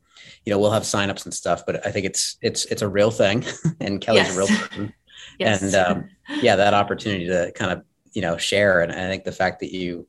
you 0.43 0.51
know, 0.51 0.59
we'll 0.59 0.71
have 0.71 0.83
signups 0.83 1.23
and 1.23 1.33
stuff, 1.33 1.63
but 1.65 1.87
I 1.87 1.91
think 1.91 2.05
it's 2.05 2.37
it's 2.41 2.65
it's 2.65 2.81
a 2.81 2.87
real 2.89 3.11
thing, 3.11 3.45
and 3.79 4.01
Kelly's 4.01 4.27
yes. 4.27 4.35
a 4.35 4.39
real 4.39 4.47
person, 4.47 4.93
yes. 5.39 5.61
and 5.61 5.75
um, 5.75 6.09
yeah, 6.41 6.57
that 6.57 6.73
opportunity 6.73 7.27
to 7.27 7.53
kind 7.55 7.71
of 7.71 7.86
you 8.17 8.21
know 8.21 8.35
share, 8.35 8.81
and 8.81 8.91
I 8.91 9.07
think 9.09 9.25
the 9.25 9.31
fact 9.31 9.59
that 9.59 9.71
you, 9.71 10.07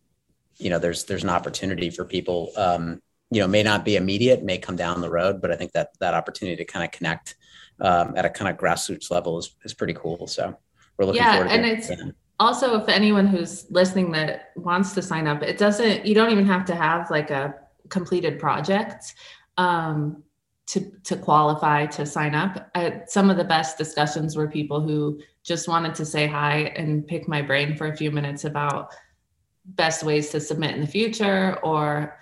you 0.56 0.70
know, 0.70 0.78
there's 0.78 1.04
there's 1.04 1.24
an 1.24 1.28
opportunity 1.28 1.90
for 1.90 2.06
people, 2.06 2.52
um, 2.56 3.02
you 3.30 3.38
know, 3.38 3.46
may 3.46 3.62
not 3.62 3.84
be 3.84 3.96
immediate, 3.96 4.42
may 4.42 4.56
come 4.56 4.76
down 4.76 5.02
the 5.02 5.10
road, 5.10 5.42
but 5.42 5.50
I 5.50 5.56
think 5.56 5.72
that 5.72 5.90
that 5.98 6.14
opportunity 6.14 6.56
to 6.56 6.64
kind 6.64 6.86
of 6.86 6.90
connect 6.90 7.36
um, 7.82 8.14
at 8.16 8.24
a 8.24 8.30
kind 8.30 8.50
of 8.50 8.56
grassroots 8.56 9.10
level 9.10 9.36
is 9.36 9.54
is 9.62 9.74
pretty 9.74 9.92
cool. 9.92 10.26
So 10.26 10.56
we're 10.96 11.04
looking 11.04 11.20
yeah, 11.20 11.34
forward 11.34 11.50
to 11.50 11.54
it. 11.54 11.58
and 11.58 11.78
it's 11.78 11.90
also 12.40 12.80
if 12.80 12.88
anyone 12.88 13.26
who's 13.26 13.70
listening 13.70 14.10
that 14.12 14.52
wants 14.56 14.94
to 14.94 15.02
sign 15.02 15.26
up, 15.26 15.42
it 15.42 15.58
doesn't 15.58 16.06
you 16.06 16.14
don't 16.14 16.32
even 16.32 16.46
have 16.46 16.64
to 16.64 16.74
have 16.74 17.10
like 17.10 17.30
a 17.30 17.56
completed 17.90 18.38
project 18.38 19.12
um, 19.58 20.22
to 20.68 20.90
to 21.04 21.16
qualify 21.16 21.86
to 21.86 22.04
sign 22.06 22.34
up. 22.34 22.70
I, 22.74 23.02
some 23.06 23.30
of 23.30 23.36
the 23.36 23.44
best 23.44 23.78
discussions 23.78 24.36
were 24.36 24.48
people 24.48 24.80
who 24.80 25.20
just 25.42 25.68
wanted 25.68 25.94
to 25.96 26.04
say 26.04 26.26
hi 26.26 26.72
and 26.76 27.06
pick 27.06 27.28
my 27.28 27.42
brain 27.42 27.76
for 27.76 27.88
a 27.88 27.96
few 27.96 28.10
minutes 28.10 28.44
about 28.44 28.94
best 29.64 30.02
ways 30.02 30.30
to 30.30 30.40
submit 30.40 30.74
in 30.74 30.80
the 30.80 30.86
future 30.86 31.58
or 31.62 32.18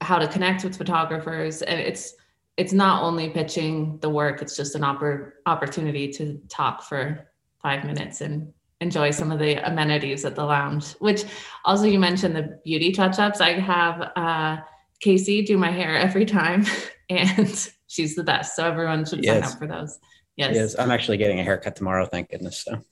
how 0.00 0.18
to 0.18 0.28
connect 0.28 0.64
with 0.64 0.76
photographers 0.76 1.62
and 1.62 1.80
it's 1.80 2.14
it's 2.56 2.72
not 2.72 3.02
only 3.02 3.30
pitching 3.30 3.98
the 4.00 4.08
work 4.08 4.40
it's 4.40 4.56
just 4.56 4.74
an 4.74 4.82
oppor- 4.82 5.32
opportunity 5.46 6.08
to 6.08 6.40
talk 6.48 6.82
for 6.82 7.26
five 7.60 7.84
minutes 7.84 8.20
and 8.20 8.52
enjoy 8.80 9.10
some 9.10 9.30
of 9.30 9.38
the 9.38 9.56
amenities 9.68 10.24
at 10.24 10.34
the 10.34 10.44
lounge. 10.44 10.92
Which 10.94 11.24
also 11.64 11.84
you 11.84 11.98
mentioned 11.98 12.34
the 12.34 12.58
beauty 12.64 12.92
touch 12.92 13.18
ups. 13.18 13.40
I 13.40 13.52
have 13.60 14.12
uh, 14.16 14.58
Casey 15.00 15.42
do 15.42 15.58
my 15.58 15.70
hair 15.70 15.96
every 15.96 16.24
time, 16.24 16.64
and 17.18 17.70
she's 17.86 18.14
the 18.14 18.24
best. 18.24 18.56
So 18.56 18.66
everyone 18.66 19.04
should 19.04 19.24
yes. 19.24 19.44
sign 19.44 19.52
up 19.52 19.58
for 19.58 19.66
those. 19.66 19.98
Yes. 20.36 20.54
Yes, 20.54 20.76
I'm 20.78 20.90
actually 20.90 21.18
getting 21.18 21.40
a 21.40 21.44
haircut 21.44 21.76
tomorrow. 21.76 22.06
Thank 22.06 22.30
goodness. 22.30 22.64
So 22.64 22.72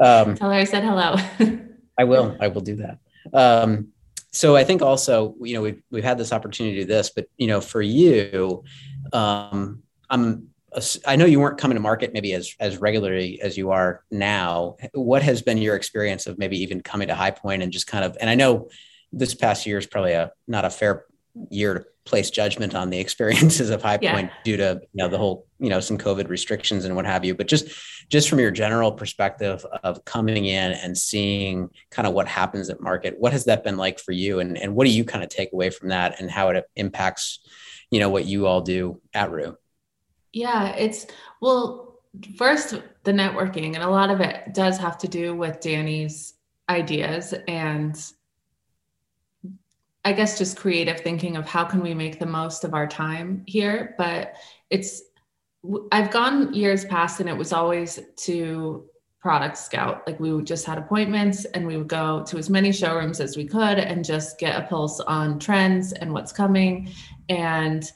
um, 0.00 0.34
tell 0.36 0.50
her 0.50 0.56
I 0.56 0.64
said 0.64 0.84
hello. 0.84 1.16
I 1.98 2.04
will. 2.04 2.36
I 2.40 2.48
will 2.48 2.62
do 2.62 2.76
that. 2.76 2.98
Um, 3.34 3.88
so 4.32 4.56
I 4.56 4.64
think 4.64 4.80
also, 4.80 5.34
you 5.40 5.54
know, 5.54 5.62
we've 5.62 5.82
we've 5.90 6.04
had 6.04 6.16
this 6.16 6.32
opportunity 6.32 6.76
to 6.76 6.82
do 6.82 6.86
this, 6.86 7.10
but 7.10 7.26
you 7.36 7.46
know, 7.46 7.60
for 7.60 7.82
you, 7.82 8.64
um, 9.12 9.82
I'm 10.08 10.48
I 11.04 11.16
know 11.16 11.24
you 11.24 11.40
weren't 11.40 11.58
coming 11.58 11.74
to 11.74 11.80
market 11.80 12.12
maybe 12.12 12.32
as 12.32 12.54
as 12.60 12.78
regularly 12.78 13.40
as 13.42 13.58
you 13.58 13.70
are 13.70 14.04
now. 14.10 14.76
What 14.94 15.22
has 15.22 15.42
been 15.42 15.58
your 15.58 15.74
experience 15.74 16.26
of 16.26 16.38
maybe 16.38 16.62
even 16.62 16.80
coming 16.80 17.08
to 17.08 17.14
High 17.14 17.32
Point 17.32 17.62
and 17.62 17.72
just 17.72 17.86
kind 17.86 18.04
of? 18.04 18.16
And 18.20 18.30
I 18.30 18.34
know 18.34 18.70
this 19.12 19.34
past 19.34 19.66
year 19.66 19.78
is 19.78 19.86
probably 19.86 20.12
a 20.12 20.32
not 20.46 20.64
a 20.64 20.70
fair 20.70 21.06
year 21.50 21.74
to 21.74 21.86
place 22.04 22.30
judgment 22.30 22.74
on 22.74 22.90
the 22.90 22.98
experiences 22.98 23.70
of 23.70 23.82
High 23.82 23.98
Point 23.98 24.30
yeah. 24.30 24.42
due 24.44 24.56
to 24.56 24.80
you 24.82 25.02
know 25.02 25.08
the 25.08 25.18
whole 25.18 25.46
you 25.58 25.68
know 25.68 25.80
some 25.80 25.98
COVID 25.98 26.28
restrictions 26.28 26.84
and 26.84 26.96
what 26.96 27.06
have 27.06 27.24
you. 27.24 27.34
But 27.34 27.46
just 27.46 27.68
just 28.08 28.28
from 28.28 28.40
your 28.40 28.50
general 28.50 28.92
perspective 28.92 29.64
of 29.84 30.04
coming 30.04 30.46
in 30.46 30.72
and 30.72 30.96
seeing 30.96 31.70
kind 31.90 32.08
of 32.08 32.14
what 32.14 32.26
happens 32.26 32.70
at 32.70 32.80
market, 32.80 33.16
what 33.18 33.32
has 33.32 33.44
that 33.44 33.64
been 33.64 33.76
like 33.76 33.98
for 33.98 34.12
you, 34.12 34.40
and 34.40 34.58
and 34.58 34.74
what 34.74 34.86
do 34.86 34.92
you 34.92 35.04
kind 35.04 35.22
of 35.22 35.30
take 35.30 35.52
away 35.52 35.70
from 35.70 35.88
that, 35.88 36.20
and 36.20 36.30
how 36.30 36.48
it 36.48 36.64
impacts 36.76 37.40
you 37.90 38.00
know 38.00 38.08
what 38.08 38.24
you 38.24 38.46
all 38.46 38.60
do 38.60 39.00
at 39.14 39.30
Rue? 39.30 39.56
Yeah, 40.32 40.74
it's 40.74 41.06
well. 41.40 41.86
First, 42.36 42.74
the 43.04 43.12
networking, 43.12 43.74
and 43.74 43.84
a 43.84 43.88
lot 43.88 44.10
of 44.10 44.20
it 44.20 44.52
does 44.52 44.78
have 44.78 44.98
to 44.98 45.08
do 45.08 45.32
with 45.32 45.60
Danny's 45.60 46.34
ideas 46.68 47.34
and 47.46 47.96
I 50.04 50.12
guess 50.12 50.38
just 50.38 50.56
creative 50.56 51.00
thinking 51.00 51.36
of 51.36 51.46
how 51.46 51.64
can 51.64 51.82
we 51.82 51.94
make 51.94 52.18
the 52.18 52.26
most 52.26 52.64
of 52.64 52.74
our 52.74 52.86
time 52.86 53.44
here. 53.46 53.94
But 53.98 54.34
it's, 54.70 55.02
I've 55.92 56.10
gone 56.10 56.54
years 56.54 56.84
past 56.84 57.20
and 57.20 57.28
it 57.28 57.36
was 57.36 57.52
always 57.52 58.00
to 58.16 58.86
product 59.20 59.58
scout. 59.58 60.02
Like 60.06 60.18
we 60.18 60.42
just 60.42 60.64
had 60.64 60.78
appointments 60.78 61.44
and 61.44 61.66
we 61.66 61.76
would 61.76 61.88
go 61.88 62.24
to 62.24 62.38
as 62.38 62.48
many 62.48 62.72
showrooms 62.72 63.20
as 63.20 63.36
we 63.36 63.46
could 63.46 63.78
and 63.78 64.02
just 64.04 64.38
get 64.38 64.58
a 64.58 64.66
pulse 64.66 65.00
on 65.00 65.38
trends 65.38 65.92
and 65.92 66.12
what's 66.12 66.32
coming 66.32 66.90
and 67.28 67.92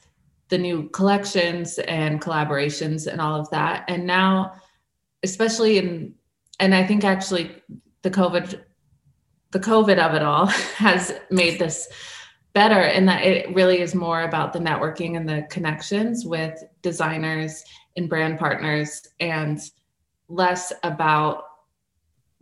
the 0.49 0.57
new 0.57 0.87
collections 0.89 1.79
and 1.79 2.21
collaborations 2.21 3.07
and 3.07 3.19
all 3.19 3.39
of 3.39 3.49
that. 3.49 3.85
And 3.87 4.05
now, 4.05 4.53
especially 5.23 5.79
in, 5.79 6.13
and 6.59 6.75
I 6.75 6.85
think 6.85 7.03
actually 7.03 7.63
the 8.03 8.11
COVID 8.11 8.61
the 9.55 9.61
COVID 9.61 9.99
of 9.99 10.13
it 10.13 10.21
all 10.21 10.47
has 10.75 11.13
made 11.31 11.57
this 11.57 11.87
better 12.51 12.81
in 12.81 13.05
that 13.05 13.23
it 13.23 13.55
really 13.55 13.79
is 13.79 13.95
more 13.95 14.23
about 14.23 14.51
the 14.51 14.59
networking 14.59 15.15
and 15.15 15.29
the 15.29 15.47
connections 15.49 16.25
with 16.25 16.61
designers 16.81 17.63
and 17.95 18.09
brand 18.09 18.37
partners 18.37 19.07
and 19.21 19.61
less 20.27 20.73
about 20.83 21.43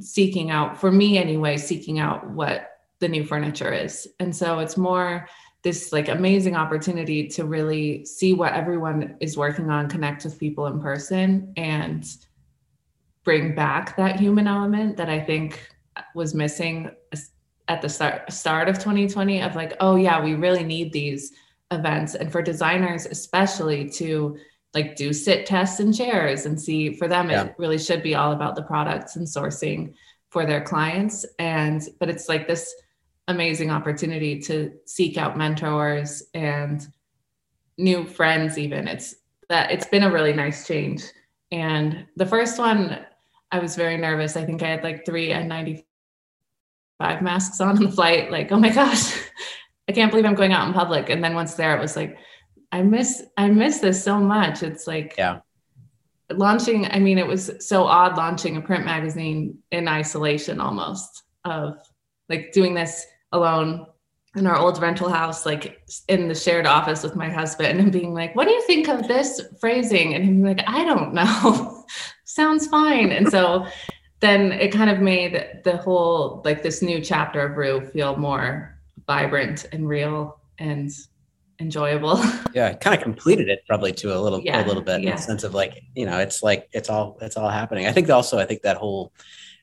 seeking 0.02 0.50
out 0.50 0.76
for 0.76 0.92
me 0.92 1.20
anyway 1.20 1.56
seeking 1.56 2.00
out 2.00 2.28
what 2.32 2.80
the 2.98 3.08
new 3.08 3.24
furniture 3.24 3.72
is. 3.72 4.08
And 4.20 4.36
so 4.36 4.58
it's 4.58 4.76
more 4.76 5.28
this 5.62 5.94
like 5.94 6.08
amazing 6.08 6.56
opportunity 6.56 7.28
to 7.28 7.46
really 7.46 8.06
see 8.06 8.34
what 8.34 8.54
everyone 8.54 9.18
is 9.20 9.38
working 9.38 9.70
on 9.70 9.88
connect 9.88 10.24
with 10.24 10.40
people 10.40 10.66
in 10.66 10.82
person 10.82 11.54
and 11.58 12.08
bring 13.24 13.54
back 13.54 13.96
that 13.98 14.20
human 14.20 14.48
element 14.48 14.98
that 14.98 15.10
i 15.10 15.18
think 15.18 15.74
was 16.16 16.34
missing 16.34 16.92
at 17.68 17.82
the 17.82 17.90
start 17.90 18.32
start 18.32 18.68
of 18.68 18.78
2020 18.78 19.42
of 19.42 19.56
like 19.56 19.74
oh 19.80 19.96
yeah 19.96 20.22
we 20.22 20.34
really 20.34 20.64
need 20.64 20.92
these 20.92 21.32
events. 21.72 22.16
And 22.16 22.32
for 22.32 22.42
designers 22.42 23.06
especially 23.06 23.90
to 23.92 24.38
like 24.74 24.96
do 24.96 25.14
sit 25.14 25.46
tests 25.46 25.80
and 25.80 25.96
chairs 25.96 26.46
and 26.46 26.60
see 26.60 26.94
for 26.94 27.08
them 27.08 27.30
yeah. 27.30 27.44
it 27.44 27.56
really 27.58 27.78
should 27.78 28.04
be 28.04 28.16
all 28.16 28.32
about 28.32 28.56
the 28.56 28.64
products 28.64 29.16
and 29.16 29.28
sourcing 29.28 29.94
for 30.30 30.46
their 30.46 30.62
clients. 30.62 31.26
And 31.40 31.82
but 32.00 32.10
it's 32.10 32.28
like 32.28 32.48
this 32.48 32.74
amazing 33.28 33.72
opportunity 33.72 34.40
to 34.40 34.72
seek 34.86 35.18
out 35.18 35.38
mentors 35.38 36.24
and 36.34 36.86
new 37.78 38.06
friends 38.06 38.58
even. 38.58 38.88
It's 38.88 39.16
that 39.50 39.72
it's 39.72 39.88
been 39.88 40.04
a 40.04 40.12
really 40.12 40.34
nice 40.34 40.68
change. 40.68 41.04
And 41.52 42.08
the 42.16 42.26
first 42.26 42.58
one 42.58 43.06
I 43.54 43.60
was 43.60 43.76
very 43.76 43.98
nervous. 43.98 44.36
I 44.36 44.46
think 44.46 44.64
I 44.64 44.68
had 44.68 44.84
like 44.84 45.06
three 45.06 45.30
N95 45.30 45.84
masks 47.22 47.62
on 47.62 47.78
on 47.78 47.84
the 47.84 47.92
flight. 47.92 48.32
Like, 48.32 48.52
oh 48.52 48.58
my 48.58 48.70
gosh, 48.70 49.16
I 49.88 49.92
can't 49.92 50.10
believe 50.10 50.26
I'm 50.26 50.34
going 50.34 50.54
out 50.54 50.68
in 50.68 50.74
public. 50.74 51.12
And 51.12 51.24
then 51.24 51.36
once 51.36 51.54
there, 51.54 51.78
it 51.78 51.80
was 51.80 51.96
like, 51.96 52.18
I 52.72 52.82
miss, 52.82 53.24
I 53.38 53.50
miss 53.50 53.78
this 53.78 54.04
so 54.04 54.20
much. 54.20 54.64
It's 54.64 54.88
like, 54.88 55.14
yeah, 55.20 55.42
launching. 56.32 56.88
I 56.88 56.98
mean, 56.98 57.20
it 57.20 57.28
was 57.28 57.52
so 57.60 57.84
odd 57.84 58.18
launching 58.18 58.58
a 58.58 58.62
print 58.62 58.86
magazine 58.86 59.60
in 59.70 59.88
isolation 59.88 60.60
almost 60.60 61.22
of 61.46 61.78
like 62.30 62.54
doing 62.54 62.74
this 62.74 63.06
alone 63.34 63.86
in 64.36 64.48
our 64.48 64.58
old 64.58 64.82
rental 64.82 65.10
house, 65.10 65.46
like 65.46 65.84
in 66.08 66.28
the 66.28 66.34
shared 66.34 66.66
office 66.66 67.04
with 67.04 67.16
my 67.16 67.30
husband, 67.30 67.80
and 67.80 67.92
being 67.92 68.16
like, 68.16 68.36
"What 68.36 68.48
do 68.48 68.52
you 68.56 68.64
think 68.64 68.90
of 68.90 69.08
this 69.08 69.44
phrasing?" 69.62 70.16
And 70.16 70.24
him 70.24 70.42
like, 70.42 70.64
"I 70.66 70.84
don't 70.86 71.14
know 71.14 71.73
sounds 72.34 72.68
fine. 72.68 73.12
And 73.12 73.30
so 73.30 73.68
then 74.20 74.52
it 74.52 74.72
kind 74.72 74.90
of 74.90 75.00
made 75.00 75.62
the 75.64 75.78
whole 75.78 76.42
like 76.46 76.64
this 76.64 76.82
new 76.82 77.02
chapter 77.02 77.42
of 77.42 77.58
Rue 77.58 77.82
feel 77.82 78.16
more 78.16 78.78
vibrant 79.06 79.66
and 79.72 79.88
real 79.88 80.40
and 80.58 80.90
enjoyable. 81.60 82.22
Yeah, 82.54 82.68
it 82.68 82.82
kind 82.82 82.96
of 82.96 83.02
completed 83.02 83.50
it 83.50 83.64
probably 83.68 83.94
to 83.94 84.16
a 84.16 84.20
little 84.22 84.40
yeah, 84.40 84.64
a 84.64 84.68
little 84.68 84.84
bit 84.84 85.02
yeah. 85.02 85.10
in 85.10 85.16
the 85.16 85.22
sense 85.24 85.44
of 85.44 85.56
like, 85.56 85.82
you 85.96 86.06
know, 86.06 86.20
it's 86.20 86.44
like 86.44 86.70
it's 86.72 86.88
all 86.88 87.18
it's 87.20 87.36
all 87.36 87.50
happening. 87.50 87.88
I 87.88 87.92
think 87.92 88.08
also 88.12 88.38
I 88.38 88.46
think 88.46 88.62
that 88.62 88.78
whole 88.78 89.12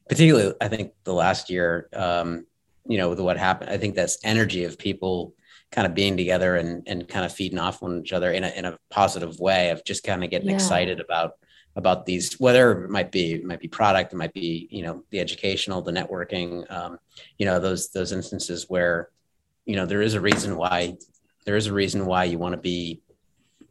particularly 0.09 0.53
I 0.61 0.67
think 0.67 0.93
the 1.05 1.15
last 1.15 1.51
year 1.51 1.89
um, 1.93 2.47
you 2.85 2.99
know, 2.99 3.09
with 3.11 3.21
what 3.21 3.37
happened, 3.39 3.71
I 3.71 3.79
think 3.79 3.95
that's 3.95 4.19
energy 4.25 4.65
of 4.65 4.77
people 4.77 5.35
kind 5.71 5.87
of 5.87 5.95
being 5.95 6.17
together 6.17 6.57
and 6.57 6.83
and 6.89 7.07
kind 7.07 7.25
of 7.25 7.33
feeding 7.33 7.61
off 7.61 7.81
one 7.81 8.01
each 8.01 8.13
other 8.13 8.33
in 8.33 8.43
a 8.43 8.49
in 8.49 8.65
a 8.65 8.77
positive 8.91 9.39
way 9.39 9.71
of 9.71 9.85
just 9.85 10.03
kind 10.03 10.25
of 10.25 10.31
getting 10.31 10.49
yeah. 10.49 10.57
excited 10.57 10.99
about 10.99 11.35
about 11.77 12.07
these, 12.07 12.39
whether 12.41 12.85
it 12.85 12.91
might 12.91 13.13
be 13.13 13.35
it 13.35 13.45
might 13.45 13.61
be 13.61 13.69
product, 13.69 14.13
it 14.13 14.17
might 14.17 14.33
be 14.33 14.69
you 14.71 14.83
know 14.83 15.05
the 15.11 15.21
educational, 15.21 15.83
the 15.83 15.93
networking, 15.93 16.71
um, 16.71 16.99
you 17.39 17.47
know 17.47 17.59
those 17.59 17.91
those 17.91 18.13
instances 18.13 18.67
where 18.69 19.09
you 19.65 19.77
know 19.77 19.87
there 19.87 20.03
is 20.03 20.15
a 20.15 20.21
reason 20.21 20.57
why 20.57 20.97
there 21.45 21.57
is 21.57 21.67
a 21.67 21.73
reason 21.73 22.07
why 22.07 22.25
you 22.25 22.39
want 22.39 22.55
to 22.55 22.61
be 22.61 23.01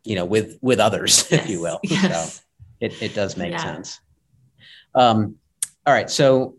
you 0.03 0.15
know 0.15 0.25
with 0.25 0.57
with 0.61 0.79
others, 0.79 1.27
yes. 1.29 1.43
if 1.43 1.49
you 1.49 1.61
will. 1.61 1.79
Yes. 1.83 2.35
So 2.35 2.41
it 2.79 3.01
it 3.01 3.13
does 3.13 3.37
make 3.37 3.51
yeah. 3.51 3.63
sense. 3.63 3.99
Um, 4.95 5.35
all 5.85 5.93
right, 5.93 6.09
so 6.09 6.55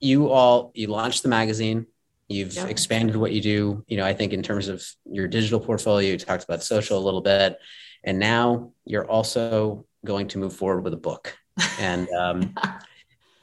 you 0.00 0.30
all 0.30 0.72
you 0.74 0.88
launched 0.88 1.22
the 1.22 1.28
magazine 1.28 1.86
you've 2.28 2.56
expanded 2.56 3.16
what 3.16 3.32
you 3.32 3.40
do 3.40 3.84
you 3.86 3.96
know 3.96 4.04
i 4.04 4.14
think 4.14 4.32
in 4.32 4.42
terms 4.42 4.68
of 4.68 4.82
your 5.04 5.28
digital 5.28 5.60
portfolio 5.60 6.12
you 6.12 6.18
talked 6.18 6.44
about 6.44 6.62
social 6.62 6.96
a 6.96 7.04
little 7.04 7.20
bit 7.20 7.58
and 8.04 8.18
now 8.18 8.72
you're 8.84 9.04
also 9.04 9.84
going 10.04 10.28
to 10.28 10.38
move 10.38 10.54
forward 10.54 10.82
with 10.82 10.94
a 10.94 10.98
book. 10.98 11.36
And 11.78 12.08
um, 12.10 12.54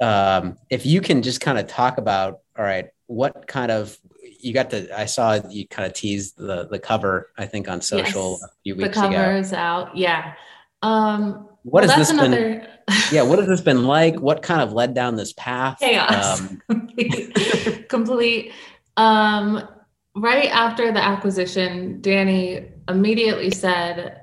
um, 0.01 0.57
if 0.69 0.85
you 0.85 1.01
can 1.01 1.21
just 1.21 1.39
kind 1.39 1.57
of 1.57 1.67
talk 1.67 1.97
about, 1.97 2.39
all 2.57 2.63
right, 2.63 2.87
what 3.07 3.47
kind 3.47 3.71
of 3.71 3.97
you 4.39 4.53
got 4.53 4.69
to 4.71 4.97
I 4.97 5.05
saw 5.05 5.39
you 5.49 5.67
kind 5.67 5.87
of 5.87 5.93
teased 5.93 6.37
the 6.37 6.67
the 6.67 6.79
cover 6.79 7.31
I 7.37 7.45
think 7.45 7.67
on 7.67 7.81
social 7.81 8.37
yes, 8.41 8.43
a 8.43 8.49
few 8.63 8.75
weeks 8.75 8.97
ago. 8.97 9.09
The 9.09 9.15
cover 9.15 9.31
is 9.37 9.53
out. 9.53 9.95
Yeah. 9.95 10.33
Um 10.81 11.47
what 11.63 11.83
well, 11.83 11.89
has 11.89 11.97
this 11.97 12.09
another... 12.11 12.67
been 12.87 12.95
yeah 13.11 13.23
what 13.23 13.39
has 13.39 13.47
this 13.47 13.61
been 13.61 13.83
like 13.83 14.19
what 14.19 14.41
kind 14.41 14.61
of 14.61 14.73
led 14.73 14.93
down 14.93 15.15
this 15.15 15.33
path 15.33 15.79
chaos 15.79 16.39
um... 16.39 16.61
complete, 16.69 17.89
complete 17.89 18.53
um 18.95 19.67
right 20.15 20.49
after 20.49 20.93
the 20.93 21.03
acquisition 21.03 21.99
danny 21.99 22.65
immediately 22.87 23.51
said 23.51 24.21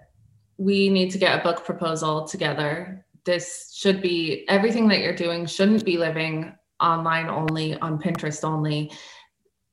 we 0.56 0.88
need 0.88 1.10
to 1.10 1.18
get 1.18 1.38
a 1.38 1.42
book 1.42 1.64
proposal 1.64 2.26
together. 2.26 3.04
This 3.24 3.72
should 3.74 4.02
be 4.02 4.44
everything 4.48 4.88
that 4.88 5.00
you're 5.00 5.14
doing 5.14 5.46
shouldn't 5.46 5.84
be 5.84 5.96
living 5.96 6.54
online 6.80 7.28
only, 7.28 7.78
on 7.78 8.00
Pinterest 8.00 8.44
only. 8.44 8.92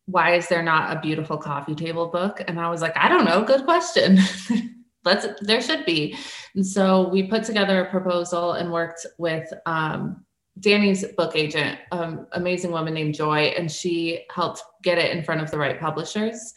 Why 0.06 0.36
is 0.36 0.48
there 0.48 0.64
not 0.64 0.96
a 0.96 1.00
beautiful 1.00 1.38
coffee 1.38 1.76
table 1.76 2.08
book? 2.08 2.42
And 2.48 2.60
I 2.60 2.70
was 2.70 2.82
like, 2.82 2.96
I 2.98 3.10
don't 3.10 3.26
know, 3.26 3.44
good 3.44 3.66
question. 3.66 4.20
Let's 5.04 5.28
there 5.42 5.62
should 5.62 5.86
be. 5.86 6.16
And 6.56 6.66
so 6.66 7.10
we 7.10 7.24
put 7.24 7.44
together 7.44 7.82
a 7.82 7.90
proposal 7.90 8.54
and 8.54 8.72
worked 8.72 9.06
with 9.18 9.52
um, 9.66 10.24
Danny's 10.60 11.06
book 11.18 11.36
agent, 11.36 11.80
um, 11.92 12.28
amazing 12.34 12.72
woman 12.72 12.94
named 12.94 13.16
Joy, 13.16 13.54
and 13.58 13.72
she 13.72 14.26
helped 14.34 14.62
get 14.84 14.98
it 14.98 15.16
in 15.16 15.24
front 15.24 15.42
of 15.42 15.50
the 15.50 15.58
right 15.58 15.80
publishers. 15.80 16.54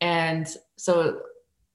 And 0.00 0.46
so, 0.76 1.22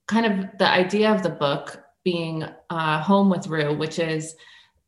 kind 0.07 0.25
of 0.25 0.57
the 0.59 0.69
idea 0.69 1.11
of 1.11 1.23
the 1.23 1.29
book 1.29 1.82
being 2.03 2.43
uh, 2.69 3.01
home 3.01 3.29
with 3.29 3.47
Rue, 3.47 3.75
which 3.75 3.99
is 3.99 4.35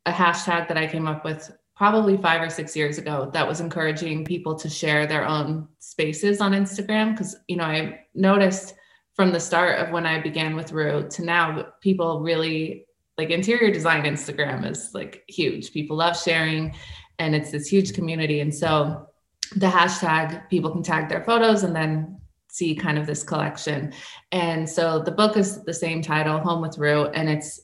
a 0.06 0.12
hashtag 0.12 0.68
that 0.68 0.78
I 0.78 0.88
came 0.88 1.08
up 1.08 1.26
with 1.26 1.52
probably 1.76 2.18
five 2.18 2.42
or 2.42 2.50
six 2.50 2.76
years 2.76 2.98
ago 2.98 3.30
that 3.34 3.48
was 3.48 3.60
encouraging 3.60 4.24
people 4.24 4.56
to 4.56 4.70
share 4.70 5.06
their 5.06 5.28
own 5.28 5.68
spaces 5.80 6.40
on 6.40 6.54
Instagram. 6.54 7.12
Because, 7.12 7.36
you 7.48 7.58
know, 7.58 7.66
I 7.66 8.02
noticed 8.14 8.76
from 9.14 9.32
the 9.32 9.40
start 9.40 9.80
of 9.80 9.92
when 9.92 10.06
I 10.06 10.22
began 10.22 10.56
with 10.56 10.72
Rue 10.72 11.08
to 11.10 11.24
now, 11.24 11.68
people 11.82 12.22
really 12.22 12.86
like 13.18 13.30
interior 13.30 13.72
design 13.72 14.04
Instagram 14.04 14.70
is 14.70 14.92
like 14.94 15.24
huge. 15.28 15.72
People 15.72 15.98
love 15.98 16.18
sharing 16.18 16.76
and 17.20 17.36
it's 17.36 17.52
this 17.52 17.68
huge 17.68 17.94
community. 17.94 18.42
And 18.42 18.54
so 18.54 19.08
the 19.56 19.68
hashtag, 19.68 20.50
people 20.50 20.72
can 20.72 20.84
tag 20.84 21.08
their 21.08 21.24
photos 21.24 21.64
and 21.64 21.76
then 21.76 22.20
see 22.56 22.74
kind 22.74 22.98
of 22.98 23.06
this 23.06 23.24
collection. 23.24 23.94
And 24.32 24.70
so 24.70 25.00
the 25.00 25.12
book 25.12 25.36
is 25.36 25.64
the 25.64 25.74
same 25.74 26.02
title, 26.02 26.40
Home 26.40 26.62
with 26.62 26.78
Rue, 26.78 27.08
and 27.08 27.30
it's 27.30 27.62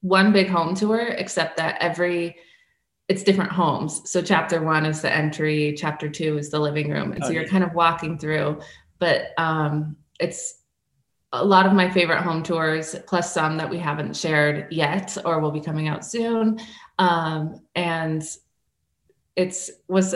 one 0.00 0.32
big 0.32 0.48
home 0.48 0.74
tour, 0.74 1.00
except 1.00 1.56
that 1.58 1.76
every 1.80 2.36
it's 3.06 3.22
different 3.22 3.52
homes. 3.52 4.10
So 4.10 4.22
chapter 4.22 4.62
one 4.62 4.86
is 4.86 5.02
the 5.02 5.14
entry, 5.14 5.74
chapter 5.76 6.08
two 6.08 6.38
is 6.38 6.50
the 6.50 6.58
living 6.58 6.90
room. 6.90 7.12
And 7.12 7.22
so 7.22 7.30
you're 7.30 7.46
kind 7.46 7.62
of 7.62 7.74
walking 7.74 8.16
through, 8.18 8.60
but 8.98 9.26
um, 9.36 9.96
it's 10.18 10.62
a 11.32 11.44
lot 11.44 11.66
of 11.66 11.74
my 11.74 11.90
favorite 11.90 12.22
home 12.22 12.42
tours, 12.42 12.96
plus 13.06 13.34
some 13.34 13.58
that 13.58 13.68
we 13.68 13.78
haven't 13.78 14.16
shared 14.16 14.72
yet 14.72 15.18
or 15.22 15.40
will 15.40 15.50
be 15.50 15.60
coming 15.60 15.86
out 15.86 16.02
soon. 16.02 16.58
Um, 16.98 17.60
and 17.74 18.22
it's 19.36 19.70
was 19.86 20.14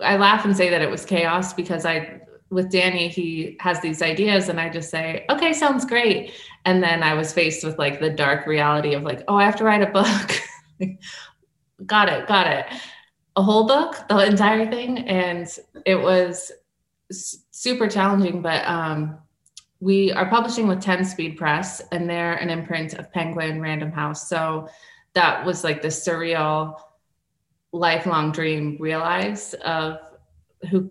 I 0.00 0.16
laugh 0.16 0.46
and 0.46 0.56
say 0.56 0.70
that 0.70 0.80
it 0.80 0.90
was 0.90 1.04
chaos 1.04 1.52
because 1.52 1.84
I 1.84 2.22
with 2.52 2.70
Danny, 2.70 3.08
he 3.08 3.56
has 3.60 3.80
these 3.80 4.02
ideas 4.02 4.50
and 4.50 4.60
I 4.60 4.68
just 4.68 4.90
say, 4.90 5.24
okay, 5.30 5.54
sounds 5.54 5.86
great. 5.86 6.32
And 6.66 6.82
then 6.82 7.02
I 7.02 7.14
was 7.14 7.32
faced 7.32 7.64
with 7.64 7.78
like 7.78 7.98
the 7.98 8.10
dark 8.10 8.46
reality 8.46 8.92
of 8.92 9.02
like, 9.02 9.24
oh, 9.26 9.36
I 9.36 9.44
have 9.44 9.56
to 9.56 9.64
write 9.64 9.82
a 9.82 9.86
book. 9.86 10.30
got 11.86 12.10
it, 12.10 12.28
got 12.28 12.46
it. 12.46 12.66
A 13.36 13.42
whole 13.42 13.66
book, 13.66 13.96
the 14.08 14.26
entire 14.26 14.70
thing. 14.70 14.98
And 14.98 15.48
it 15.86 15.94
was 15.94 16.52
super 17.10 17.88
challenging, 17.88 18.42
but 18.42 18.66
um, 18.66 19.16
we 19.80 20.12
are 20.12 20.28
publishing 20.28 20.68
with 20.68 20.82
10 20.82 21.06
Speed 21.06 21.38
Press 21.38 21.80
and 21.90 22.08
they're 22.08 22.34
an 22.34 22.50
imprint 22.50 22.92
of 22.94 23.10
Penguin 23.10 23.62
Random 23.62 23.90
House. 23.90 24.28
So 24.28 24.68
that 25.14 25.46
was 25.46 25.64
like 25.64 25.80
the 25.80 25.88
surreal 25.88 26.78
lifelong 27.72 28.30
dream 28.30 28.76
realized 28.78 29.54
of 29.54 30.00
who 30.70 30.90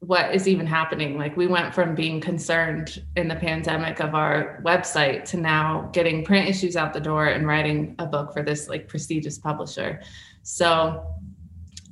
what 0.00 0.34
is 0.34 0.48
even 0.48 0.66
happening. 0.66 1.18
Like 1.18 1.36
we 1.36 1.46
went 1.46 1.74
from 1.74 1.94
being 1.94 2.20
concerned 2.20 3.04
in 3.16 3.28
the 3.28 3.36
pandemic 3.36 4.00
of 4.00 4.14
our 4.14 4.62
website 4.64 5.24
to 5.26 5.36
now 5.36 5.90
getting 5.92 6.24
print 6.24 6.48
issues 6.48 6.74
out 6.74 6.94
the 6.94 7.00
door 7.00 7.26
and 7.26 7.46
writing 7.46 7.94
a 7.98 8.06
book 8.06 8.32
for 8.32 8.42
this 8.42 8.68
like 8.68 8.88
prestigious 8.88 9.38
publisher. 9.38 10.00
So 10.42 11.06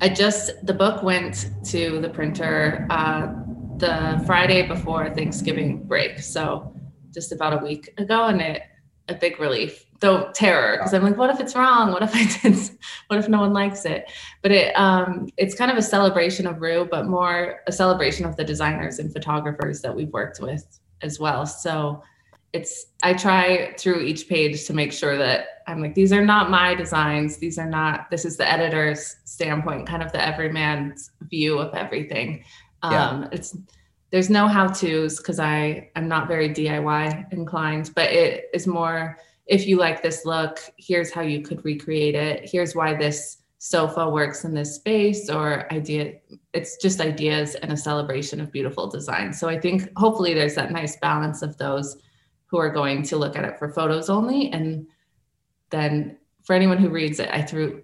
i 0.00 0.08
just 0.08 0.64
the 0.64 0.72
book 0.72 1.02
went 1.02 1.50
to 1.64 2.00
the 2.00 2.08
printer 2.08 2.86
uh, 2.88 3.26
the 3.78 4.22
friday 4.26 4.66
before 4.66 5.10
thanksgiving 5.14 5.84
break. 5.84 6.18
So 6.20 6.74
just 7.12 7.32
about 7.32 7.60
a 7.60 7.64
week 7.64 7.92
ago 7.98 8.26
and 8.26 8.40
it 8.40 8.62
a 9.08 9.14
big 9.14 9.40
relief 9.40 9.84
though 10.00 10.30
terror 10.32 10.76
because 10.76 10.94
i'm 10.94 11.02
like 11.02 11.16
what 11.16 11.30
if 11.30 11.40
it's 11.40 11.56
wrong? 11.56 11.90
What 11.92 12.02
if 12.02 12.14
i 12.14 12.24
did 12.42 12.56
what 13.08 13.18
if 13.18 13.28
no 13.28 13.40
one 13.40 13.52
likes 13.52 13.84
it? 13.84 14.10
But 14.42 14.52
it 14.52 14.72
um 14.74 15.28
it's 15.36 15.54
kind 15.54 15.70
of 15.70 15.76
a 15.76 15.82
celebration 15.82 16.46
of 16.46 16.60
rue 16.60 16.86
but 16.90 17.06
more 17.06 17.60
a 17.66 17.72
celebration 17.72 18.24
of 18.24 18.36
the 18.36 18.44
designers 18.44 18.98
and 18.98 19.12
photographers 19.12 19.80
that 19.82 19.94
we've 19.94 20.12
worked 20.12 20.40
with 20.40 20.78
as 21.02 21.18
well. 21.18 21.46
So 21.46 22.02
it's 22.54 22.86
i 23.02 23.12
try 23.12 23.74
through 23.78 24.00
each 24.00 24.26
page 24.26 24.64
to 24.64 24.72
make 24.72 24.90
sure 24.90 25.18
that 25.18 25.62
i'm 25.66 25.82
like 25.82 25.94
these 25.94 26.12
are 26.12 26.24
not 26.24 26.50
my 26.50 26.74
designs. 26.74 27.36
These 27.36 27.58
are 27.58 27.68
not 27.68 28.10
this 28.10 28.24
is 28.24 28.36
the 28.36 28.48
editor's 28.50 29.16
standpoint 29.24 29.86
kind 29.86 30.02
of 30.02 30.12
the 30.12 30.24
everyman's 30.24 31.10
view 31.22 31.58
of 31.58 31.74
everything. 31.74 32.44
Yeah. 32.84 33.08
um 33.08 33.28
it's 33.32 33.56
there's 34.10 34.30
no 34.30 34.46
how 34.46 34.66
to's 34.66 35.18
because 35.18 35.38
i 35.38 35.90
i'm 35.96 36.08
not 36.08 36.28
very 36.28 36.48
diy 36.48 37.32
inclined 37.32 37.90
but 37.94 38.10
it 38.10 38.46
is 38.54 38.66
more 38.66 39.18
if 39.48 39.66
you 39.66 39.78
like 39.78 40.02
this 40.02 40.24
look, 40.26 40.60
here's 40.76 41.10
how 41.10 41.22
you 41.22 41.40
could 41.40 41.64
recreate 41.64 42.14
it. 42.14 42.48
Here's 42.48 42.76
why 42.76 42.94
this 42.94 43.38
sofa 43.60 44.08
works 44.08 44.44
in 44.44 44.54
this 44.54 44.76
space 44.76 45.28
or 45.28 45.70
idea 45.72 46.12
it's 46.52 46.76
just 46.76 47.00
ideas 47.00 47.56
and 47.56 47.72
a 47.72 47.76
celebration 47.76 48.40
of 48.40 48.52
beautiful 48.52 48.86
design. 48.86 49.32
So 49.32 49.48
i 49.48 49.58
think 49.58 49.90
hopefully 49.96 50.32
there's 50.32 50.54
that 50.54 50.70
nice 50.70 50.96
balance 50.98 51.42
of 51.42 51.56
those 51.56 51.96
who 52.46 52.58
are 52.58 52.70
going 52.70 53.02
to 53.02 53.16
look 53.16 53.36
at 53.36 53.44
it 53.44 53.58
for 53.58 53.68
photos 53.68 54.08
only. 54.08 54.52
And 54.52 54.86
then 55.70 56.18
for 56.44 56.54
anyone 56.54 56.78
who 56.78 56.88
reads 56.88 57.18
it 57.18 57.28
i 57.32 57.42
threw 57.42 57.82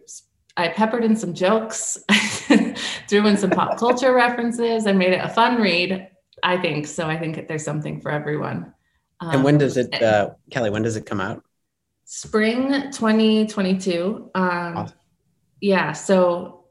i 0.56 0.68
peppered 0.68 1.04
in 1.04 1.16
some 1.16 1.34
jokes 1.34 1.98
threw 3.08 3.26
in 3.26 3.36
some 3.36 3.50
pop 3.50 3.76
culture 3.76 4.14
references 4.14 4.86
and 4.86 4.96
made 4.96 5.12
it 5.12 5.24
a 5.24 5.28
fun 5.28 5.60
read 5.60 6.08
i 6.42 6.56
think 6.56 6.86
so. 6.86 7.06
I 7.06 7.18
think 7.18 7.46
there's 7.48 7.64
something 7.64 8.00
for 8.00 8.10
everyone. 8.10 8.72
And 9.20 9.42
when 9.42 9.56
does 9.58 9.76
it 9.76 9.94
um, 9.94 10.00
uh, 10.02 10.34
kelly 10.50 10.70
when 10.70 10.82
does 10.82 10.96
it 10.96 11.06
come 11.06 11.20
out? 11.20 11.42
Spring 12.04 12.68
2022 12.90 14.30
um 14.34 14.76
awesome. 14.76 14.96
yeah 15.60 15.92
so 15.92 16.64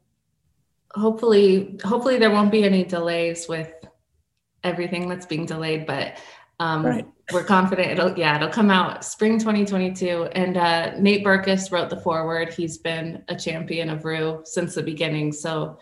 hopefully 0.91 1.79
hopefully 1.83 2.17
there 2.17 2.29
won't 2.29 2.51
be 2.51 2.63
any 2.63 2.83
delays 2.83 3.47
with 3.47 3.71
everything 4.63 5.09
that's 5.09 5.25
being 5.25 5.45
delayed 5.45 5.87
but 5.87 6.17
um 6.59 6.85
right. 6.85 7.07
we're 7.31 7.43
confident 7.43 7.89
it'll 7.89 8.15
yeah 8.17 8.35
it'll 8.35 8.47
come 8.49 8.69
out 8.69 9.03
spring 9.03 9.39
2022 9.39 10.25
and 10.33 10.55
uh 10.55 10.95
nate 10.99 11.25
berkus 11.25 11.71
wrote 11.71 11.89
the 11.89 11.99
foreword. 11.99 12.53
He's 12.53 12.77
been 12.77 13.23
a 13.27 13.35
champion 13.35 13.89
of 13.89 14.05
rue 14.05 14.41
since 14.45 14.75
the 14.75 14.83
beginning. 14.83 15.31
So 15.31 15.79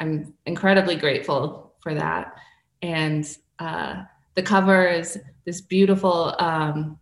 i'm 0.00 0.32
incredibly 0.46 0.96
grateful 0.96 1.74
for 1.82 1.94
that 1.94 2.34
and 2.82 3.36
uh 3.58 4.02
the 4.34 4.42
cover 4.42 4.86
is 4.86 5.18
this 5.44 5.60
beautiful 5.60 6.34
um 6.38 6.98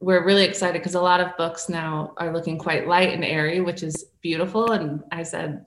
we're 0.00 0.24
really 0.24 0.44
excited 0.44 0.74
because 0.74 0.94
a 0.94 1.00
lot 1.00 1.20
of 1.20 1.36
books 1.36 1.68
now 1.68 2.14
are 2.18 2.32
looking 2.32 2.58
quite 2.58 2.86
light 2.86 3.12
and 3.12 3.24
airy, 3.24 3.60
which 3.60 3.82
is 3.82 4.06
beautiful. 4.20 4.70
And 4.70 5.02
I 5.10 5.24
said, 5.24 5.66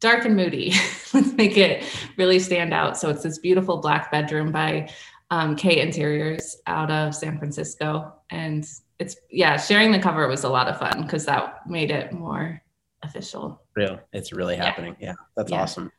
dark 0.00 0.24
and 0.24 0.36
moody. 0.36 0.72
Let's 1.14 1.32
make 1.32 1.56
it 1.56 1.84
really 2.16 2.38
stand 2.38 2.72
out. 2.72 2.96
So 2.96 3.08
it's 3.10 3.22
this 3.22 3.38
beautiful 3.38 3.78
black 3.78 4.12
bedroom 4.12 4.52
by 4.52 4.88
um, 5.30 5.56
K 5.56 5.80
Interiors 5.80 6.58
out 6.66 6.90
of 6.90 7.14
San 7.14 7.38
Francisco. 7.38 8.12
And 8.30 8.68
it's, 8.98 9.16
yeah, 9.30 9.56
sharing 9.56 9.90
the 9.90 9.98
cover 9.98 10.28
was 10.28 10.44
a 10.44 10.48
lot 10.48 10.68
of 10.68 10.78
fun 10.78 11.02
because 11.02 11.24
that 11.26 11.68
made 11.68 11.90
it 11.90 12.12
more 12.12 12.62
official. 13.02 13.62
Real. 13.74 13.98
It's 14.12 14.32
really 14.32 14.56
happening. 14.56 14.94
Yeah. 15.00 15.08
yeah 15.08 15.14
that's 15.36 15.50
yeah. 15.50 15.62
awesome. 15.62 15.90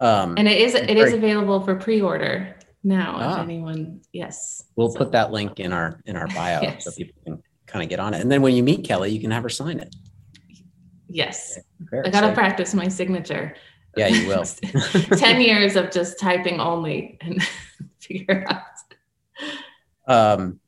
Um, 0.00 0.34
and 0.38 0.48
it 0.48 0.58
is, 0.58 0.74
it 0.74 0.96
is 0.96 1.12
available 1.12 1.60
for 1.60 1.74
pre-order 1.74 2.56
now 2.82 3.16
ah. 3.18 3.34
if 3.34 3.40
anyone 3.40 4.00
yes. 4.12 4.64
We'll 4.76 4.90
so. 4.90 4.98
put 4.98 5.12
that 5.12 5.32
link 5.32 5.60
in 5.60 5.72
our 5.72 6.00
in 6.06 6.16
our 6.16 6.26
bio 6.34 6.62
yes. 6.62 6.84
so 6.84 6.90
people 6.92 7.20
can 7.24 7.42
kind 7.66 7.82
of 7.82 7.88
get 7.88 8.00
on 8.00 8.14
it. 8.14 8.20
And 8.20 8.30
then 8.30 8.42
when 8.42 8.54
you 8.54 8.62
meet 8.62 8.84
kelly 8.84 9.10
you 9.10 9.20
can 9.20 9.30
have 9.30 9.42
her 9.42 9.48
sign 9.48 9.80
it. 9.80 9.94
Yes. 11.08 11.58
I 12.04 12.08
gotta 12.10 12.32
practice 12.32 12.74
my 12.74 12.88
signature. 12.88 13.54
Yeah 13.96 14.08
you 14.08 14.28
will. 14.28 14.44
10 15.16 15.40
years 15.40 15.76
of 15.76 15.90
just 15.90 16.18
typing 16.18 16.60
only 16.60 17.18
and 17.20 17.42
figure 18.00 18.46
out. 18.48 18.62
Um 20.06 20.60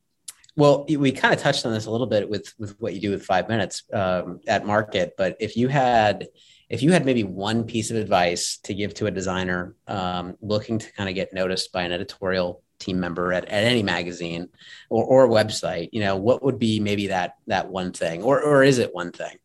well 0.57 0.85
we 0.87 1.12
kind 1.12 1.33
of 1.33 1.41
touched 1.41 1.64
on 1.64 1.72
this 1.72 1.87
a 1.87 1.91
little 1.91 2.07
bit 2.07 2.28
with 2.28 2.53
with 2.59 2.78
what 2.80 2.93
you 2.93 3.01
do 3.01 3.11
with 3.11 3.24
five 3.24 3.49
minutes 3.49 3.85
um, 3.95 4.39
at 4.47 4.66
market 4.66 5.14
but 5.16 5.35
if 5.41 5.57
you 5.57 5.68
had 5.68 6.28
if 6.72 6.82
you 6.82 6.90
had 6.90 7.04
maybe 7.04 7.22
one 7.22 7.64
piece 7.64 7.90
of 7.90 7.98
advice 7.98 8.56
to 8.56 8.72
give 8.72 8.94
to 8.94 9.04
a 9.04 9.10
designer 9.10 9.76
um, 9.88 10.38
looking 10.40 10.78
to 10.78 10.90
kind 10.94 11.06
of 11.06 11.14
get 11.14 11.34
noticed 11.34 11.70
by 11.70 11.82
an 11.82 11.92
editorial 11.92 12.62
team 12.78 12.98
member 12.98 13.30
at, 13.30 13.44
at 13.44 13.64
any 13.64 13.82
magazine 13.82 14.48
or, 14.88 15.04
or 15.04 15.28
website, 15.28 15.90
you 15.92 16.00
know, 16.00 16.16
what 16.16 16.42
would 16.42 16.58
be 16.58 16.80
maybe 16.80 17.08
that 17.08 17.34
that 17.46 17.68
one 17.68 17.92
thing, 17.92 18.22
or 18.22 18.42
or 18.42 18.64
is 18.64 18.78
it 18.78 18.94
one 18.94 19.12
thing? 19.12 19.36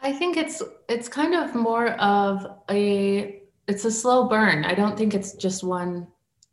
I 0.00 0.12
think 0.12 0.36
it's 0.36 0.62
it's 0.86 1.08
kind 1.08 1.34
of 1.34 1.54
more 1.54 1.92
of 1.92 2.46
a 2.70 3.40
it's 3.66 3.86
a 3.86 3.90
slow 3.90 4.28
burn. 4.28 4.66
I 4.66 4.74
don't 4.74 4.98
think 4.98 5.14
it's 5.14 5.32
just 5.32 5.64
one 5.64 6.06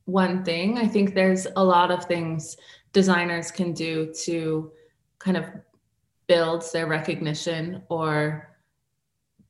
one 0.05 0.45
thing. 0.45 0.78
I 0.78 0.88
think 0.88 1.16
there's 1.16 1.47
a 1.57 1.64
lot 1.64 1.91
of 1.91 2.05
things 2.05 2.55
designers 2.93 3.51
can 3.51 3.74
do 3.74 4.14
to 4.24 4.72
kind 5.20 5.36
of 5.36 5.43
build 6.28 6.64
their 6.72 6.88
recognition 6.88 7.84
or 7.89 8.51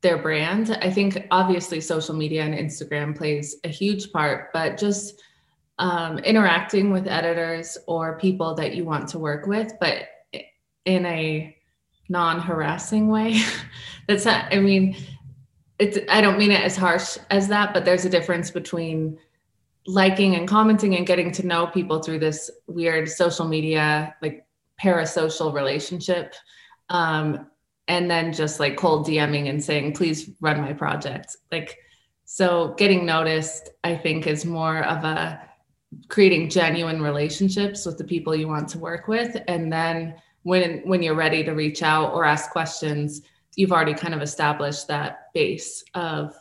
their 0.01 0.17
brand. 0.17 0.77
I 0.81 0.89
think 0.89 1.27
obviously 1.31 1.79
social 1.79 2.15
media 2.15 2.43
and 2.43 2.53
Instagram 2.53 3.15
plays 3.15 3.55
a 3.63 3.67
huge 3.67 4.11
part, 4.11 4.51
but 4.51 4.77
just 4.77 5.21
um, 5.79 6.19
interacting 6.19 6.91
with 6.91 7.07
editors 7.07 7.77
or 7.87 8.17
people 8.17 8.55
that 8.55 8.75
you 8.75 8.83
want 8.85 9.07
to 9.09 9.19
work 9.19 9.47
with, 9.47 9.73
but 9.79 10.07
in 10.85 11.05
a 11.05 11.55
non-harassing 12.09 13.07
way. 13.07 13.39
That's 14.07 14.25
not, 14.25 14.53
I 14.53 14.59
mean, 14.59 14.95
it's 15.79 15.97
I 16.09 16.21
don't 16.21 16.37
mean 16.37 16.51
it 16.51 16.61
as 16.61 16.77
harsh 16.77 17.17
as 17.31 17.47
that, 17.47 17.73
but 17.73 17.85
there's 17.85 18.05
a 18.05 18.09
difference 18.09 18.51
between 18.51 19.17
liking 19.87 20.35
and 20.35 20.47
commenting 20.47 20.95
and 20.95 21.07
getting 21.07 21.31
to 21.31 21.47
know 21.47 21.65
people 21.65 22.03
through 22.03 22.19
this 22.19 22.51
weird 22.67 23.09
social 23.09 23.47
media 23.47 24.15
like 24.21 24.45
parasocial 24.79 25.53
relationship 25.53 26.35
um, 26.89 27.47
and 27.91 28.09
then 28.09 28.31
just 28.31 28.57
like 28.57 28.77
cold 28.77 29.05
DMing 29.05 29.49
and 29.49 29.61
saying, 29.61 29.91
please 29.91 30.29
run 30.39 30.61
my 30.61 30.71
project. 30.71 31.35
Like, 31.51 31.77
so 32.23 32.73
getting 32.77 33.05
noticed, 33.05 33.69
I 33.83 33.97
think, 33.97 34.27
is 34.27 34.45
more 34.45 34.85
of 34.85 35.03
a 35.03 35.41
creating 36.07 36.49
genuine 36.49 37.01
relationships 37.01 37.85
with 37.85 37.97
the 37.97 38.05
people 38.05 38.33
you 38.33 38.47
want 38.47 38.69
to 38.69 38.79
work 38.79 39.09
with. 39.09 39.35
And 39.49 39.71
then 39.71 40.15
when 40.43 40.79
when 40.85 41.03
you're 41.03 41.15
ready 41.15 41.43
to 41.43 41.51
reach 41.51 41.83
out 41.83 42.13
or 42.13 42.23
ask 42.23 42.49
questions, 42.51 43.23
you've 43.57 43.73
already 43.73 43.93
kind 43.93 44.13
of 44.13 44.21
established 44.21 44.87
that 44.87 45.33
base 45.33 45.83
of 45.93 46.33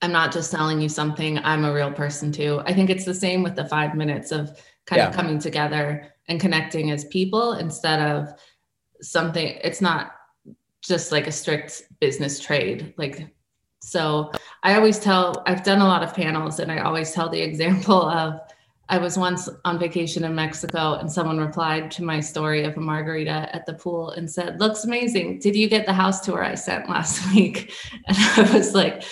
I'm 0.00 0.12
not 0.12 0.32
just 0.32 0.50
selling 0.50 0.80
you 0.80 0.88
something, 0.88 1.38
I'm 1.40 1.66
a 1.66 1.74
real 1.74 1.92
person 1.92 2.32
too. 2.32 2.62
I 2.64 2.72
think 2.72 2.88
it's 2.88 3.04
the 3.04 3.12
same 3.12 3.42
with 3.42 3.54
the 3.54 3.68
five 3.68 3.94
minutes 3.94 4.32
of 4.32 4.58
kind 4.86 5.00
yeah. 5.00 5.08
of 5.08 5.14
coming 5.14 5.38
together 5.38 6.10
and 6.26 6.40
connecting 6.40 6.90
as 6.90 7.04
people 7.04 7.52
instead 7.52 8.00
of 8.00 8.32
something, 9.02 9.58
it's 9.62 9.82
not 9.82 10.12
just 10.88 11.12
like 11.12 11.26
a 11.26 11.32
strict 11.32 11.82
business 12.00 12.40
trade. 12.40 12.94
Like, 12.96 13.28
so 13.80 14.32
I 14.62 14.74
always 14.74 14.98
tell, 14.98 15.42
I've 15.46 15.62
done 15.62 15.80
a 15.80 15.86
lot 15.86 16.02
of 16.02 16.14
panels 16.14 16.58
and 16.58 16.72
I 16.72 16.78
always 16.78 17.12
tell 17.12 17.28
the 17.28 17.40
example 17.50 18.02
of 18.02 18.40
I 18.90 18.96
was 18.96 19.18
once 19.18 19.50
on 19.66 19.78
vacation 19.78 20.24
in 20.24 20.34
Mexico 20.34 20.94
and 20.94 21.12
someone 21.12 21.38
replied 21.38 21.90
to 21.92 22.02
my 22.02 22.20
story 22.20 22.64
of 22.64 22.76
a 22.76 22.80
margarita 22.80 23.54
at 23.54 23.66
the 23.66 23.74
pool 23.74 24.10
and 24.12 24.30
said, 24.30 24.58
Looks 24.58 24.84
amazing. 24.84 25.40
Did 25.40 25.54
you 25.54 25.68
get 25.68 25.84
the 25.84 25.92
house 25.92 26.22
tour 26.22 26.42
I 26.42 26.54
sent 26.54 26.88
last 26.88 27.22
week? 27.34 27.72
And 28.06 28.16
I 28.16 28.56
was 28.56 28.74
like, 28.74 29.02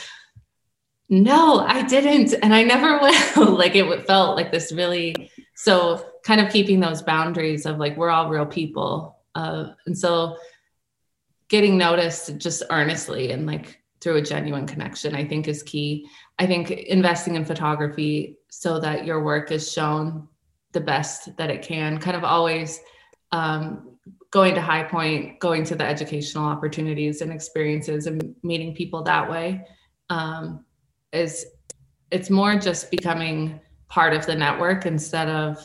No, 1.10 1.60
I 1.60 1.82
didn't. 1.82 2.32
And 2.42 2.54
I 2.54 2.62
never 2.64 2.98
will. 3.36 3.54
like 3.54 3.74
it 3.74 4.06
felt 4.06 4.34
like 4.34 4.50
this 4.50 4.72
really, 4.72 5.30
so 5.54 6.06
kind 6.24 6.40
of 6.40 6.50
keeping 6.50 6.80
those 6.80 7.02
boundaries 7.02 7.66
of 7.66 7.76
like, 7.76 7.98
we're 7.98 8.10
all 8.10 8.30
real 8.30 8.46
people. 8.46 9.18
Uh, 9.34 9.74
and 9.84 9.96
so 9.96 10.38
getting 11.48 11.78
noticed 11.78 12.38
just 12.38 12.62
earnestly 12.70 13.30
and 13.32 13.46
like 13.46 13.80
through 14.00 14.16
a 14.16 14.22
genuine 14.22 14.66
connection, 14.66 15.14
I 15.14 15.24
think 15.24 15.48
is 15.48 15.62
key. 15.62 16.06
I 16.38 16.46
think 16.46 16.70
investing 16.70 17.34
in 17.34 17.44
photography 17.44 18.36
so 18.50 18.78
that 18.80 19.06
your 19.06 19.22
work 19.22 19.50
is 19.50 19.72
shown 19.72 20.28
the 20.72 20.80
best 20.80 21.36
that 21.36 21.50
it 21.50 21.62
can, 21.62 21.98
kind 21.98 22.16
of 22.16 22.24
always 22.24 22.80
um, 23.32 23.96
going 24.30 24.54
to 24.54 24.60
High 24.60 24.84
Point, 24.84 25.40
going 25.40 25.64
to 25.64 25.74
the 25.74 25.84
educational 25.84 26.44
opportunities 26.44 27.22
and 27.22 27.32
experiences 27.32 28.06
and 28.06 28.34
meeting 28.42 28.74
people 28.74 29.02
that 29.04 29.30
way 29.30 29.66
um, 30.10 30.64
is 31.12 31.46
it's 32.10 32.30
more 32.30 32.56
just 32.58 32.90
becoming 32.90 33.60
part 33.88 34.12
of 34.12 34.26
the 34.26 34.34
network 34.34 34.86
instead 34.86 35.28
of 35.28 35.58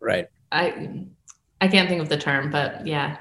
right. 0.00 0.28
I 0.52 1.04
I 1.60 1.68
can't 1.68 1.88
think 1.88 2.00
of 2.00 2.08
the 2.08 2.16
term, 2.16 2.50
but 2.50 2.86
yeah. 2.86 3.18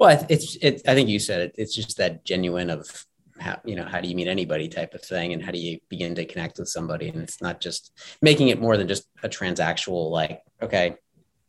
Well, 0.00 0.26
it's 0.30 0.56
it. 0.56 0.80
I 0.88 0.94
think 0.94 1.10
you 1.10 1.18
said 1.18 1.42
it. 1.42 1.54
It's 1.58 1.74
just 1.74 1.98
that 1.98 2.24
genuine 2.24 2.70
of 2.70 3.06
how 3.38 3.60
you 3.64 3.76
know 3.76 3.84
how 3.84 4.00
do 4.00 4.08
you 4.08 4.14
meet 4.14 4.28
anybody 4.28 4.66
type 4.66 4.94
of 4.94 5.02
thing 5.02 5.34
and 5.34 5.42
how 5.42 5.50
do 5.50 5.58
you 5.58 5.78
begin 5.88 6.14
to 6.14 6.24
connect 6.24 6.58
with 6.58 6.68
somebody 6.68 7.08
and 7.08 7.22
it's 7.22 7.40
not 7.40 7.60
just 7.60 7.92
making 8.20 8.48
it 8.48 8.60
more 8.60 8.76
than 8.76 8.86
just 8.86 9.08
a 9.22 9.28
transactional 9.28 10.10
like 10.10 10.42
okay 10.62 10.96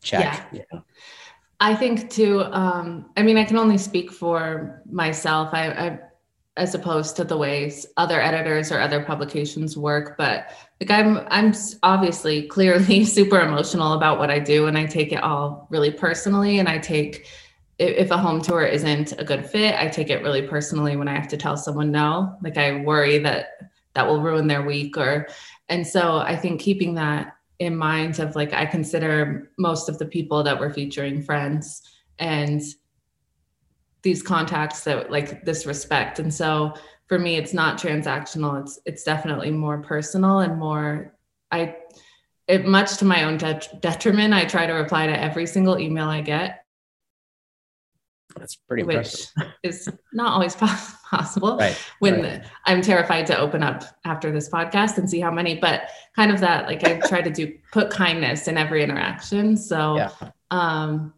check 0.01 0.47
yeah. 0.53 0.59
You 0.59 0.63
know? 0.71 0.83
i 1.59 1.75
think 1.75 2.09
too 2.09 2.43
um 2.45 3.09
i 3.17 3.21
mean 3.21 3.37
i 3.37 3.43
can 3.43 3.57
only 3.57 3.77
speak 3.77 4.09
for 4.09 4.81
myself 4.89 5.49
i, 5.51 5.67
I 5.67 5.99
as 6.55 6.75
opposed 6.75 7.17
to 7.17 7.25
the 7.25 7.35
ways 7.35 7.85
other 7.97 8.21
editors 8.21 8.71
or 8.71 8.79
other 8.79 9.03
publications 9.03 9.75
work 9.77 10.17
but 10.17 10.47
like 10.79 10.91
i'm 10.91 11.27
i'm 11.29 11.53
obviously 11.83 12.43
clearly 12.43 13.03
super 13.17 13.41
emotional 13.41 13.93
about 13.93 14.17
what 14.17 14.31
i 14.31 14.39
do 14.39 14.67
and 14.67 14.77
i 14.77 14.85
take 14.85 15.11
it 15.11 15.21
all 15.23 15.67
really 15.69 15.91
personally 15.91 16.59
and 16.59 16.69
i 16.69 16.77
take 16.77 17.27
if 17.81 18.11
a 18.11 18.17
home 18.17 18.41
tour 18.41 18.63
isn't 18.63 19.13
a 19.19 19.23
good 19.23 19.45
fit, 19.45 19.75
I 19.75 19.87
take 19.87 20.09
it 20.09 20.21
really 20.21 20.43
personally 20.43 20.95
when 20.95 21.07
I 21.07 21.15
have 21.15 21.27
to 21.29 21.37
tell 21.37 21.57
someone 21.57 21.91
no. 21.91 22.37
Like 22.43 22.57
I 22.57 22.81
worry 22.81 23.17
that 23.19 23.71
that 23.93 24.07
will 24.07 24.21
ruin 24.21 24.47
their 24.47 24.61
week 24.61 24.97
or 24.97 25.27
and 25.67 25.85
so 25.85 26.17
I 26.17 26.35
think 26.35 26.61
keeping 26.61 26.95
that 26.95 27.35
in 27.59 27.75
mind 27.75 28.19
of 28.19 28.35
like 28.35 28.53
I 28.53 28.65
consider 28.65 29.51
most 29.57 29.89
of 29.89 29.97
the 29.97 30.05
people 30.05 30.43
that 30.43 30.59
we're 30.59 30.73
featuring 30.73 31.21
friends 31.21 31.81
and 32.19 32.61
these 34.01 34.23
contacts 34.23 34.83
that 34.83 35.11
like 35.11 35.43
this 35.43 35.65
respect. 35.65 36.19
And 36.19 36.33
so 36.33 36.73
for 37.07 37.19
me 37.19 37.35
it's 37.35 37.53
not 37.53 37.77
transactional. 37.77 38.61
It's 38.61 38.79
it's 38.85 39.03
definitely 39.03 39.51
more 39.51 39.81
personal 39.81 40.39
and 40.39 40.57
more 40.57 41.15
I 41.51 41.75
it 42.47 42.65
much 42.65 42.97
to 42.97 43.05
my 43.05 43.23
own 43.23 43.37
det- 43.37 43.81
detriment, 43.81 44.33
I 44.33 44.45
try 44.45 44.65
to 44.67 44.73
reply 44.73 45.07
to 45.07 45.19
every 45.19 45.47
single 45.47 45.79
email 45.79 46.07
I 46.07 46.21
get 46.21 46.61
that's 48.35 48.55
pretty 48.55 48.83
impressive. 48.83 49.29
Which 49.35 49.47
is 49.63 49.89
not 50.13 50.33
always 50.33 50.55
possible 51.09 51.57
right, 51.57 51.77
when 51.99 52.21
right. 52.21 52.43
I'm 52.65 52.81
terrified 52.81 53.25
to 53.27 53.37
open 53.37 53.63
up 53.63 53.83
after 54.05 54.31
this 54.31 54.49
podcast 54.49 54.97
and 54.97 55.09
see 55.09 55.19
how 55.19 55.31
many, 55.31 55.55
but 55.55 55.89
kind 56.15 56.31
of 56.31 56.39
that, 56.39 56.67
like 56.67 56.83
I 56.83 56.99
try 56.99 57.21
to 57.21 57.29
do 57.29 57.57
put 57.71 57.89
kindness 57.89 58.47
in 58.47 58.57
every 58.57 58.83
interaction. 58.83 59.57
So, 59.57 59.97
yeah. 59.97 60.11
um, 60.51 61.13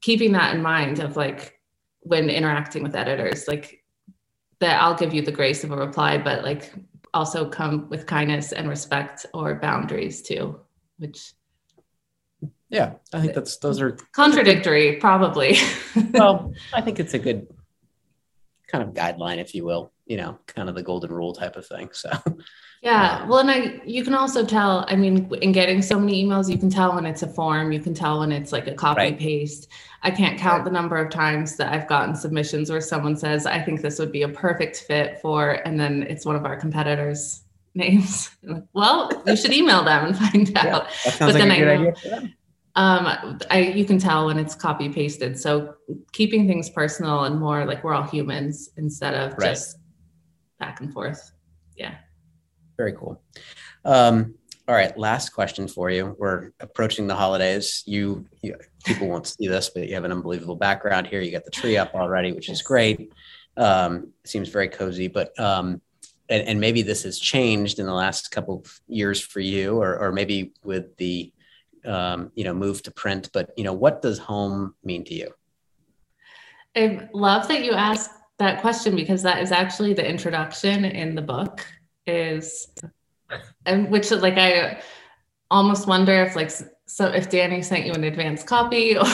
keeping 0.00 0.32
that 0.32 0.54
in 0.54 0.62
mind 0.62 1.00
of 1.00 1.16
like 1.16 1.58
when 2.00 2.30
interacting 2.30 2.82
with 2.82 2.94
editors, 2.94 3.48
like 3.48 3.84
that 4.60 4.80
I'll 4.80 4.94
give 4.94 5.14
you 5.14 5.22
the 5.22 5.32
grace 5.32 5.64
of 5.64 5.70
a 5.70 5.76
reply, 5.76 6.18
but 6.18 6.44
like 6.44 6.72
also 7.14 7.48
come 7.48 7.88
with 7.88 8.06
kindness 8.06 8.52
and 8.52 8.68
respect 8.68 9.26
or 9.34 9.54
boundaries 9.56 10.22
too, 10.22 10.60
which 10.98 11.32
yeah, 12.70 12.94
I 13.12 13.20
think 13.20 13.34
that's 13.34 13.56
those 13.58 13.80
are 13.80 13.96
contradictory, 14.12 14.96
probably. 14.96 15.58
well, 16.12 16.52
I 16.72 16.80
think 16.80 17.00
it's 17.00 17.14
a 17.14 17.18
good 17.18 17.46
kind 18.66 18.84
of 18.84 18.94
guideline, 18.94 19.38
if 19.38 19.54
you 19.54 19.64
will. 19.64 19.92
You 20.06 20.16
know, 20.16 20.38
kind 20.46 20.68
of 20.68 20.74
the 20.74 20.82
golden 20.82 21.12
rule 21.12 21.34
type 21.34 21.56
of 21.56 21.66
thing. 21.66 21.90
So. 21.92 22.10
Yeah, 22.80 23.22
um, 23.22 23.28
well, 23.28 23.38
and 23.40 23.50
I 23.50 23.80
you 23.84 24.04
can 24.04 24.14
also 24.14 24.44
tell. 24.44 24.84
I 24.88 24.96
mean, 24.96 25.30
in 25.42 25.52
getting 25.52 25.82
so 25.82 25.98
many 25.98 26.24
emails, 26.24 26.48
you 26.48 26.58
can 26.58 26.70
tell 26.70 26.94
when 26.94 27.06
it's 27.06 27.22
a 27.22 27.26
form. 27.26 27.72
You 27.72 27.80
can 27.80 27.92
tell 27.92 28.20
when 28.20 28.30
it's 28.30 28.52
like 28.52 28.68
a 28.68 28.74
copy 28.74 28.98
right. 28.98 29.18
paste. 29.18 29.68
I 30.02 30.10
can't 30.10 30.38
count 30.38 30.64
the 30.64 30.70
number 30.70 30.96
of 30.96 31.10
times 31.10 31.56
that 31.56 31.72
I've 31.72 31.88
gotten 31.88 32.14
submissions 32.14 32.70
where 32.70 32.80
someone 32.80 33.16
says, 33.16 33.46
"I 33.46 33.60
think 33.60 33.80
this 33.80 33.98
would 33.98 34.12
be 34.12 34.22
a 34.22 34.28
perfect 34.28 34.84
fit 34.86 35.20
for," 35.20 35.60
and 35.66 35.78
then 35.78 36.04
it's 36.04 36.24
one 36.24 36.36
of 36.36 36.44
our 36.44 36.56
competitors' 36.56 37.42
names. 37.74 38.30
well, 38.72 39.10
you 39.26 39.36
should 39.36 39.52
email 39.52 39.82
them 39.82 40.06
and 40.06 40.16
find 40.16 40.56
out. 40.56 40.86
Yeah, 41.04 41.16
but 41.18 41.34
like 41.34 41.34
then 41.34 41.50
I 41.50 41.58
know, 41.58 42.28
um, 42.78 43.40
I 43.50 43.72
you 43.74 43.84
can 43.84 43.98
tell 43.98 44.26
when 44.26 44.38
it's 44.38 44.54
copy 44.54 44.88
pasted. 44.88 45.36
So 45.36 45.74
keeping 46.12 46.46
things 46.46 46.70
personal 46.70 47.24
and 47.24 47.36
more 47.40 47.64
like 47.64 47.82
we're 47.82 47.92
all 47.92 48.04
humans 48.04 48.70
instead 48.76 49.14
of 49.14 49.32
right. 49.32 49.48
just 49.48 49.78
back 50.60 50.80
and 50.80 50.92
forth. 50.92 51.32
Yeah. 51.76 51.96
Very 52.76 52.92
cool. 52.92 53.20
Um, 53.84 54.36
all 54.68 54.76
right, 54.76 54.96
last 54.96 55.30
question 55.30 55.66
for 55.66 55.90
you. 55.90 56.14
We're 56.20 56.52
approaching 56.60 57.08
the 57.08 57.16
holidays. 57.16 57.82
You, 57.84 58.26
you, 58.42 58.54
people 58.84 59.08
won't 59.08 59.26
see 59.26 59.48
this, 59.48 59.70
but 59.70 59.88
you 59.88 59.94
have 59.94 60.04
an 60.04 60.12
unbelievable 60.12 60.54
background 60.54 61.08
here. 61.08 61.20
You 61.20 61.32
got 61.32 61.44
the 61.44 61.50
tree 61.50 61.76
up 61.76 61.94
already, 61.94 62.32
which 62.32 62.48
is 62.48 62.62
great. 62.62 63.12
Um, 63.56 64.12
seems 64.24 64.50
very 64.50 64.68
cozy, 64.68 65.08
but 65.08 65.36
um, 65.40 65.80
and, 66.28 66.46
and 66.46 66.60
maybe 66.60 66.82
this 66.82 67.02
has 67.02 67.18
changed 67.18 67.80
in 67.80 67.86
the 67.86 67.94
last 67.94 68.30
couple 68.30 68.58
of 68.58 68.80
years 68.86 69.20
for 69.20 69.40
you, 69.40 69.80
or 69.82 69.98
or 69.98 70.12
maybe 70.12 70.52
with 70.62 70.96
the 70.98 71.32
um, 71.86 72.30
you 72.34 72.44
know 72.44 72.54
move 72.54 72.82
to 72.82 72.90
print 72.90 73.30
but 73.32 73.50
you 73.56 73.64
know 73.64 73.72
what 73.72 74.02
does 74.02 74.18
home 74.18 74.74
mean 74.84 75.04
to 75.04 75.14
you? 75.14 75.32
I 76.76 77.08
love 77.12 77.48
that 77.48 77.64
you 77.64 77.72
asked 77.72 78.10
that 78.38 78.60
question 78.60 78.94
because 78.94 79.22
that 79.22 79.42
is 79.42 79.50
actually 79.50 79.94
the 79.94 80.08
introduction 80.08 80.84
in 80.84 81.14
the 81.14 81.22
book 81.22 81.66
is 82.06 82.68
and 83.66 83.90
which 83.90 84.10
like 84.10 84.38
i 84.38 84.80
almost 85.50 85.86
wonder 85.86 86.22
if 86.22 86.34
like 86.34 86.50
so 86.86 87.06
if 87.08 87.28
danny 87.28 87.60
sent 87.60 87.84
you 87.84 87.92
an 87.92 88.04
advance 88.04 88.42
copy 88.42 88.96
or 88.96 89.04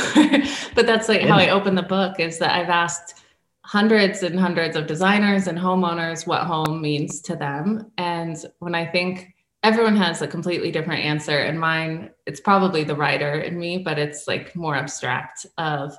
but 0.74 0.86
that's 0.86 1.08
like 1.08 1.22
how 1.22 1.36
i 1.36 1.48
open 1.48 1.74
the 1.74 1.82
book 1.82 2.20
is 2.20 2.38
that 2.38 2.52
i've 2.52 2.68
asked 2.68 3.24
hundreds 3.64 4.22
and 4.22 4.38
hundreds 4.38 4.76
of 4.76 4.86
designers 4.86 5.46
and 5.46 5.58
homeowners 5.58 6.26
what 6.26 6.42
home 6.42 6.82
means 6.82 7.20
to 7.22 7.34
them. 7.34 7.90
And 7.98 8.36
when 8.58 8.74
i 8.74 8.84
think 8.84 9.33
everyone 9.64 9.96
has 9.96 10.22
a 10.22 10.28
completely 10.28 10.70
different 10.70 11.02
answer 11.02 11.38
and 11.38 11.58
mine 11.58 12.10
it's 12.26 12.38
probably 12.38 12.84
the 12.84 12.94
writer 12.94 13.40
in 13.40 13.58
me 13.58 13.78
but 13.78 13.98
it's 13.98 14.28
like 14.28 14.54
more 14.54 14.76
abstract 14.76 15.46
of 15.58 15.96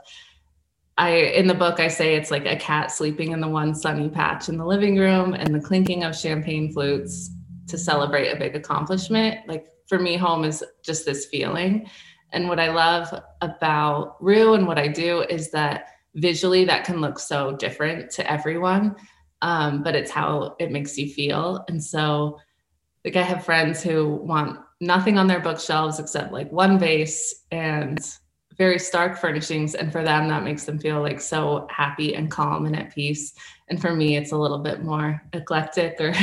i 0.98 1.10
in 1.10 1.48
the 1.48 1.54
book 1.54 1.80
i 1.80 1.88
say 1.88 2.16
it's 2.16 2.32
like 2.32 2.46
a 2.46 2.56
cat 2.56 2.92
sleeping 2.92 3.32
in 3.32 3.42
the 3.42 3.48
one 3.48 3.74
sunny 3.74 4.08
patch 4.08 4.48
in 4.48 4.58
the 4.58 4.66
living 4.66 4.98
room 4.98 5.34
and 5.34 5.54
the 5.54 5.60
clinking 5.60 6.04
of 6.04 6.16
champagne 6.16 6.72
flutes 6.72 7.32
to 7.68 7.78
celebrate 7.78 8.30
a 8.30 8.38
big 8.38 8.56
accomplishment. 8.56 9.40
Like 9.48 9.68
for 9.88 10.00
me 10.00 10.18
home 10.18 10.44
is 10.44 10.64
just 10.84 11.06
this 11.06 11.26
feeling. 11.26 11.90
And 12.32 12.48
what 12.48 12.60
i 12.60 12.70
love 12.70 13.14
about 13.42 14.18
rue 14.22 14.54
and 14.54 14.68
what 14.68 14.78
i 14.78 14.88
do 14.88 15.22
is 15.22 15.52
that 15.52 15.88
visually 16.16 16.66
that 16.66 16.86
can 16.86 17.02
look 17.02 17.20
so 17.20 17.56
different 17.56 18.10
to 18.12 18.32
everyone 18.32 18.96
um, 19.42 19.84
but 19.84 19.96
it's 19.96 20.10
how 20.10 20.56
it 20.60 20.72
makes 20.72 20.98
you 20.98 21.08
feel. 21.14 21.64
And 21.68 21.84
so 21.84 22.40
like 23.06 23.16
I 23.16 23.22
have 23.22 23.46
friends 23.46 23.84
who 23.84 24.16
want 24.16 24.60
nothing 24.82 25.20
on 25.20 25.28
their 25.28 25.40
bookshelves 25.40 26.00
except 26.00 26.34
like 26.34 26.52
one 26.52 26.80
vase 26.80 27.46
and 27.52 28.00
very 28.58 28.80
stark 28.80 29.18
furnishings. 29.18 29.76
And 29.76 29.92
for 29.92 30.04
them 30.04 30.28
that 30.30 30.44
makes 30.44 30.66
them 30.66 30.80
feel 30.80 31.02
like 31.02 31.22
so 31.22 31.68
happy 31.70 32.16
and 32.16 32.32
calm 32.32 32.66
and 32.66 32.76
at 32.76 32.94
peace. 32.94 33.34
And 33.70 33.80
for 33.80 33.96
me 33.96 34.18
it's 34.18 34.32
a 34.32 34.38
little 34.38 34.58
bit 34.58 34.84
more 34.84 35.22
eclectic 35.34 35.98
or 36.00 36.14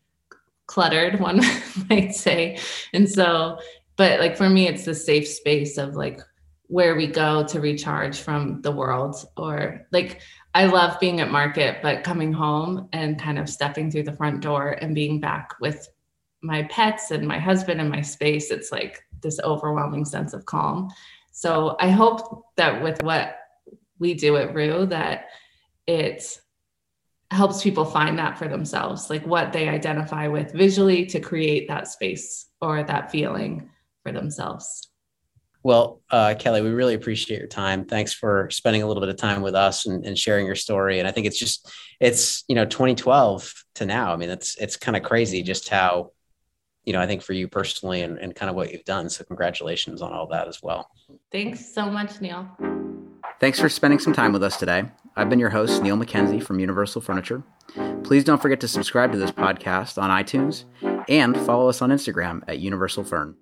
cluttered 0.66 1.18
one 1.18 1.40
might 1.90 2.14
say. 2.14 2.58
And 2.92 3.08
so 3.08 3.58
but 3.96 4.20
like 4.20 4.36
for 4.36 4.50
me 4.50 4.68
it's 4.68 4.84
the 4.84 4.94
safe 4.94 5.26
space 5.26 5.78
of 5.78 5.94
like 5.94 6.20
where 6.66 6.94
we 6.94 7.06
go 7.06 7.46
to 7.46 7.60
recharge 7.60 8.20
from 8.20 8.60
the 8.60 8.70
world 8.70 9.16
or 9.38 9.86
like 9.92 10.20
I 10.54 10.66
love 10.66 11.00
being 11.00 11.20
at 11.20 11.30
market 11.30 11.78
but 11.80 12.04
coming 12.04 12.34
home 12.34 12.90
and 12.92 13.18
kind 13.18 13.38
of 13.38 13.48
stepping 13.48 13.90
through 13.90 14.02
the 14.02 14.16
front 14.16 14.42
door 14.42 14.72
and 14.72 14.94
being 14.94 15.20
back 15.20 15.54
with 15.60 15.88
my 16.42 16.64
pets 16.64 17.10
and 17.10 17.26
my 17.26 17.38
husband 17.38 17.80
and 17.80 17.90
my 17.90 18.00
space, 18.00 18.50
it's 18.50 18.70
like 18.70 19.02
this 19.22 19.40
overwhelming 19.40 20.04
sense 20.04 20.32
of 20.34 20.46
calm. 20.46 20.88
So 21.32 21.76
I 21.80 21.90
hope 21.90 22.46
that 22.56 22.82
with 22.82 23.02
what 23.02 23.36
we 23.98 24.14
do 24.14 24.36
at 24.36 24.54
Rue, 24.54 24.86
that 24.86 25.26
it 25.86 26.40
helps 27.30 27.62
people 27.62 27.84
find 27.84 28.18
that 28.18 28.38
for 28.38 28.48
themselves, 28.48 29.10
like 29.10 29.26
what 29.26 29.52
they 29.52 29.68
identify 29.68 30.28
with 30.28 30.52
visually 30.52 31.06
to 31.06 31.20
create 31.20 31.68
that 31.68 31.88
space 31.88 32.46
or 32.60 32.82
that 32.82 33.10
feeling 33.10 33.68
for 34.02 34.12
themselves. 34.12 34.88
Well, 35.62 36.00
uh, 36.10 36.34
Kelly, 36.38 36.62
we 36.62 36.70
really 36.70 36.94
appreciate 36.94 37.38
your 37.38 37.48
time. 37.48 37.84
Thanks 37.84 38.12
for 38.12 38.48
spending 38.50 38.82
a 38.82 38.86
little 38.86 39.00
bit 39.00 39.10
of 39.10 39.16
time 39.16 39.42
with 39.42 39.54
us 39.54 39.86
and, 39.86 40.06
and, 40.06 40.16
sharing 40.16 40.46
your 40.46 40.54
story. 40.54 40.98
And 40.98 41.06
I 41.06 41.10
think 41.10 41.26
it's 41.26 41.38
just, 41.38 41.70
it's, 42.00 42.44
you 42.48 42.54
know, 42.54 42.64
2012 42.64 43.52
to 43.74 43.86
now. 43.86 44.12
I 44.12 44.16
mean, 44.16 44.30
it's, 44.30 44.56
it's 44.56 44.76
kind 44.76 44.96
of 44.96 45.02
crazy 45.02 45.42
just 45.42 45.68
how, 45.68 46.12
you 46.88 46.94
know, 46.94 47.02
I 47.02 47.06
think 47.06 47.20
for 47.20 47.34
you 47.34 47.46
personally 47.48 48.00
and, 48.00 48.18
and 48.18 48.34
kind 48.34 48.48
of 48.48 48.56
what 48.56 48.72
you've 48.72 48.86
done. 48.86 49.10
So 49.10 49.22
congratulations 49.22 50.00
on 50.00 50.14
all 50.14 50.26
that 50.28 50.48
as 50.48 50.62
well. 50.62 50.90
Thanks 51.30 51.74
so 51.74 51.90
much, 51.90 52.18
Neil. 52.22 52.48
Thanks 53.40 53.60
for 53.60 53.68
spending 53.68 53.98
some 53.98 54.14
time 54.14 54.32
with 54.32 54.42
us 54.42 54.56
today. 54.56 54.84
I've 55.14 55.28
been 55.28 55.38
your 55.38 55.50
host, 55.50 55.82
Neil 55.82 55.98
McKenzie 55.98 56.42
from 56.42 56.60
Universal 56.60 57.02
Furniture. 57.02 57.42
Please 58.04 58.24
don't 58.24 58.40
forget 58.40 58.58
to 58.60 58.68
subscribe 58.68 59.12
to 59.12 59.18
this 59.18 59.30
podcast 59.30 60.00
on 60.02 60.08
iTunes 60.08 60.64
and 61.10 61.36
follow 61.36 61.68
us 61.68 61.82
on 61.82 61.90
Instagram 61.90 62.42
at 62.48 62.58
Universal 62.58 63.04
Furn. 63.04 63.36